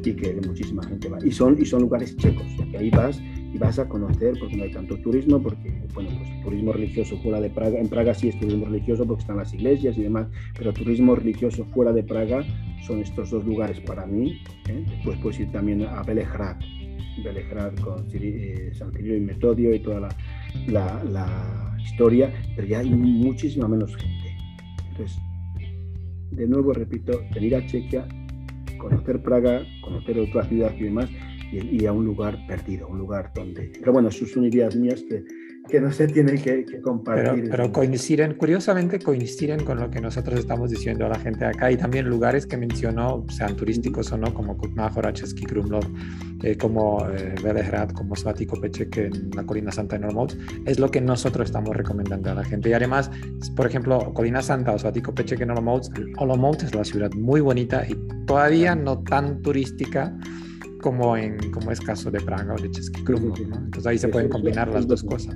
y 0.06 0.14
que 0.14 0.34
muchísima 0.46 0.82
gente 0.84 1.08
va. 1.08 1.18
Y 1.24 1.32
son, 1.32 1.60
y 1.60 1.64
son 1.64 1.82
lugares 1.82 2.16
checos, 2.16 2.46
que 2.70 2.78
ahí 2.78 2.90
vas 2.90 3.20
y 3.52 3.58
vas 3.58 3.78
a 3.78 3.88
conocer, 3.88 4.34
porque 4.38 4.56
no 4.56 4.64
hay 4.64 4.70
tanto 4.70 4.96
turismo, 4.98 5.40
porque, 5.40 5.82
bueno, 5.94 6.10
pues 6.18 6.42
turismo 6.42 6.72
religioso 6.72 7.16
fuera 7.18 7.40
de 7.40 7.50
Praga, 7.50 7.78
en 7.78 7.88
Praga 7.88 8.14
sí 8.14 8.28
es 8.28 8.38
turismo 8.38 8.66
religioso 8.66 9.04
porque 9.06 9.22
están 9.22 9.38
las 9.38 9.52
iglesias 9.54 9.96
y 9.98 10.02
demás, 10.02 10.28
pero 10.56 10.72
turismo 10.72 11.16
religioso 11.16 11.64
fuera 11.72 11.92
de 11.92 12.02
Praga 12.02 12.44
son 12.86 13.00
estos 13.00 13.30
dos 13.30 13.44
lugares 13.44 13.80
para 13.80 14.06
mí. 14.06 14.42
¿eh? 14.68 14.84
Después 14.88 15.18
puedes 15.18 15.40
ir 15.40 15.50
también 15.52 15.82
a 15.82 16.02
Belehrad, 16.02 16.56
Belehrad 17.24 17.74
con 17.76 18.06
eh, 18.12 18.70
San 18.74 18.92
Cirilo 18.92 19.16
y 19.16 19.20
Metodio 19.20 19.74
y 19.74 19.80
toda 19.80 20.00
la, 20.00 20.08
la, 20.68 21.04
la 21.04 21.76
historia, 21.82 22.32
pero 22.54 22.68
ya 22.68 22.80
hay 22.80 22.90
muchísima 22.90 23.66
menos 23.68 23.96
gente. 23.96 24.36
Entonces, 24.90 25.18
de 26.32 26.46
nuevo 26.46 26.72
repito, 26.72 27.22
venir 27.34 27.56
a 27.56 27.66
Chequia 27.66 28.06
conocer 28.88 29.20
Praga, 29.20 29.66
conocer 29.80 30.18
otra 30.18 30.44
ciudad 30.44 30.72
y 30.78 30.84
demás, 30.84 31.10
y, 31.52 31.86
a 31.86 31.92
un 31.92 32.04
lugar 32.04 32.38
perdido, 32.46 32.88
un 32.88 32.98
lugar 32.98 33.32
donde... 33.34 33.72
Pero 33.78 33.92
bueno, 33.92 34.08
eso 34.08 34.26
son 34.26 34.44
ideas 34.44 34.74
mías 34.76 35.02
que, 35.02 35.24
que 35.68 35.80
no 35.80 35.92
se 35.92 36.06
tienen 36.06 36.40
que, 36.40 36.64
compartir. 36.80 37.48
Pero, 37.50 37.72
coinciden, 37.72 38.34
curiosamente 38.34 38.98
coinciden 38.98 39.64
con 39.64 39.80
lo 39.80 39.90
que 39.90 40.00
nosotros 40.00 40.38
estamos 40.38 40.70
diciendo 40.70 41.06
a 41.06 41.08
la 41.08 41.18
gente 41.18 41.44
acá 41.44 41.70
y 41.70 41.76
también 41.76 42.08
lugares 42.08 42.46
que 42.46 42.56
mencionó, 42.56 43.24
sean 43.28 43.56
turísticos 43.56 44.12
o 44.12 44.18
no, 44.18 44.32
como 44.32 44.56
Kutná 44.56 44.90
Český 45.12 45.44
Krumlov, 45.44 45.84
eh, 46.42 46.56
como 46.56 47.06
eh, 47.10 47.34
como 47.94 48.14
Svatiko 48.14 48.60
Peček 48.60 48.96
en 48.98 49.30
la 49.34 49.44
Colina 49.44 49.72
Santa 49.72 49.96
en 49.96 50.04
Olomouc, 50.04 50.32
es 50.64 50.78
lo 50.78 50.90
que 50.90 51.00
nosotros 51.00 51.46
estamos 51.46 51.76
recomendando 51.76 52.30
a 52.30 52.34
la 52.34 52.44
gente. 52.44 52.68
Y 52.68 52.72
además, 52.72 53.10
por 53.54 53.66
ejemplo, 53.66 54.12
Colina 54.14 54.42
Santa 54.42 54.72
o 54.72 54.78
Svatiko 54.78 55.14
Peček 55.14 55.40
en 55.40 55.50
Olomouc, 55.50 55.84
Olomouc 56.18 56.62
es 56.62 56.74
la 56.74 56.84
ciudad 56.84 57.10
muy 57.12 57.40
bonita 57.40 57.84
y 57.88 57.96
todavía 58.26 58.74
no 58.74 59.02
tan 59.02 59.42
turística 59.42 60.16
como, 60.80 61.16
en, 61.16 61.50
como 61.50 61.72
es 61.72 61.80
caso 61.80 62.10
de 62.10 62.20
Praga 62.20 62.54
o 62.54 62.62
de 62.62 62.70
Český 62.70 63.02
Krumlov. 63.02 63.38
Entonces 63.40 63.86
ahí 63.86 63.98
se 63.98 64.08
pueden 64.08 64.28
combinar 64.28 64.68
las 64.68 64.86
dos 64.86 65.02
cosas. 65.02 65.34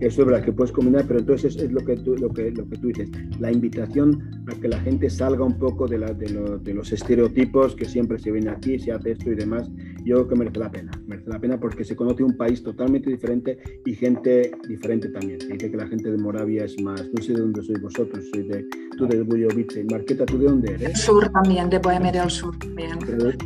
Eso 0.00 0.22
es 0.22 0.26
verdad 0.26 0.44
que 0.44 0.52
puedes 0.52 0.72
combinar, 0.72 1.04
pero 1.06 1.20
entonces 1.20 1.56
es 1.56 1.70
lo 1.70 1.84
que 1.84 1.96
tú, 1.96 2.16
lo 2.16 2.30
que, 2.30 2.50
lo 2.50 2.66
que 2.68 2.78
tú 2.78 2.88
dices, 2.88 3.10
la 3.38 3.52
invitación 3.52 4.42
a 4.46 4.58
que 4.58 4.68
la 4.68 4.80
gente 4.80 5.10
salga 5.10 5.44
un 5.44 5.58
poco 5.58 5.86
de, 5.86 5.98
la, 5.98 6.12
de, 6.14 6.58
de, 6.62 6.74
los 6.74 6.90
estereotipos 6.90 7.76
que 7.76 7.84
siempre 7.84 8.18
se 8.18 8.30
viene 8.30 8.50
aquí, 8.50 8.78
se 8.78 8.92
hace 8.92 9.12
esto 9.12 9.30
y 9.30 9.34
demás, 9.34 9.70
yo 10.04 10.16
creo 10.16 10.28
que 10.28 10.34
merece 10.36 10.58
la 10.58 10.70
pena, 10.70 10.90
merece 11.06 11.28
la 11.28 11.38
pena 11.38 11.60
porque 11.60 11.84
se 11.84 11.94
conoce 11.94 12.22
un 12.22 12.34
país 12.36 12.62
totalmente 12.62 13.10
diferente 13.10 13.58
y 13.84 13.94
gente 13.94 14.50
diferente 14.66 15.08
también. 15.10 15.40
Se 15.40 15.48
dice 15.48 15.70
que 15.70 15.76
la 15.76 15.86
gente 15.86 16.10
de 16.10 16.16
Moravia 16.16 16.64
es 16.64 16.80
más, 16.80 17.06
no 17.14 17.22
sé 17.22 17.34
de 17.34 17.40
dónde 17.40 17.62
sois 17.62 17.80
vosotros, 17.82 18.24
soy 18.32 18.44
de, 18.44 18.64
tú 18.96 19.06
de 19.06 19.22
Bujovice, 19.22 19.84
Marqueta, 19.90 20.24
¿tú 20.24 20.38
de 20.38 20.46
dónde 20.46 20.74
eres? 20.74 20.98
Sur 20.98 21.30
también, 21.30 21.68
de 21.68 21.78
Bohemia 21.78 22.10
del 22.10 22.30
Sur 22.30 22.56
también. 22.58 22.98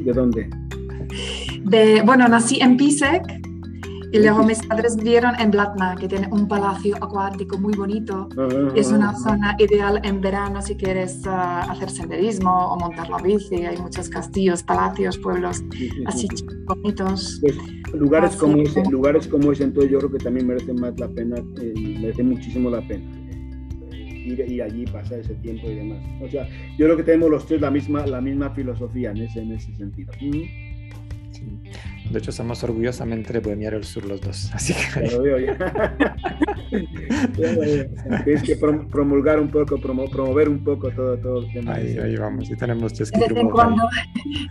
¿De, 0.04 0.12
dónde? 0.12 0.48
De, 1.64 2.02
bueno, 2.02 2.28
nací 2.28 2.60
en 2.60 2.76
Pisek, 2.76 3.22
y 4.14 4.18
luego 4.20 4.44
mis 4.44 4.64
padres 4.64 4.96
vivieron 4.96 5.34
en 5.40 5.50
Blatna, 5.50 5.96
que 5.98 6.06
tiene 6.06 6.28
un 6.30 6.46
palacio 6.46 6.94
acuático 6.96 7.58
muy 7.58 7.74
bonito. 7.74 8.28
Es 8.76 8.92
una 8.92 9.12
zona 9.16 9.56
ideal 9.58 10.00
en 10.04 10.20
verano 10.20 10.62
si 10.62 10.76
quieres 10.76 11.22
ah, 11.26 11.62
hacer 11.62 11.90
senderismo 11.90 12.72
o 12.72 12.78
montar 12.78 13.10
la 13.10 13.18
bici. 13.18 13.66
Hay 13.66 13.76
muchos 13.76 14.08
castillos, 14.08 14.62
palacios, 14.62 15.18
pueblos 15.18 15.64
así 16.06 16.28
bonitos. 16.64 17.40
Pues, 17.40 17.56
lugares, 17.92 18.36
como 18.36 18.62
ese, 18.62 18.84
lugares 18.88 19.26
como 19.26 19.50
ese, 19.50 19.64
entonces 19.64 19.90
yo 19.90 19.98
creo 19.98 20.12
que 20.12 20.18
también 20.18 20.46
merecen 20.46 20.76
más 20.76 20.98
la 21.00 21.08
pena, 21.08 21.36
eh, 21.60 21.74
merece 22.00 22.22
muchísimo 22.22 22.70
la 22.70 22.86
pena. 22.86 23.04
Eh, 23.90 24.24
ir, 24.26 24.40
ir, 24.48 24.62
allí, 24.62 24.84
pasar 24.84 25.18
ese 25.18 25.34
tiempo 25.34 25.68
y 25.68 25.74
demás. 25.74 25.98
O 26.22 26.28
sea, 26.28 26.48
yo 26.78 26.86
creo 26.86 26.96
que 26.96 27.02
tenemos 27.02 27.30
los 27.30 27.46
tres 27.46 27.60
la 27.60 27.72
misma, 27.72 28.06
la 28.06 28.20
misma 28.20 28.50
filosofía 28.50 29.10
en 29.10 29.18
ese, 29.18 29.40
en 29.40 29.50
ese 29.50 29.74
sentido. 29.74 30.12
De 32.10 32.18
hecho, 32.18 32.32
somos 32.32 32.62
orgullosamente 32.62 33.32
de 33.32 33.40
Bohemia 33.40 33.70
del 33.70 33.84
Sur 33.84 34.04
los 34.04 34.20
dos. 34.20 34.50
Así 34.52 34.74
que. 34.74 35.10
Lo 35.10 35.22
veo 35.22 35.38
ya. 35.38 35.56
Tienes 38.24 38.42
que 38.42 38.56
promulgar 38.56 39.40
un 39.40 39.48
poco, 39.48 39.78
promover 39.78 40.48
un 40.48 40.62
poco 40.62 40.90
todo, 40.90 41.16
todo 41.18 41.40
el 41.40 41.52
tema. 41.52 41.74
Ahí, 41.74 41.96
ahí 41.98 42.16
vamos, 42.16 42.50
y 42.50 42.56
tenemos 42.56 42.94
de 42.94 43.04
vez, 43.04 43.36
en 43.36 43.48
cuando, 43.48 43.88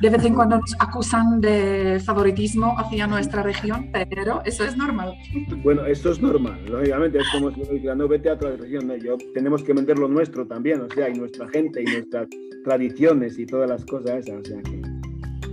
de 0.01 0.09
vez 0.09 0.25
en 0.25 0.33
cuando 0.33 0.59
nos 0.59 0.75
acusan 0.79 1.41
de 1.41 2.01
favoritismo 2.03 2.75
hacia 2.77 3.07
nuestra 3.07 3.43
región, 3.43 3.89
pero 3.91 4.43
eso 4.45 4.63
es 4.63 4.77
normal. 4.77 5.15
Bueno, 5.63 5.85
eso 5.85 6.11
es 6.11 6.21
normal, 6.21 6.59
lógicamente, 6.69 7.19
es 7.19 7.29
como 7.31 7.51
si 7.51 7.61
no 7.95 8.07
vete 8.07 8.29
a 8.29 8.33
otra 8.33 8.55
región, 8.55 8.87
¿no? 8.87 8.95
Yo, 8.95 9.17
tenemos 9.33 9.63
que 9.63 9.73
vender 9.73 9.99
lo 9.99 10.07
nuestro 10.07 10.45
también, 10.45 10.81
o 10.81 10.89
sea, 10.89 11.09
y 11.09 11.13
nuestra 11.13 11.47
gente 11.49 11.81
y 11.81 11.85
nuestras 11.85 12.27
tradiciones 12.63 13.37
y 13.37 13.45
todas 13.45 13.69
las 13.69 13.85
cosas 13.85 14.25
esas, 14.25 14.39
o 14.39 14.45
sea 14.45 14.61
que 14.61 15.02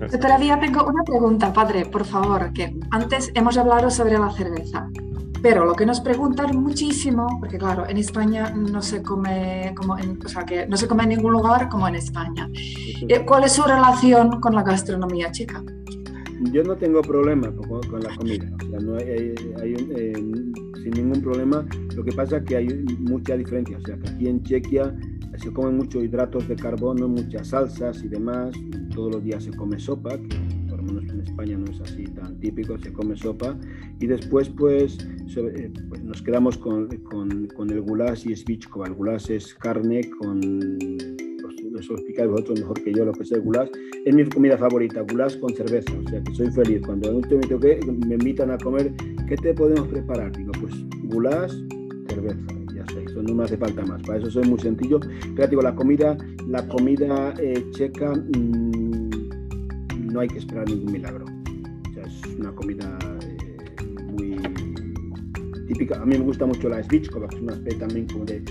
todavía 0.09 0.59
tengo 0.59 0.85
una 0.85 1.03
pregunta, 1.05 1.53
padre, 1.53 1.87
por 1.87 2.05
favor, 2.05 2.53
que 2.53 2.75
antes 2.91 3.31
hemos 3.35 3.57
hablado 3.59 3.91
sobre 3.91 4.19
la 4.19 4.31
cerveza, 4.31 4.89
pero 5.43 5.65
lo 5.65 5.75
que 5.75 5.87
nos 5.87 6.01
preguntan 6.01 6.57
muchísimo, 6.61 7.27
porque 7.39 7.59
claro, 7.59 7.89
en 7.89 7.97
España 7.97 8.51
no 8.51 8.83
se 8.83 9.03
come 9.03 9.73
como 9.77 9.99
en, 9.99 10.19
o 10.25 10.29
sea, 10.29 10.45
que 10.45 10.67
no 10.67 10.77
se 10.77 10.87
come 10.87 11.05
en 11.05 11.11
ningún 11.11 11.33
lugar 11.33 11.69
como 11.69 11.89
en 11.89 11.95
España. 11.95 12.49
Eh, 13.09 13.25
¿Cuál 13.25 13.45
es 13.45 13.53
su 13.53 13.63
relación 13.63 14.41
con 14.41 14.55
la 14.55 14.63
gastronomía 14.63 15.33
chica? 15.33 15.63
Yo 16.53 16.63
no 16.63 16.75
tengo 16.77 17.03
problema 17.03 17.53
con, 17.55 18.03
la 18.03 18.17
comida, 18.17 18.51
o 18.65 18.71
sea, 18.71 18.81
no 18.81 18.97
hay, 18.97 19.35
eh, 19.97 20.13
sin 20.83 20.91
ningún 20.91 21.21
problema. 21.21 21.67
Lo 21.95 22.03
que 22.03 22.13
pasa 22.13 22.39
es 22.39 22.45
que 22.45 22.57
hay 22.57 22.69
mucha 22.99 23.37
diferencia, 23.37 23.77
o 23.77 23.81
sea, 23.83 23.99
que 23.99 24.09
aquí 24.09 24.29
en 24.29 24.43
Chequia 24.43 24.95
se 25.37 25.53
comen 25.53 25.77
muchos 25.77 26.03
hidratos 26.03 26.49
de 26.49 26.57
carbono, 26.57 27.09
muchas 27.09 27.49
salsas 27.49 28.03
y 28.05 28.09
demás, 28.09 28.51
todos 28.91 29.15
los 29.15 29.25
días 29.25 29.45
se 29.45 29.51
come 29.53 29.79
sopa, 29.79 30.19
que 30.19 30.37
por 30.69 30.79
lo 30.79 30.85
menos 30.85 31.05
en 31.13 31.21
España 31.21 31.57
no 31.57 31.71
es 31.71 31.81
así 31.81 32.05
tan 32.05 32.39
típico, 32.41 32.79
se 32.79 32.93
come 32.93 33.17
sopa, 33.17 33.59
y 33.99 34.07
después 34.07 34.49
pues, 34.49 34.99
eh, 35.37 35.73
pues 35.89 36.03
nos 36.03 36.23
quedamos 36.23 36.59
con, 36.59 36.89
el 36.91 37.81
goulash 37.81 38.29
y 38.29 38.37
svichkova. 38.37 38.87
El 38.87 38.95
goulash 38.95 39.31
es 39.31 39.55
carne 39.55 40.03
con, 40.19 40.41
eso 41.79 41.93
lo 41.93 41.99
explicáis 41.99 42.29
vosotros 42.29 42.61
mejor 42.61 42.83
que 42.83 42.93
yo 42.93 43.05
lo 43.05 43.13
que 43.13 43.23
es 43.23 43.33
el 43.33 43.41
goulash, 43.41 43.71
es 44.05 44.15
mi 44.15 44.25
comida 44.25 44.59
favorita, 44.59 45.01
goulash 45.03 45.39
con 45.39 45.55
cerveza, 45.55 45.93
o 45.99 46.09
sea 46.09 46.23
que 46.23 46.35
soy 46.35 46.51
feliz. 46.51 46.83
Cuando 46.85 47.13
me, 47.13 48.07
me 48.07 48.15
invitan 48.15 48.51
a 48.51 48.59
comer, 48.59 48.93
¿qué 49.29 49.37
te 49.37 49.55
podemos 49.55 49.89
preparar? 49.89 50.37
Digo, 50.37 50.53
pues 50.61 50.75
goulash, 51.05 51.55
cerveza 52.09 52.60
no 53.23 53.35
me 53.35 53.45
hace 53.45 53.57
falta 53.57 53.85
más. 53.85 54.03
Para 54.03 54.19
eso 54.19 54.31
soy 54.31 54.45
muy 54.49 54.59
sencillo. 54.59 55.01
Pero 55.37 55.63
la 55.63 55.75
comida, 55.75 56.17
la 56.49 56.67
comida 56.69 57.35
eh, 57.41 57.65
checa 57.73 58.13
mm, 58.13 59.11
no 60.13 60.21
hay 60.21 60.29
que 60.29 60.39
esperar 60.39 60.69
ningún 60.69 60.93
milagro. 60.93 61.25
Es 62.05 62.39
una 62.39 62.53
comida 62.53 62.99
eh, 63.23 64.03
muy 64.13 64.37
típica. 65.69 66.01
A 66.01 66.05
mí 66.05 66.19
me 66.19 66.25
gusta 66.25 66.47
mucho 66.47 66.69
la 66.69 66.83
svichkova, 66.83 67.29
que 67.29 67.37
es 67.37 67.43
una 67.43 67.53
especie 67.55 67.79
también 67.79 68.07
como 68.07 68.25
de 68.25 68.43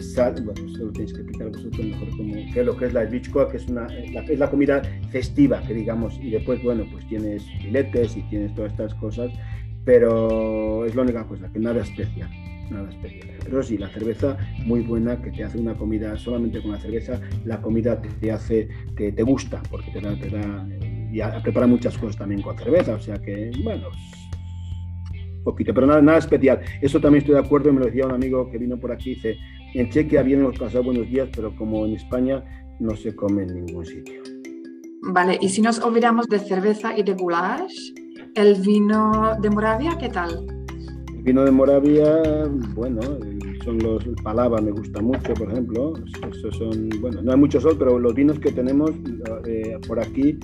sal. 0.00 0.34
Bueno, 0.44 0.66
eso 0.66 0.84
lo 0.84 0.92
tenéis 0.92 1.12
que 1.12 1.20
explicar 1.20 1.48
vosotros 1.48 1.84
mejor 1.84 2.08
como 2.16 2.34
que 2.52 2.64
lo 2.64 2.76
que 2.76 2.86
es 2.86 2.92
la 2.92 3.06
svichkova, 3.06 3.48
que 3.50 3.56
es, 3.56 3.68
una, 3.68 3.88
la, 3.88 4.20
es 4.22 4.38
la 4.38 4.50
comida 4.50 4.82
festiva, 5.10 5.60
que 5.66 5.74
digamos, 5.74 6.18
y 6.20 6.30
después, 6.30 6.62
bueno, 6.62 6.86
pues 6.92 7.06
tienes 7.08 7.42
filetes 7.60 8.16
y 8.16 8.22
tienes 8.22 8.54
todas 8.54 8.72
estas 8.72 8.94
cosas, 8.94 9.32
pero 9.84 10.84
es 10.84 10.94
la 10.94 11.02
única 11.02 11.24
cosa, 11.24 11.50
que 11.52 11.58
nada 11.58 11.82
especial 11.82 12.30
nada 12.72 12.90
especial. 12.90 13.28
Pero 13.44 13.62
sí, 13.62 13.78
la 13.78 13.88
cerveza 13.88 14.36
muy 14.64 14.80
buena, 14.80 15.20
que 15.20 15.30
te 15.30 15.44
hace 15.44 15.58
una 15.58 15.74
comida 15.74 16.16
solamente 16.16 16.60
con 16.60 16.72
la 16.72 16.80
cerveza, 16.80 17.20
la 17.44 17.60
comida 17.60 18.00
te 18.00 18.32
hace, 18.32 18.68
te, 18.96 19.12
te 19.12 19.22
gusta, 19.22 19.62
porque 19.70 19.90
te 19.90 20.00
da, 20.00 20.18
te 20.18 20.30
da, 20.30 20.66
y 21.12 21.20
prepara 21.42 21.66
muchas 21.66 21.96
cosas 21.98 22.16
también 22.16 22.42
con 22.42 22.56
cerveza, 22.56 22.94
o 22.94 23.00
sea 23.00 23.18
que, 23.18 23.50
bueno, 23.62 23.88
poquito, 25.44 25.74
pero 25.74 25.86
nada, 25.86 26.00
nada 26.00 26.18
especial. 26.18 26.60
Eso 26.80 27.00
también 27.00 27.22
estoy 27.22 27.34
de 27.34 27.40
acuerdo, 27.40 27.72
me 27.72 27.80
lo 27.80 27.86
decía 27.86 28.06
un 28.06 28.12
amigo 28.12 28.50
que 28.50 28.58
vino 28.58 28.78
por 28.78 28.92
aquí, 28.92 29.14
dice, 29.14 29.36
en 29.74 29.90
Chequia 29.90 30.22
bien 30.22 30.40
hemos 30.40 30.58
pasado 30.58 30.84
buenos 30.84 31.08
días, 31.08 31.28
pero 31.34 31.54
como 31.56 31.84
en 31.86 31.94
España 31.94 32.42
no 32.80 32.96
se 32.96 33.14
come 33.14 33.42
en 33.42 33.64
ningún 33.64 33.84
sitio. 33.84 34.22
Vale, 35.04 35.38
y 35.40 35.48
si 35.48 35.60
nos 35.60 35.80
olvidamos 35.80 36.26
de 36.28 36.38
cerveza 36.38 36.96
y 36.96 37.02
de 37.02 37.14
goulash, 37.14 37.92
el 38.34 38.54
vino 38.62 39.36
de 39.40 39.50
Moravia, 39.50 39.98
¿qué 39.98 40.08
tal? 40.08 40.46
Vino 41.22 41.44
de 41.44 41.50
Moravia, 41.50 42.20
bueno, 42.74 43.00
son 43.64 43.78
los 43.78 44.04
Palava, 44.22 44.60
me 44.60 44.72
gusta 44.72 45.00
mucho, 45.00 45.34
por 45.34 45.50
ejemplo. 45.50 45.94
Esos 46.30 46.56
son, 46.56 46.88
bueno, 47.00 47.22
no 47.22 47.32
hay 47.32 47.38
mucho 47.38 47.60
sol, 47.60 47.76
pero 47.78 47.98
los 47.98 48.14
vinos 48.14 48.38
que 48.38 48.52
tenemos 48.52 48.90
eh, 49.46 49.78
por 49.86 50.00
aquí 50.00 50.38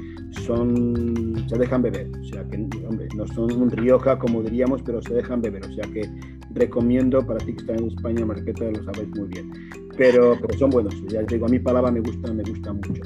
son, 0.46 1.34
se 1.48 1.58
dejan 1.58 1.82
beber. 1.82 2.08
O 2.20 2.24
sea 2.24 2.44
que, 2.48 2.56
hombre, 2.86 3.08
no 3.16 3.26
son 3.28 3.70
Rioja 3.70 4.18
como 4.18 4.42
diríamos, 4.42 4.82
pero 4.82 5.02
se 5.02 5.14
dejan 5.14 5.42
beber. 5.42 5.64
O 5.66 5.72
sea 5.72 5.84
que 5.92 6.08
recomiendo 6.54 7.26
para 7.26 7.38
ti 7.38 7.54
que 7.54 7.60
estás 7.60 7.80
en 7.80 7.88
España, 7.88 8.24
Marqueta, 8.24 8.64
lo 8.70 8.82
sabéis 8.84 9.08
muy 9.16 9.28
bien. 9.28 9.50
Pero, 9.96 10.36
pero 10.40 10.58
son 10.58 10.70
buenos. 10.70 10.94
Ya 11.08 11.22
digo, 11.22 11.46
a 11.46 11.48
mí 11.48 11.58
Palava 11.58 11.90
me 11.90 12.00
gusta, 12.00 12.32
me 12.32 12.42
gusta 12.44 12.72
mucho. 12.72 13.02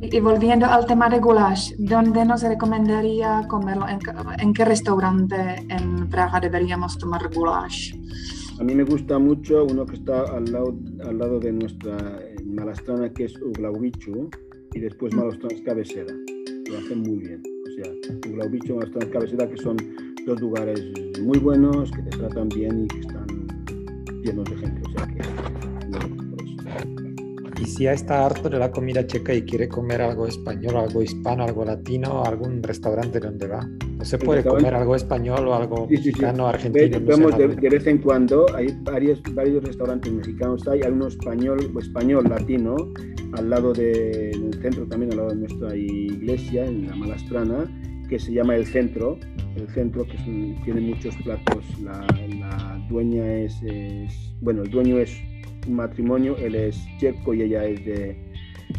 Y 0.00 0.20
volviendo 0.20 0.66
al 0.66 0.86
tema 0.86 1.08
de 1.08 1.18
goulash, 1.18 1.74
¿dónde 1.76 2.24
nos 2.24 2.42
recomendaría 2.42 3.44
comerlo? 3.48 3.86
¿En, 3.88 4.52
qué 4.52 4.64
restaurante 4.64 5.66
en 5.68 6.08
Praga 6.08 6.38
deberíamos 6.38 6.96
tomar 6.98 7.28
goulash? 7.34 7.94
A 8.60 8.64
mí 8.64 8.74
me 8.76 8.84
gusta 8.84 9.18
mucho 9.18 9.64
uno 9.64 9.84
que 9.84 9.96
está 9.96 10.22
al 10.22 10.52
lado, 10.52 10.78
al 11.04 11.18
lado 11.18 11.40
de 11.40 11.52
nuestra 11.52 11.96
Malastrana, 12.44 13.12
que 13.12 13.24
es 13.24 13.34
Uglaubichu, 13.42 14.30
y 14.72 14.80
después 14.80 15.12
mm. 15.14 15.18
Malastrana 15.18 15.64
Cabecera. 15.64 16.14
Lo 16.70 16.78
hacen 16.78 17.00
muy 17.00 17.18
bien. 17.18 17.42
O 17.66 17.82
sea, 17.82 18.30
Uglaubichu 18.30 18.72
y 18.72 18.76
Malastrana 18.76 19.10
Cabecera, 19.10 19.48
que 19.48 19.56
son 19.56 19.76
dos 20.26 20.40
lugares 20.40 20.80
muy 21.22 21.38
buenos, 21.38 21.90
que 21.90 22.02
te 22.02 22.10
tratan 22.18 22.48
bien 22.50 22.84
y 22.84 22.88
que 22.88 23.00
están 23.00 23.26
llenos 24.22 24.44
de 24.44 24.56
gente. 24.58 24.77
O 27.58 27.62
y 27.62 27.66
si 27.66 27.84
ya 27.84 27.92
está 27.92 28.24
harto 28.24 28.48
de 28.48 28.58
la 28.58 28.70
comida 28.70 29.06
checa 29.06 29.34
y 29.34 29.42
quiere 29.42 29.68
comer 29.68 30.00
algo 30.02 30.26
español, 30.26 30.76
algo 30.76 31.02
hispano, 31.02 31.44
algo 31.44 31.64
latino, 31.64 32.22
algún 32.24 32.62
restaurante 32.62 33.20
donde 33.20 33.46
va. 33.46 33.66
No 33.98 34.04
se 34.04 34.18
puede 34.18 34.44
comer 34.44 34.74
algo 34.74 34.94
español 34.94 35.48
o 35.48 35.54
algo 35.54 35.86
mexicano, 35.88 36.46
argentino. 36.46 37.00
de, 37.00 37.68
vez 37.68 37.86
en 37.86 37.98
cuando, 37.98 38.46
hay 38.54 38.68
varios, 38.82 39.20
varios 39.34 39.64
restaurantes 39.64 40.12
mexicanos, 40.12 40.66
hay 40.68 40.82
uno 40.82 41.08
español, 41.08 41.58
español, 41.80 42.24
latino, 42.28 42.76
al 43.32 43.50
lado 43.50 43.72
de, 43.72 44.30
en 44.30 44.52
el 44.52 44.62
centro 44.62 44.86
también, 44.86 45.12
al 45.12 45.18
lado 45.18 45.30
de 45.30 45.36
nuestra 45.36 45.76
iglesia, 45.76 46.64
en 46.64 46.86
la 46.86 46.94
Malastrana, 46.94 47.64
que 48.08 48.18
se 48.18 48.32
llama 48.32 48.56
El 48.56 48.66
Centro. 48.66 49.18
El 49.56 49.68
Centro, 49.68 50.04
que 50.04 50.16
tiene 50.64 50.80
muchos 50.80 51.16
platos. 51.16 51.64
La, 51.82 52.06
dueña 52.88 53.24
es, 53.34 53.54
bueno, 54.40 54.62
el 54.62 54.70
dueño 54.70 54.98
es 54.98 55.10
un 55.20 55.27
matrimonio, 55.76 56.36
él 56.38 56.54
es 56.54 56.78
checo 56.98 57.34
y 57.34 57.42
ella 57.42 57.64
es 57.64 57.84
de, 57.84 58.16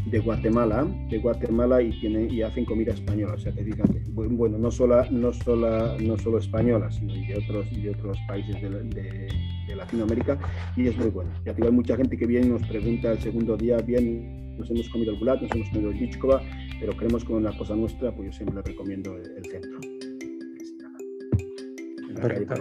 de 0.06 0.20
Guatemala, 0.20 0.88
de 1.10 1.18
Guatemala 1.20 1.82
y, 1.82 1.92
tiene, 2.00 2.26
y 2.32 2.42
hacen 2.42 2.66
comida 2.66 2.94
española, 2.94 3.34
o 3.34 3.38
sea 3.38 3.52
que 3.52 3.64
fíjate, 3.64 4.02
bueno, 4.12 4.58
no 4.58 4.72
solo, 4.72 5.04
no 5.12 5.34
solo, 5.34 5.98
no 6.00 6.18
solo 6.18 6.38
española, 6.38 6.92
sino 6.92 7.14
de 7.14 7.36
otros, 7.36 7.68
y 7.72 7.82
de 7.82 7.90
otros 7.92 8.18
países 8.28 8.62
de, 8.62 8.70
de, 8.70 9.76
Latinoamérica 9.76 10.38
y 10.76 10.88
es 10.88 10.98
muy 10.98 11.10
bueno. 11.10 11.32
Ya 11.46 11.54
hay 11.56 11.72
mucha 11.72 11.96
gente 11.96 12.18
que 12.18 12.26
viene 12.26 12.48
y 12.48 12.50
nos 12.50 12.68
pregunta 12.68 13.12
el 13.12 13.20
segundo 13.20 13.56
día, 13.56 13.78
bien, 13.78 14.58
nos 14.58 14.70
hemos 14.72 14.90
comido 14.90 15.14
el 15.14 15.20
gulat, 15.20 15.42
nos 15.42 15.52
hemos 15.52 15.70
comido 15.70 15.92
el 15.92 16.00
bichkova, 16.00 16.42
pero 16.80 16.94
queremos 16.98 17.24
comer 17.24 17.42
una 17.44 17.58
cosa 17.58 17.76
nuestra, 17.76 18.12
pues 18.12 18.30
yo 18.30 18.34
siempre 18.34 18.56
le 18.56 18.62
recomiendo 18.64 19.16
el, 19.16 19.46
centro. 19.46 19.80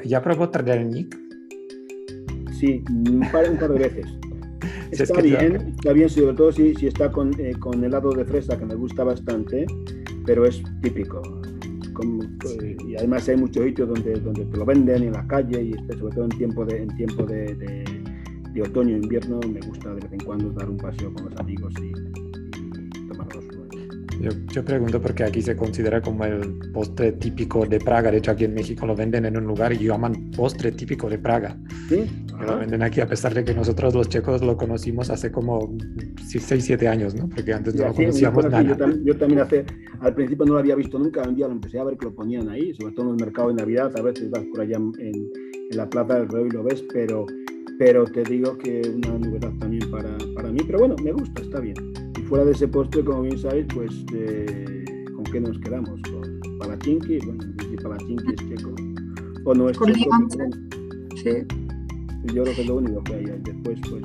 ¿Ya 0.05 0.23
probó 0.23 0.51
Tardelnik? 0.51 1.28
Sí, 2.59 2.83
un 2.89 3.21
par, 3.31 3.49
un 3.51 3.57
par 3.57 3.73
de 3.73 3.79
veces. 3.79 4.07
Está 4.91 5.21
bien, 5.21 5.75
está 5.77 5.93
bien, 5.93 6.09
sobre 6.09 6.35
todo 6.35 6.51
si, 6.51 6.75
si 6.75 6.87
está 6.87 7.13
con, 7.13 7.31
eh, 7.39 7.53
con, 7.61 7.85
helado 7.85 8.11
de 8.11 8.25
fresa, 8.25 8.59
que 8.59 8.65
me 8.65 8.75
gusta 8.75 9.05
bastante, 9.05 9.67
pero 10.25 10.47
es 10.47 10.63
típico. 10.81 11.21
Eh, 12.63 12.77
y 12.87 12.97
además 12.97 13.29
hay 13.29 13.37
muchos 13.37 13.65
sitios 13.65 13.89
donde, 13.89 14.15
donde 14.15 14.47
te 14.47 14.57
lo 14.57 14.65
venden 14.65 15.03
en 15.03 15.13
la 15.13 15.27
calle 15.27 15.63
y 15.63 15.73
este, 15.73 15.99
sobre 15.99 16.15
todo 16.15 16.25
en 16.25 16.31
tiempo 16.31 16.65
de, 16.65 16.83
en 16.83 16.97
tiempo 16.97 17.25
de, 17.25 17.55
de, 17.55 17.85
de 18.55 18.63
otoño 18.63 18.97
e 18.97 18.99
invierno 18.99 19.41
me 19.53 19.61
gusta 19.61 19.95
de 19.95 20.01
vez 20.01 20.13
en 20.13 20.21
cuando 20.21 20.51
dar 20.53 20.71
un 20.71 20.79
paseo 20.79 21.13
con 21.13 21.27
los 21.27 21.37
amigos 21.37 21.75
y, 21.83 21.93
yo, 24.21 24.65
pregunto 24.65 25.01
porque 25.01 25.23
aquí 25.23 25.41
se 25.43 25.57
considera 25.57 26.01
como 26.01 26.25
el 26.25 26.59
postre 26.73 27.13
típico 27.13 27.65
de 27.67 27.79
Praga. 27.79 28.11
De 28.11 28.19
hecho, 28.19 28.33
aquí 28.33 28.45
en 28.45 28.55
México 28.55 28.85
lo 28.85 28.97
venden 28.97 29.27
en 29.27 29.37
un 29.37 29.45
lugar 29.45 29.73
y 29.73 29.79
llaman 29.79 30.31
postre 30.37 30.73
típico 30.73 31.09
de 31.09 31.19
Praga. 31.19 31.57
¿Sí? 31.89 32.05
Lo 32.41 32.59
venden 32.59 32.83
aquí 32.83 33.01
a 33.01 33.07
pesar 33.07 33.35
de 33.35 33.45
que 33.45 33.55
nosotros 33.55 33.95
los 33.95 34.09
checos 34.09 34.43
lo 34.43 34.57
conocimos 34.57 35.11
hace 35.11 35.31
como 35.33 35.77
6, 36.27 36.65
7 36.65 36.89
años, 36.89 37.15
¿no? 37.15 37.29
Porque 37.29 37.53
antes 37.53 37.75
no 37.75 37.89
lo 37.89 37.95
conocíamos 37.95 38.45
nada. 38.45 38.77
Yo, 39.05 39.17
también 39.17 39.41
hace, 39.41 39.65
al 40.01 40.15
principio 40.15 40.47
no 40.47 40.55
lo 40.55 40.59
había 40.61 40.75
visto 40.75 40.99
nunca, 40.99 41.23
un 41.23 41.35
día 41.35 41.47
lo 41.47 41.55
empecé 41.55 41.79
a 41.79 41.85
ver 41.85 41.97
que 41.99 42.07
lo 42.07 42.15
ponían 42.15 42.49
ahí, 42.49 42.75
sobre 42.75 42.95
todo 42.95 43.07
en 43.07 43.19
el 43.19 43.25
mercado 43.25 43.49
de 43.49 43.55
Navidad, 43.55 43.93
a 43.97 44.03
veces 44.03 44.31
vas 44.31 44.45
por 44.45 44.61
allá 44.61 44.77
en, 44.77 44.93
en 45.01 45.77
la 45.77 45.89
Plaza 45.89 46.15
del 46.15 46.29
Rey 46.29 46.47
y 46.49 46.51
lo 46.51 46.63
ves, 46.63 46.85
pero, 46.93 47.27
pero 47.79 48.05
te 48.05 48.23
digo 48.23 48.57
que 48.59 48.83
una 48.95 49.19
novedad 49.19 49.53
también 49.59 49.91
para, 49.91 50.17
para 50.35 50.51
mí, 50.51 50.61
pero 50.67 50.79
bueno, 50.79 50.97
me 51.03 51.13
gusta, 51.13 51.43
está 51.43 51.61
bien 51.61 51.75
fuera 52.29 52.45
de 52.45 52.53
ese 52.53 52.69
postre, 52.69 53.03
como 53.03 53.23
bien 53.23 53.39
sabéis, 53.39 53.67
pues 53.75 53.91
eh, 54.15 54.85
¿con 55.15 55.25
qué 55.25 55.41
nos 55.41 55.59
quedamos? 55.59 56.01
Con 56.03 56.59
palachinki, 56.59 57.19
bueno, 57.25 57.43
si 57.71 57.77
palachinki 57.77 58.35
es 58.35 58.49
checo, 58.49 58.75
o 59.45 59.55
no 59.55 59.71
es 59.71 59.79
checo. 59.79 60.29
Sí. 61.17 61.68
Yo 62.35 62.43
creo 62.43 62.55
que 62.55 62.61
es 62.63 62.67
lo 62.67 62.77
único 62.77 63.03
que 63.05 63.15
hay. 63.15 63.25
Después, 63.25 63.81
pues. 63.89 64.03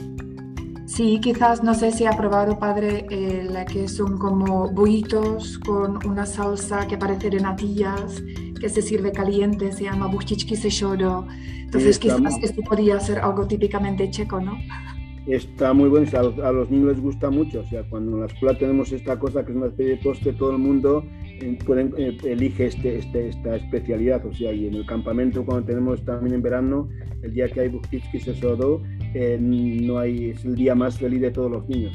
Sí, 0.85 1.19
quizás 1.21 1.63
no 1.63 1.73
sé 1.73 1.91
si 1.91 2.05
ha 2.05 2.11
probado, 2.11 2.59
padre, 2.59 3.05
eh, 3.09 3.47
la 3.49 3.65
que 3.65 3.87
son 3.87 4.17
como 4.17 4.69
buitos 4.69 5.57
con 5.59 6.05
una 6.05 6.25
salsa 6.25 6.87
que 6.87 6.97
parece 6.97 7.29
de 7.29 7.39
natillas, 7.39 8.21
que 8.59 8.69
se 8.69 8.81
sirve 8.81 9.11
caliente, 9.11 9.71
se 9.71 9.85
llama 9.85 10.07
buchichki 10.07 10.55
seshodo. 10.55 11.25
Entonces, 11.61 11.97
quizás 11.97 12.37
esto 12.41 12.61
podría 12.61 12.99
ser 12.99 13.19
algo 13.19 13.47
típicamente 13.47 14.09
checo, 14.11 14.39
¿no? 14.39 14.57
está 15.27 15.73
muy 15.73 15.89
bueno, 15.89 16.07
a 16.43 16.51
los, 16.51 16.69
niños 16.69 16.89
les 16.89 17.01
gusta 17.01 17.29
mucho, 17.29 17.61
o 17.61 17.65
sea, 17.65 17.83
cuando 17.83 18.13
en 18.13 18.19
la 18.21 18.25
escuela 18.25 18.57
tenemos 18.57 18.91
esta 18.91 19.17
cosa 19.17 19.45
que 19.45 19.51
es 19.51 19.57
una 19.57 19.67
especie 19.67 19.95
de 19.95 20.01
postre, 20.03 20.33
todo 20.33 20.51
el 20.51 20.57
mundo 20.57 21.05
pueden, 21.65 21.93
eh, 21.97 22.17
elige 22.23 22.67
este, 22.67 22.97
este, 22.99 23.29
esta 23.29 23.55
especialidad, 23.55 24.25
o 24.25 24.33
sea, 24.33 24.53
y 24.53 24.67
en 24.67 24.75
el 24.75 24.85
campamento 24.85 25.45
cuando 25.45 25.65
tenemos 25.65 26.03
también 26.05 26.35
en 26.35 26.41
verano, 26.41 26.89
el 27.21 27.33
día 27.33 27.47
que 27.49 27.61
hay 27.61 27.69
Bukitski 27.69 28.19
Sesodo, 28.19 28.81
eh, 29.13 29.37
no 29.39 29.99
hay, 29.99 30.31
es 30.31 30.45
el 30.45 30.55
día 30.55 30.75
más 30.75 30.97
feliz 30.97 31.21
de 31.21 31.31
todos 31.31 31.51
los 31.51 31.67
niños, 31.67 31.93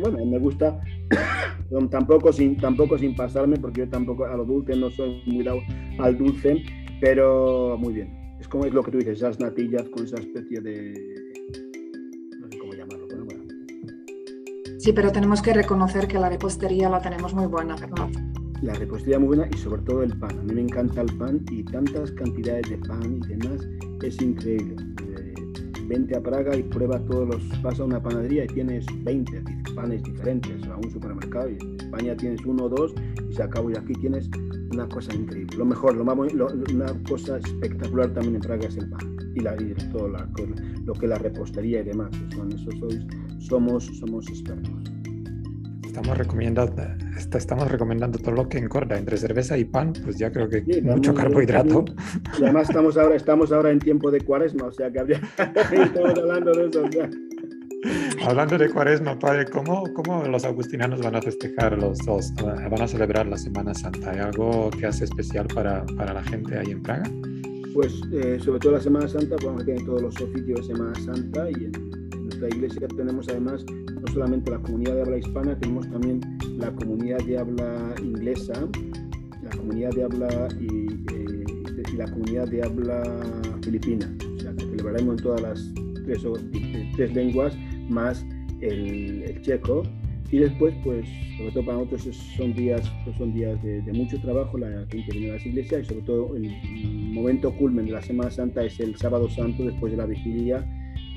bueno, 0.00 0.24
me 0.24 0.38
gusta, 0.38 0.80
tampoco 1.90 2.32
sin, 2.32 2.56
tampoco 2.56 2.98
sin 2.98 3.14
pasarme, 3.14 3.56
porque 3.56 3.80
yo 3.80 3.88
tampoco 3.88 4.24
a 4.24 4.36
lo 4.36 4.44
dulce 4.44 4.76
no 4.76 4.90
soy 4.90 5.22
muy 5.26 5.44
dado 5.44 5.60
al 5.98 6.16
dulce, 6.16 6.62
pero 7.00 7.76
muy 7.78 7.94
bien, 7.94 8.36
es 8.40 8.48
como 8.48 8.64
es 8.64 8.72
lo 8.72 8.82
que 8.82 8.90
tú 8.90 8.98
dices, 8.98 9.18
esas 9.18 9.40
natillas 9.40 9.88
con 9.88 10.04
esa 10.04 10.16
especie 10.16 10.60
de 10.60 11.26
Sí, 14.86 14.92
pero 14.92 15.10
tenemos 15.10 15.42
que 15.42 15.52
reconocer 15.52 16.06
que 16.06 16.16
la 16.16 16.28
repostería 16.28 16.88
la 16.88 17.00
tenemos 17.00 17.34
muy 17.34 17.46
buena, 17.46 17.74
¿verdad? 17.74 18.08
La 18.62 18.72
repostería 18.74 19.18
muy 19.18 19.28
buena 19.28 19.48
y 19.52 19.58
sobre 19.58 19.82
todo 19.82 20.02
el 20.02 20.16
pan. 20.18 20.38
A 20.38 20.42
mí 20.42 20.54
me 20.54 20.62
encanta 20.62 21.02
el 21.02 21.16
pan 21.18 21.44
y 21.50 21.62
tantas 21.64 22.10
cantidades 22.12 22.70
de 22.70 22.78
pan 22.78 23.20
y 23.22 23.26
demás 23.36 23.66
es 24.02 24.20
increíble. 24.22 24.76
Eh, 25.06 25.34
vente 25.86 26.16
a 26.16 26.22
Praga 26.22 26.56
y 26.56 26.62
prueba 26.62 26.98
todos 27.00 27.28
los... 27.28 27.62
Vas 27.62 27.78
a 27.80 27.84
una 27.84 28.02
panadería 28.02 28.44
y 28.44 28.48
tienes 28.48 28.86
20 29.04 29.42
panes 29.74 30.02
diferentes, 30.02 30.66
a 30.68 30.76
un 30.76 30.90
supermercado 30.90 31.50
y 31.50 31.58
en 31.60 31.76
España 31.80 32.16
tienes 32.16 32.44
uno 32.46 32.64
o 32.64 32.68
dos 32.68 32.94
y 33.28 33.34
se 33.34 33.42
acabó 33.42 33.70
y 33.70 33.76
aquí 33.76 33.92
tienes 33.94 34.30
una 34.72 34.88
cosa 34.88 35.14
increíble. 35.14 35.56
Lo 35.56 35.66
mejor, 35.66 35.94
lo 35.94 36.04
más, 36.04 36.16
una 36.72 36.86
cosa 37.08 37.36
espectacular 37.36 38.12
también 38.14 38.36
en 38.36 38.40
Praga 38.40 38.66
es 38.66 38.76
el 38.76 38.88
pan 38.88 39.16
y, 39.34 39.40
la, 39.40 39.54
todo 39.92 40.08
lo 40.08 40.92
que 40.94 41.06
la 41.06 41.18
repostería 41.18 41.80
y 41.80 41.84
demás. 41.84 42.10
Son, 42.34 42.52
eso 42.52 42.70
somos, 43.38 43.84
somos 43.84 44.28
expertos. 44.28 44.95
Estamos 45.96 46.18
recomendando, 46.18 46.82
estamos 47.16 47.70
recomendando 47.70 48.18
todo 48.18 48.32
lo 48.32 48.46
que 48.50 48.58
engorda 48.58 48.98
entre 48.98 49.16
cerveza 49.16 49.56
y 49.56 49.64
pan, 49.64 49.94
pues 50.04 50.18
ya 50.18 50.30
creo 50.30 50.46
que 50.46 50.62
mucho 50.82 51.14
carbohidrato. 51.14 51.86
Y 52.38 52.44
además 52.44 52.68
estamos 52.68 52.98
ahora, 52.98 53.16
estamos 53.16 53.50
ahora 53.50 53.70
en 53.70 53.78
tiempo 53.78 54.10
de 54.10 54.20
cuaresma, 54.20 54.66
o 54.66 54.72
sea 54.72 54.90
que 54.90 55.00
habría, 55.00 55.22
estamos 55.72 56.18
hablando 56.18 56.52
de 56.52 56.66
eso. 56.66 56.84
Hablando 58.26 58.58
de 58.58 58.68
cuaresma, 58.68 59.18
padre, 59.18 59.46
¿cómo, 59.46 59.84
¿cómo, 59.94 60.22
los 60.24 60.44
agustinanos 60.44 61.00
van 61.00 61.16
a 61.16 61.22
festejar 61.22 61.78
los 61.78 61.96
dos? 62.04 62.30
¿Van 62.44 62.82
a 62.82 62.86
celebrar 62.86 63.26
la 63.26 63.38
Semana 63.38 63.72
Santa? 63.72 64.10
¿Hay 64.10 64.18
algo 64.18 64.68
que 64.78 64.84
hace 64.84 65.04
especial 65.04 65.46
para, 65.46 65.86
para 65.96 66.12
la 66.12 66.22
gente 66.24 66.58
ahí 66.58 66.72
en 66.72 66.82
Praga? 66.82 67.10
Pues 67.72 68.02
eh, 68.12 68.38
sobre 68.44 68.58
todo 68.58 68.72
la 68.72 68.80
Semana 68.80 69.08
Santa, 69.08 69.36
vamos 69.42 69.62
a 69.62 69.64
tener 69.64 69.82
todos 69.86 70.02
los 70.02 70.20
oficios 70.20 70.60
de 70.60 70.74
Semana 70.74 70.94
Santa 71.06 71.48
y 71.50 71.64
en, 71.64 72.05
nuestra 72.36 72.58
iglesia 72.58 72.88
tenemos 72.88 73.28
además 73.28 73.64
no 73.66 74.12
solamente 74.12 74.50
la 74.50 74.58
comunidad 74.58 74.94
de 74.96 75.00
habla 75.02 75.18
hispana, 75.18 75.58
tenemos 75.58 75.90
también 75.90 76.20
la 76.58 76.70
comunidad 76.72 77.18
de 77.24 77.38
habla 77.38 77.94
inglesa, 78.02 78.68
la 79.42 79.50
comunidad 79.56 79.90
de 79.92 80.04
habla 80.04 80.48
y, 80.60 80.86
eh, 81.14 81.44
y 81.92 81.96
la 81.96 82.04
comunidad 82.04 82.48
de 82.48 82.62
habla 82.62 83.02
filipina. 83.62 84.14
O 84.36 84.40
sea, 84.40 84.52
que 84.52 84.64
celebraremos 84.66 85.16
en 85.16 85.22
todas 85.22 85.40
las 85.40 85.74
tres, 86.04 86.22
tres 86.96 87.14
lenguas 87.14 87.56
más 87.88 88.24
el, 88.60 89.40
checo. 89.40 89.82
Y 90.30 90.38
después, 90.38 90.74
pues, 90.82 91.06
sobre 91.38 91.52
todo 91.52 91.64
para 91.64 91.78
nosotros 91.78 92.16
son 92.36 92.52
días, 92.52 92.82
pues, 93.04 93.16
son 93.16 93.32
días 93.32 93.62
de, 93.62 93.80
mucho 93.94 94.20
trabajo, 94.20 94.58
la 94.58 94.84
gente 94.90 95.12
viene 95.12 95.30
a 95.30 95.34
las 95.34 95.46
iglesias 95.46 95.82
y 95.82 95.84
sobre 95.86 96.02
todo 96.02 96.36
el 96.36 96.50
momento 97.14 97.54
culmen 97.54 97.86
de 97.86 97.92
la 97.92 98.02
Semana 98.02 98.30
Santa 98.30 98.64
es 98.64 98.78
el 98.80 98.96
sábado 98.96 99.30
santo 99.30 99.64
después 99.64 99.92
de 99.92 99.98
la 99.98 100.06
vigilia, 100.06 100.66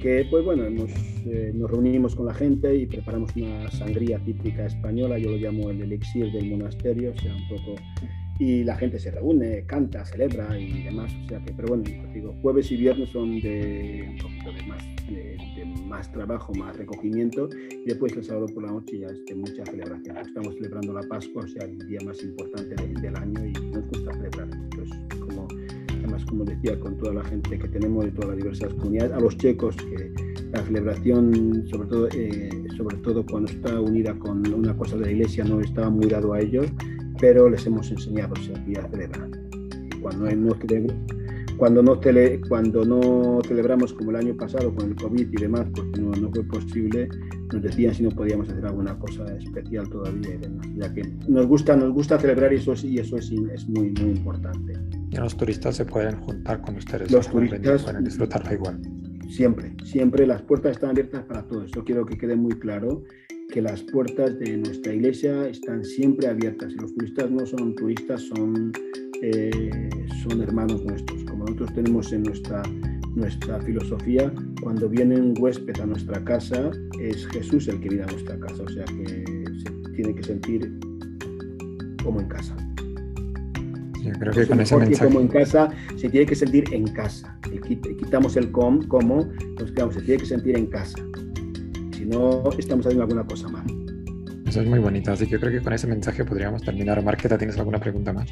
que 0.02 0.26
pues 0.30 0.43
bueno, 0.45 0.64
eh, 0.66 1.52
nos 1.54 1.70
reunimos 1.70 2.16
con 2.16 2.26
la 2.26 2.34
gente 2.34 2.76
y 2.76 2.86
preparamos 2.86 3.36
una 3.36 3.70
sangría 3.72 4.20
típica 4.20 4.66
española, 4.66 5.18
yo 5.18 5.32
lo 5.32 5.38
llamo 5.38 5.70
el 5.70 5.82
elixir 5.82 6.32
del 6.32 6.50
monasterio, 6.50 7.12
o 7.12 7.20
sea, 7.20 7.36
un 7.36 7.47
poco 7.50 7.76
y 8.39 8.64
la 8.64 8.76
gente 8.78 8.97
se 8.97 9.12
reúne, 9.12 9.66
canta, 9.66 10.06
celebra 10.06 10.58
y 10.58 10.84
demás. 10.84 11.14
O 11.26 11.28
sea 11.28 11.43
que, 11.43 11.52
pero 11.52 11.68
bueno, 11.68 11.84
digo, 12.14 12.34
jueves 12.41 12.72
y 12.72 12.78
viernes 12.78 13.10
son 13.10 13.39
de 13.41 14.08
un 14.10 14.18
poquito 14.18 14.54
de 14.54 14.64
más, 14.64 14.84
de, 15.08 15.66
más 15.86 16.12
trabajo, 16.12 16.54
más 16.54 16.78
recogimiento 16.78 17.50
y 17.54 17.86
después 17.86 18.14
el 18.16 18.24
sábado 18.24 18.45
por 18.47 18.64
la 18.64 18.72
noche 18.72 19.00
ya 19.00 19.08
es 19.08 19.26
de 19.26 19.36
mucha 19.36 19.66
celebración. 19.66 20.18
Estamos 20.18 20.56
celebrando 20.56 20.93
la 20.93 21.02
Pascua, 21.02 21.43
o 21.43 21.47
sea, 21.47 21.66
el 21.66 21.78
día 21.80 22.00
más 22.06 22.24
importante 22.24 22.76
del, 23.02 23.16
año 23.18 23.45
y 23.45 23.68
como 26.30 26.46
decía, 26.46 26.80
con 26.80 26.96
toda 26.98 27.16
la 27.16 27.24
gente 27.26 27.58
que 27.58 27.68
tenemos 27.68 28.06
de 28.06 28.12
todas 28.12 28.30
las 28.30 28.38
diversas 28.38 28.74
comunidades, 28.76 29.12
a 29.14 29.20
los 29.20 29.36
checos 29.38 29.76
que 29.76 30.14
la 30.54 30.64
celebración, 30.64 31.66
sobre 31.70 31.90
todo, 31.90 32.08
eh, 32.14 32.50
sobre 32.78 32.98
todo 32.98 33.26
cuando 33.26 33.52
está 33.52 33.80
unida 33.80 34.18
con 34.18 34.48
una 34.54 34.76
cosa 34.78 34.96
de 34.96 35.06
la 35.06 35.12
iglesia, 35.12 35.44
no 35.44 35.60
estaba 35.60 35.90
muy 35.90 36.08
dado 36.08 36.34
a 36.34 36.40
ellos 36.40 36.68
pero 37.20 37.50
les 37.50 37.66
hemos 37.66 37.92
enseñado 37.92 38.34
a 38.34 38.90
celebrar. 38.90 39.30
Cuando 40.02 40.32
no, 40.32 40.56
cuando 41.58 41.84
no, 41.84 42.00
tele, 42.00 42.40
cuando 42.48 42.86
no 42.86 43.42
celebramos 43.46 43.94
como 43.94 44.12
el 44.12 44.18
año 44.18 44.38
pasado 44.38 44.74
con 44.74 44.90
el 44.90 44.96
COVID 44.96 45.28
y 45.32 45.42
demás, 45.42 45.68
porque 45.76 46.00
no, 46.00 46.12
no 46.12 46.32
fue 46.32 46.44
posible, 46.44 47.10
nos 47.52 47.62
decían 47.62 47.93
si 47.93 48.04
no 48.04 48.12
podíamos 48.12 48.50
hacer 48.50 48.66
alguna 48.66 48.97
cosa 48.97 49.26
especial 49.36 49.89
todavía 49.89 50.36
y 50.36 50.38
demás, 50.38 50.68
ya 50.76 50.93
que 50.93 51.04
nos 51.28 51.47
gusta, 51.47 51.76
nos 51.76 51.91
gusta 51.93 52.20
celebrar 52.20 52.54
y 52.54 52.58
eso, 52.58 52.74
es, 52.74 52.84
y 52.84 53.00
eso 53.00 53.18
es, 53.18 53.32
es 53.32 53.68
muy, 53.68 53.91
muy 53.91 54.12
importante. 54.12 54.74
Y 55.12 55.16
los 55.16 55.36
turistas 55.36 55.76
se 55.76 55.86
pueden 55.86 56.16
juntar 56.22 56.62
con 56.62 56.76
ustedes, 56.76 57.12
los 57.12 57.28
turistas 57.30 57.84
pueden 57.84 58.04
disfrutarla 58.04 58.54
igual. 58.54 58.82
Siempre, 59.30 59.76
siempre 59.84 60.26
las 60.26 60.41
puertas 60.41 60.72
están 60.74 60.91
abiertas 60.91 61.24
para 61.26 61.43
todos, 61.43 61.72
eso 61.72 61.84
quiero 61.84 62.06
que 62.06 62.18
quede 62.18 62.36
muy 62.36 62.54
claro 62.54 63.04
que 63.50 63.62
las 63.62 63.82
puertas 63.82 64.38
de 64.39 64.58
nuestra 64.58 64.93
iglesia 64.93 65.47
están 65.47 65.84
siempre 65.84 66.28
abiertas. 66.28 66.72
Y 66.72 66.76
los 66.76 66.93
turistas 66.93 67.32
no 67.32 67.45
son 67.45 67.76
turistas, 67.76 68.22
son, 68.22 68.72
eh, 69.22 69.89
son 70.24 70.41
hermanos 70.41 70.84
nuestros. 70.86 71.24
Como 71.24 71.45
nosotros 71.45 71.74
tenemos 71.74 72.14
en 72.14 72.24
nuestra, 72.24 72.62
nuestra 73.16 73.60
filosofía, 73.62 74.32
cuando 74.62 74.89
viene 74.89 75.20
un 75.20 75.34
huésped 75.38 75.80
a 75.80 75.86
nuestra 75.86 76.24
casa, 76.24 76.72
es 76.99 77.28
Jesús 77.28 77.68
el 77.68 77.80
que 77.80 77.89
viene 77.89 78.03
a 78.03 78.07
nuestra 78.07 78.38
casa. 78.39 78.64
O 78.64 78.70
sea 78.70 78.86
que 78.86 79.05
se 79.64 79.91
tiene 79.95 80.16
que 80.16 80.24
sentir 80.24 80.80
como 82.03 82.22
en 82.22 82.28
casa. 82.28 82.55
Yo 84.03 84.12
creo 84.14 84.34
que 84.34 84.47
con 84.47 84.60
ese 84.62 84.78
mensaje... 84.78 85.05
Como 85.05 85.20
en 85.20 85.28
casa, 85.28 85.70
se 85.95 86.10
tiene 86.10 86.26
que 86.26 86.36
sentir 86.36 86.64
en 86.74 86.86
casa. 86.88 87.38
Quitamos 87.99 88.38
el 88.38 88.51
com, 88.51 88.82
como, 88.88 89.28
nos 89.60 89.72
quedamos, 89.72 89.95
se 89.95 90.01
tiene 90.01 90.22
que 90.22 90.26
sentir 90.26 90.57
en 90.57 90.68
casa 90.68 90.97
si 91.99 92.05
no 92.05 92.49
estamos 92.57 92.86
haciendo 92.86 93.03
alguna 93.03 93.26
cosa 93.26 93.49
mal. 93.49 93.66
Eso 94.50 94.62
es 94.62 94.68
muy 94.68 94.80
bonito, 94.80 95.12
así 95.12 95.26
que 95.26 95.34
yo 95.34 95.39
creo 95.39 95.52
que 95.52 95.62
con 95.62 95.74
ese 95.74 95.86
mensaje 95.86 96.26
podríamos 96.26 96.64
terminar. 96.64 97.04
Marqueta, 97.04 97.38
¿tienes 97.38 97.56
alguna 97.60 97.80
pregunta 97.80 98.12
más? 98.12 98.28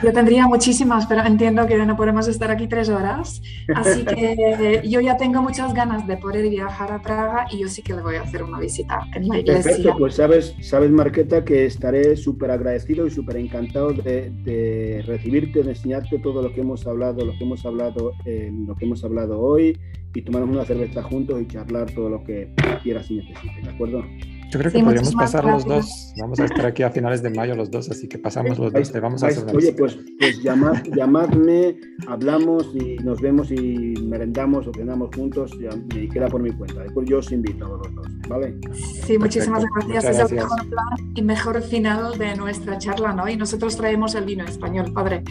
Yo 0.00 0.12
tendría 0.12 0.46
muchísimas, 0.46 1.04
pero 1.06 1.26
entiendo 1.26 1.66
que 1.66 1.76
no 1.84 1.96
podemos 1.96 2.28
estar 2.28 2.48
aquí 2.52 2.68
tres 2.68 2.88
horas. 2.88 3.42
Así 3.74 4.04
que 4.04 4.82
yo 4.88 5.00
ya 5.00 5.16
tengo 5.16 5.42
muchas 5.42 5.74
ganas 5.74 6.06
de 6.06 6.16
poder 6.16 6.48
viajar 6.48 6.92
a 6.92 7.02
Praga 7.02 7.46
y 7.50 7.58
yo 7.58 7.66
sí 7.66 7.82
que 7.82 7.92
le 7.92 8.02
voy 8.02 8.14
a 8.14 8.22
hacer 8.22 8.44
una 8.44 8.60
visita 8.60 9.00
en 9.16 9.26
la 9.26 9.40
iglesia. 9.40 9.62
Perfecto, 9.64 9.96
pues 9.98 10.14
sabes, 10.14 10.54
sabes 10.60 10.92
Marqueta, 10.92 11.44
que 11.44 11.66
estaré 11.66 12.16
súper 12.16 12.52
agradecido 12.52 13.04
y 13.08 13.10
súper 13.10 13.38
encantado 13.38 13.92
de, 13.92 15.02
recibirte, 15.04 15.64
de 15.64 15.70
enseñarte 15.70 16.20
todo 16.20 16.40
lo 16.40 16.52
que 16.54 16.60
hemos 16.60 16.86
hablado, 16.86 17.24
lo 17.24 17.32
que 17.32 17.42
hemos 17.42 17.66
hablado, 17.66 18.12
eh, 18.26 18.48
lo 18.64 18.76
que 18.76 18.84
hemos 18.84 19.02
hablado 19.02 19.40
hoy 19.40 19.76
y 20.14 20.22
tomarnos 20.22 20.50
una 20.50 20.64
cerveza 20.64 21.02
juntos 21.02 21.42
y 21.42 21.48
charlar 21.48 21.90
todo 21.90 22.08
lo 22.10 22.22
que 22.22 22.54
quieras 22.84 23.10
y 23.10 23.16
necesites, 23.16 23.64
¿de 23.64 23.70
acuerdo? 23.70 24.04
Yo 24.52 24.58
creo 24.58 24.70
que 24.70 24.84
podríamos 24.84 25.14
pasar 25.14 25.46
los 25.46 25.64
dos. 25.64 26.12
Vamos 26.18 26.38
a 26.38 26.44
estar 26.44 26.66
aquí 26.66 26.82
a 26.82 26.90
finales 26.90 27.22
de 27.22 27.30
mayo 27.30 27.56
los 27.56 27.70
dos, 27.70 27.90
así 27.90 28.06
que 28.06 28.18
pasamos 28.18 28.58
los 28.58 28.70
dos. 28.70 28.92
vamos 29.00 29.22
a 29.22 29.28
hacer 29.28 29.56
Oye, 29.56 29.72
pues, 29.72 29.98
pues 30.18 30.42
llamad, 30.42 30.82
llamadme, 30.94 31.80
hablamos 32.06 32.68
y 32.74 32.96
nos 32.96 33.18
vemos 33.22 33.50
y 33.50 33.94
merendamos 34.04 34.66
o 34.66 34.72
cenamos 34.74 35.08
juntos 35.16 35.52
y, 35.94 36.06
queda 36.10 36.28
por 36.28 36.42
mi 36.42 36.50
cuenta. 36.50 36.82
Después 36.82 37.08
yo 37.08 37.18
os 37.20 37.32
invito 37.32 37.64
a 37.64 37.68
los 37.70 37.94
dos, 37.94 38.06
¿vale? 38.28 38.58
Sí, 39.06 39.16
muchísimas 39.16 39.64
gracias. 39.74 40.04
Es 40.04 40.30
el 40.30 40.36
mejor 40.36 40.68
plan 40.68 41.14
y 41.14 41.22
mejor 41.22 41.62
final 41.62 42.18
de 42.18 42.36
nuestra 42.36 42.76
charla, 42.76 43.14
¿no? 43.14 43.26
Y 43.30 43.36
nosotros 43.38 43.74
traemos 43.74 44.14
el 44.14 44.26
vino 44.26 44.44
español, 44.44 44.92
padre. 44.92 45.24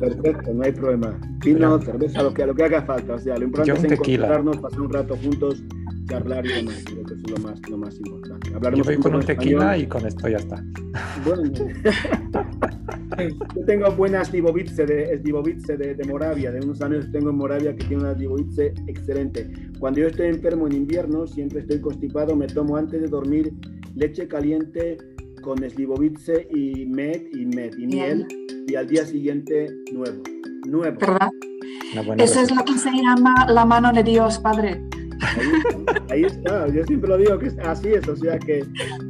Perfecto, 0.00 0.52
no 0.52 0.64
hay 0.64 0.72
problema. 0.72 1.20
Vino, 1.44 1.80
cerveza, 1.80 2.20
lo 2.20 2.34
que, 2.34 2.46
lo 2.46 2.54
que 2.56 2.64
haga 2.64 2.82
falta. 2.82 3.14
O 3.14 3.18
sea, 3.20 3.36
lo 3.36 3.44
importante 3.44 3.86
es 3.86 3.92
encontrarnos, 3.92 4.56
pasar 4.56 4.80
un 4.80 4.92
rato 4.92 5.16
juntos 5.22 5.62
charlar 6.06 6.44
y 6.46 6.52
demás. 6.52 6.82
Creo 6.84 7.04
que 7.04 7.14
es 7.14 7.30
lo 7.30 7.36
más, 7.38 7.60
lo 7.68 7.78
más 7.78 7.96
importante. 7.98 8.50
Yo 8.76 8.84
voy 8.84 8.96
con 8.96 9.14
un 9.14 9.22
tequila 9.22 9.78
y 9.78 9.86
con 9.86 10.06
esto 10.06 10.28
ya 10.28 10.36
está. 10.36 10.62
Bueno, 11.24 11.44
yo 13.56 13.64
tengo 13.64 13.90
buenas 13.92 14.30
Divovice 14.30 14.86
de, 14.86 15.18
de, 15.18 15.94
de, 15.94 16.04
Moravia. 16.04 16.50
De 16.50 16.60
unos 16.60 16.80
años 16.82 17.10
tengo 17.12 17.30
en 17.30 17.36
Moravia 17.36 17.74
que 17.74 17.84
tiene 17.84 18.02
una 18.02 18.14
Divovice 18.14 18.74
excelente. 18.86 19.50
Cuando 19.78 20.00
yo 20.00 20.08
estoy 20.08 20.28
enfermo 20.28 20.66
en 20.66 20.74
invierno, 20.74 21.26
siempre 21.26 21.60
estoy 21.60 21.80
constipado, 21.80 22.36
me 22.36 22.46
tomo 22.46 22.76
antes 22.76 23.00
de 23.00 23.08
dormir 23.08 23.52
leche 23.94 24.28
caliente 24.28 24.98
con 25.42 25.58
Slivovice 25.58 26.48
y 26.50 26.86
med 26.86 27.22
y 27.32 27.44
med 27.44 27.74
y 27.76 27.86
miel 27.86 28.26
y 28.66 28.74
al 28.76 28.86
día 28.86 29.04
siguiente 29.04 29.66
nuevo. 29.92 30.22
Nuevo. 30.66 30.98
¿Verdad? 30.98 31.28
Eso 32.18 32.40
es 32.40 32.50
lo 32.50 32.64
que 32.64 32.78
se 32.78 32.90
llama 32.90 33.46
la 33.48 33.64
mano 33.64 33.92
de 33.92 34.02
Dios, 34.02 34.38
Padre. 34.38 34.82
Ahí, 36.10 36.24
está, 36.24 36.68
yo 36.68 36.84
siempre 36.84 37.08
lo 37.08 37.18
digo 37.18 37.38
que 37.38 37.48
así 37.62 37.88
es, 37.88 38.06
o 38.08 38.16
sea 38.16 38.38
que, 38.38 38.64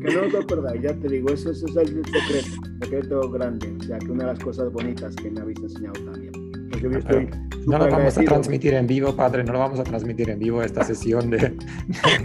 que 0.05 0.15
no 0.15 0.23
os 0.27 0.35
acordáis, 0.35 0.83
ya 0.83 0.95
te 0.95 1.09
digo, 1.09 1.31
eso, 1.31 1.51
es 1.51 1.63
el 1.63 2.05
secreto, 2.05 2.49
secreto 2.81 3.31
grande, 3.31 3.75
o 3.79 3.83
sea 3.83 3.99
que 3.99 4.11
una 4.11 4.25
de 4.25 4.33
las 4.33 4.39
cosas 4.39 4.73
bonitas 4.73 5.15
que 5.17 5.31
me 5.31 5.41
habéis 5.41 5.59
enseñado 5.61 6.05
también. 6.05 6.33
Pues 6.71 6.83
yo 6.83 6.91
estoy 6.91 7.29
no 7.67 7.79
lo 7.79 7.89
vamos 7.89 8.19
a 8.19 8.23
transmitir 8.23 8.75
en 8.75 8.87
vivo, 8.87 9.15
padre, 9.15 9.45
no 9.45 9.53
lo 9.53 9.59
vamos 9.59 9.81
a 9.81 9.85
transmitir 9.85 10.29
en 10.31 10.39
vivo 10.39 10.63
esta 10.63 10.85
sesión 10.85 11.31
de, 11.31 11.39
de 11.39 11.55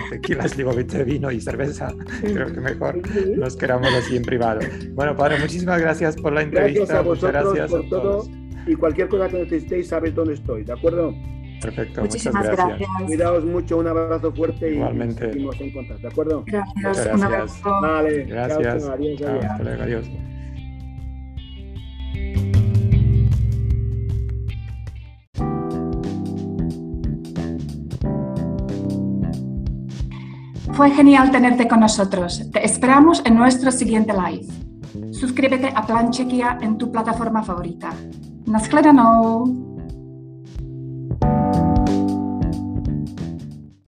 tequila, 0.09 0.45
de 0.45 1.03
vino 1.03 1.31
y 1.31 1.39
cerveza. 1.39 1.93
Creo 2.21 2.51
que 2.51 2.59
mejor 2.59 2.99
nos 3.37 3.55
quedamos 3.55 3.93
así 3.93 4.17
en 4.17 4.23
privado. 4.23 4.59
Bueno, 4.93 5.15
padre, 5.15 5.39
muchísimas 5.39 5.79
gracias 5.79 6.15
por 6.17 6.33
la 6.33 6.41
entrevista. 6.41 6.79
Gracias 6.79 6.97
a 6.97 7.01
vosotros 7.01 7.71
por 7.71 7.89
todo. 7.89 8.27
Y 8.67 8.75
cualquier 8.75 9.07
cosa 9.07 9.29
que 9.29 9.39
necesitéis, 9.39 9.87
sabéis 9.87 10.13
dónde 10.13 10.33
estoy, 10.33 10.63
¿de 10.63 10.73
acuerdo? 10.73 11.13
Perfecto, 11.61 12.01
Muchísimas 12.01 12.45
muchas 12.45 12.57
gracias. 12.57 12.89
Cuidaos 13.05 13.45
mucho, 13.45 13.77
un 13.77 13.87
abrazo 13.87 14.31
fuerte 14.31 14.73
Igualmente. 14.73 15.25
y 15.27 15.31
seguimos 15.31 15.59
en 15.59 15.71
contacto, 15.73 16.01
¿de 16.01 16.07
acuerdo? 16.07 16.43
Gracias, 16.45 17.09
un 17.13 17.23
abrazo. 17.23 17.69
Vale, 17.81 18.23
gracias. 18.23 18.83
Chao, 18.83 18.93
adiós. 18.93 19.21
Hasta 19.21 19.63
luego, 19.63 19.83
adiós. 19.83 20.09
Fue 30.73 30.91
genial 30.91 31.29
tenerte 31.29 31.67
con 31.67 31.81
nosotros. 31.81 32.49
Te 32.53 32.63
esperamos 32.63 33.21
en 33.25 33.35
nuestro 33.35 33.69
siguiente 33.69 34.13
live. 34.13 34.47
Suscríbete 35.11 35.73
a 35.75 35.85
Plan 35.85 36.09
Chequia 36.09 36.57
en 36.61 36.77
tu 36.77 36.89
plataforma 36.89 37.43
favorita. 37.43 37.89
Naschledanou! 38.45 39.68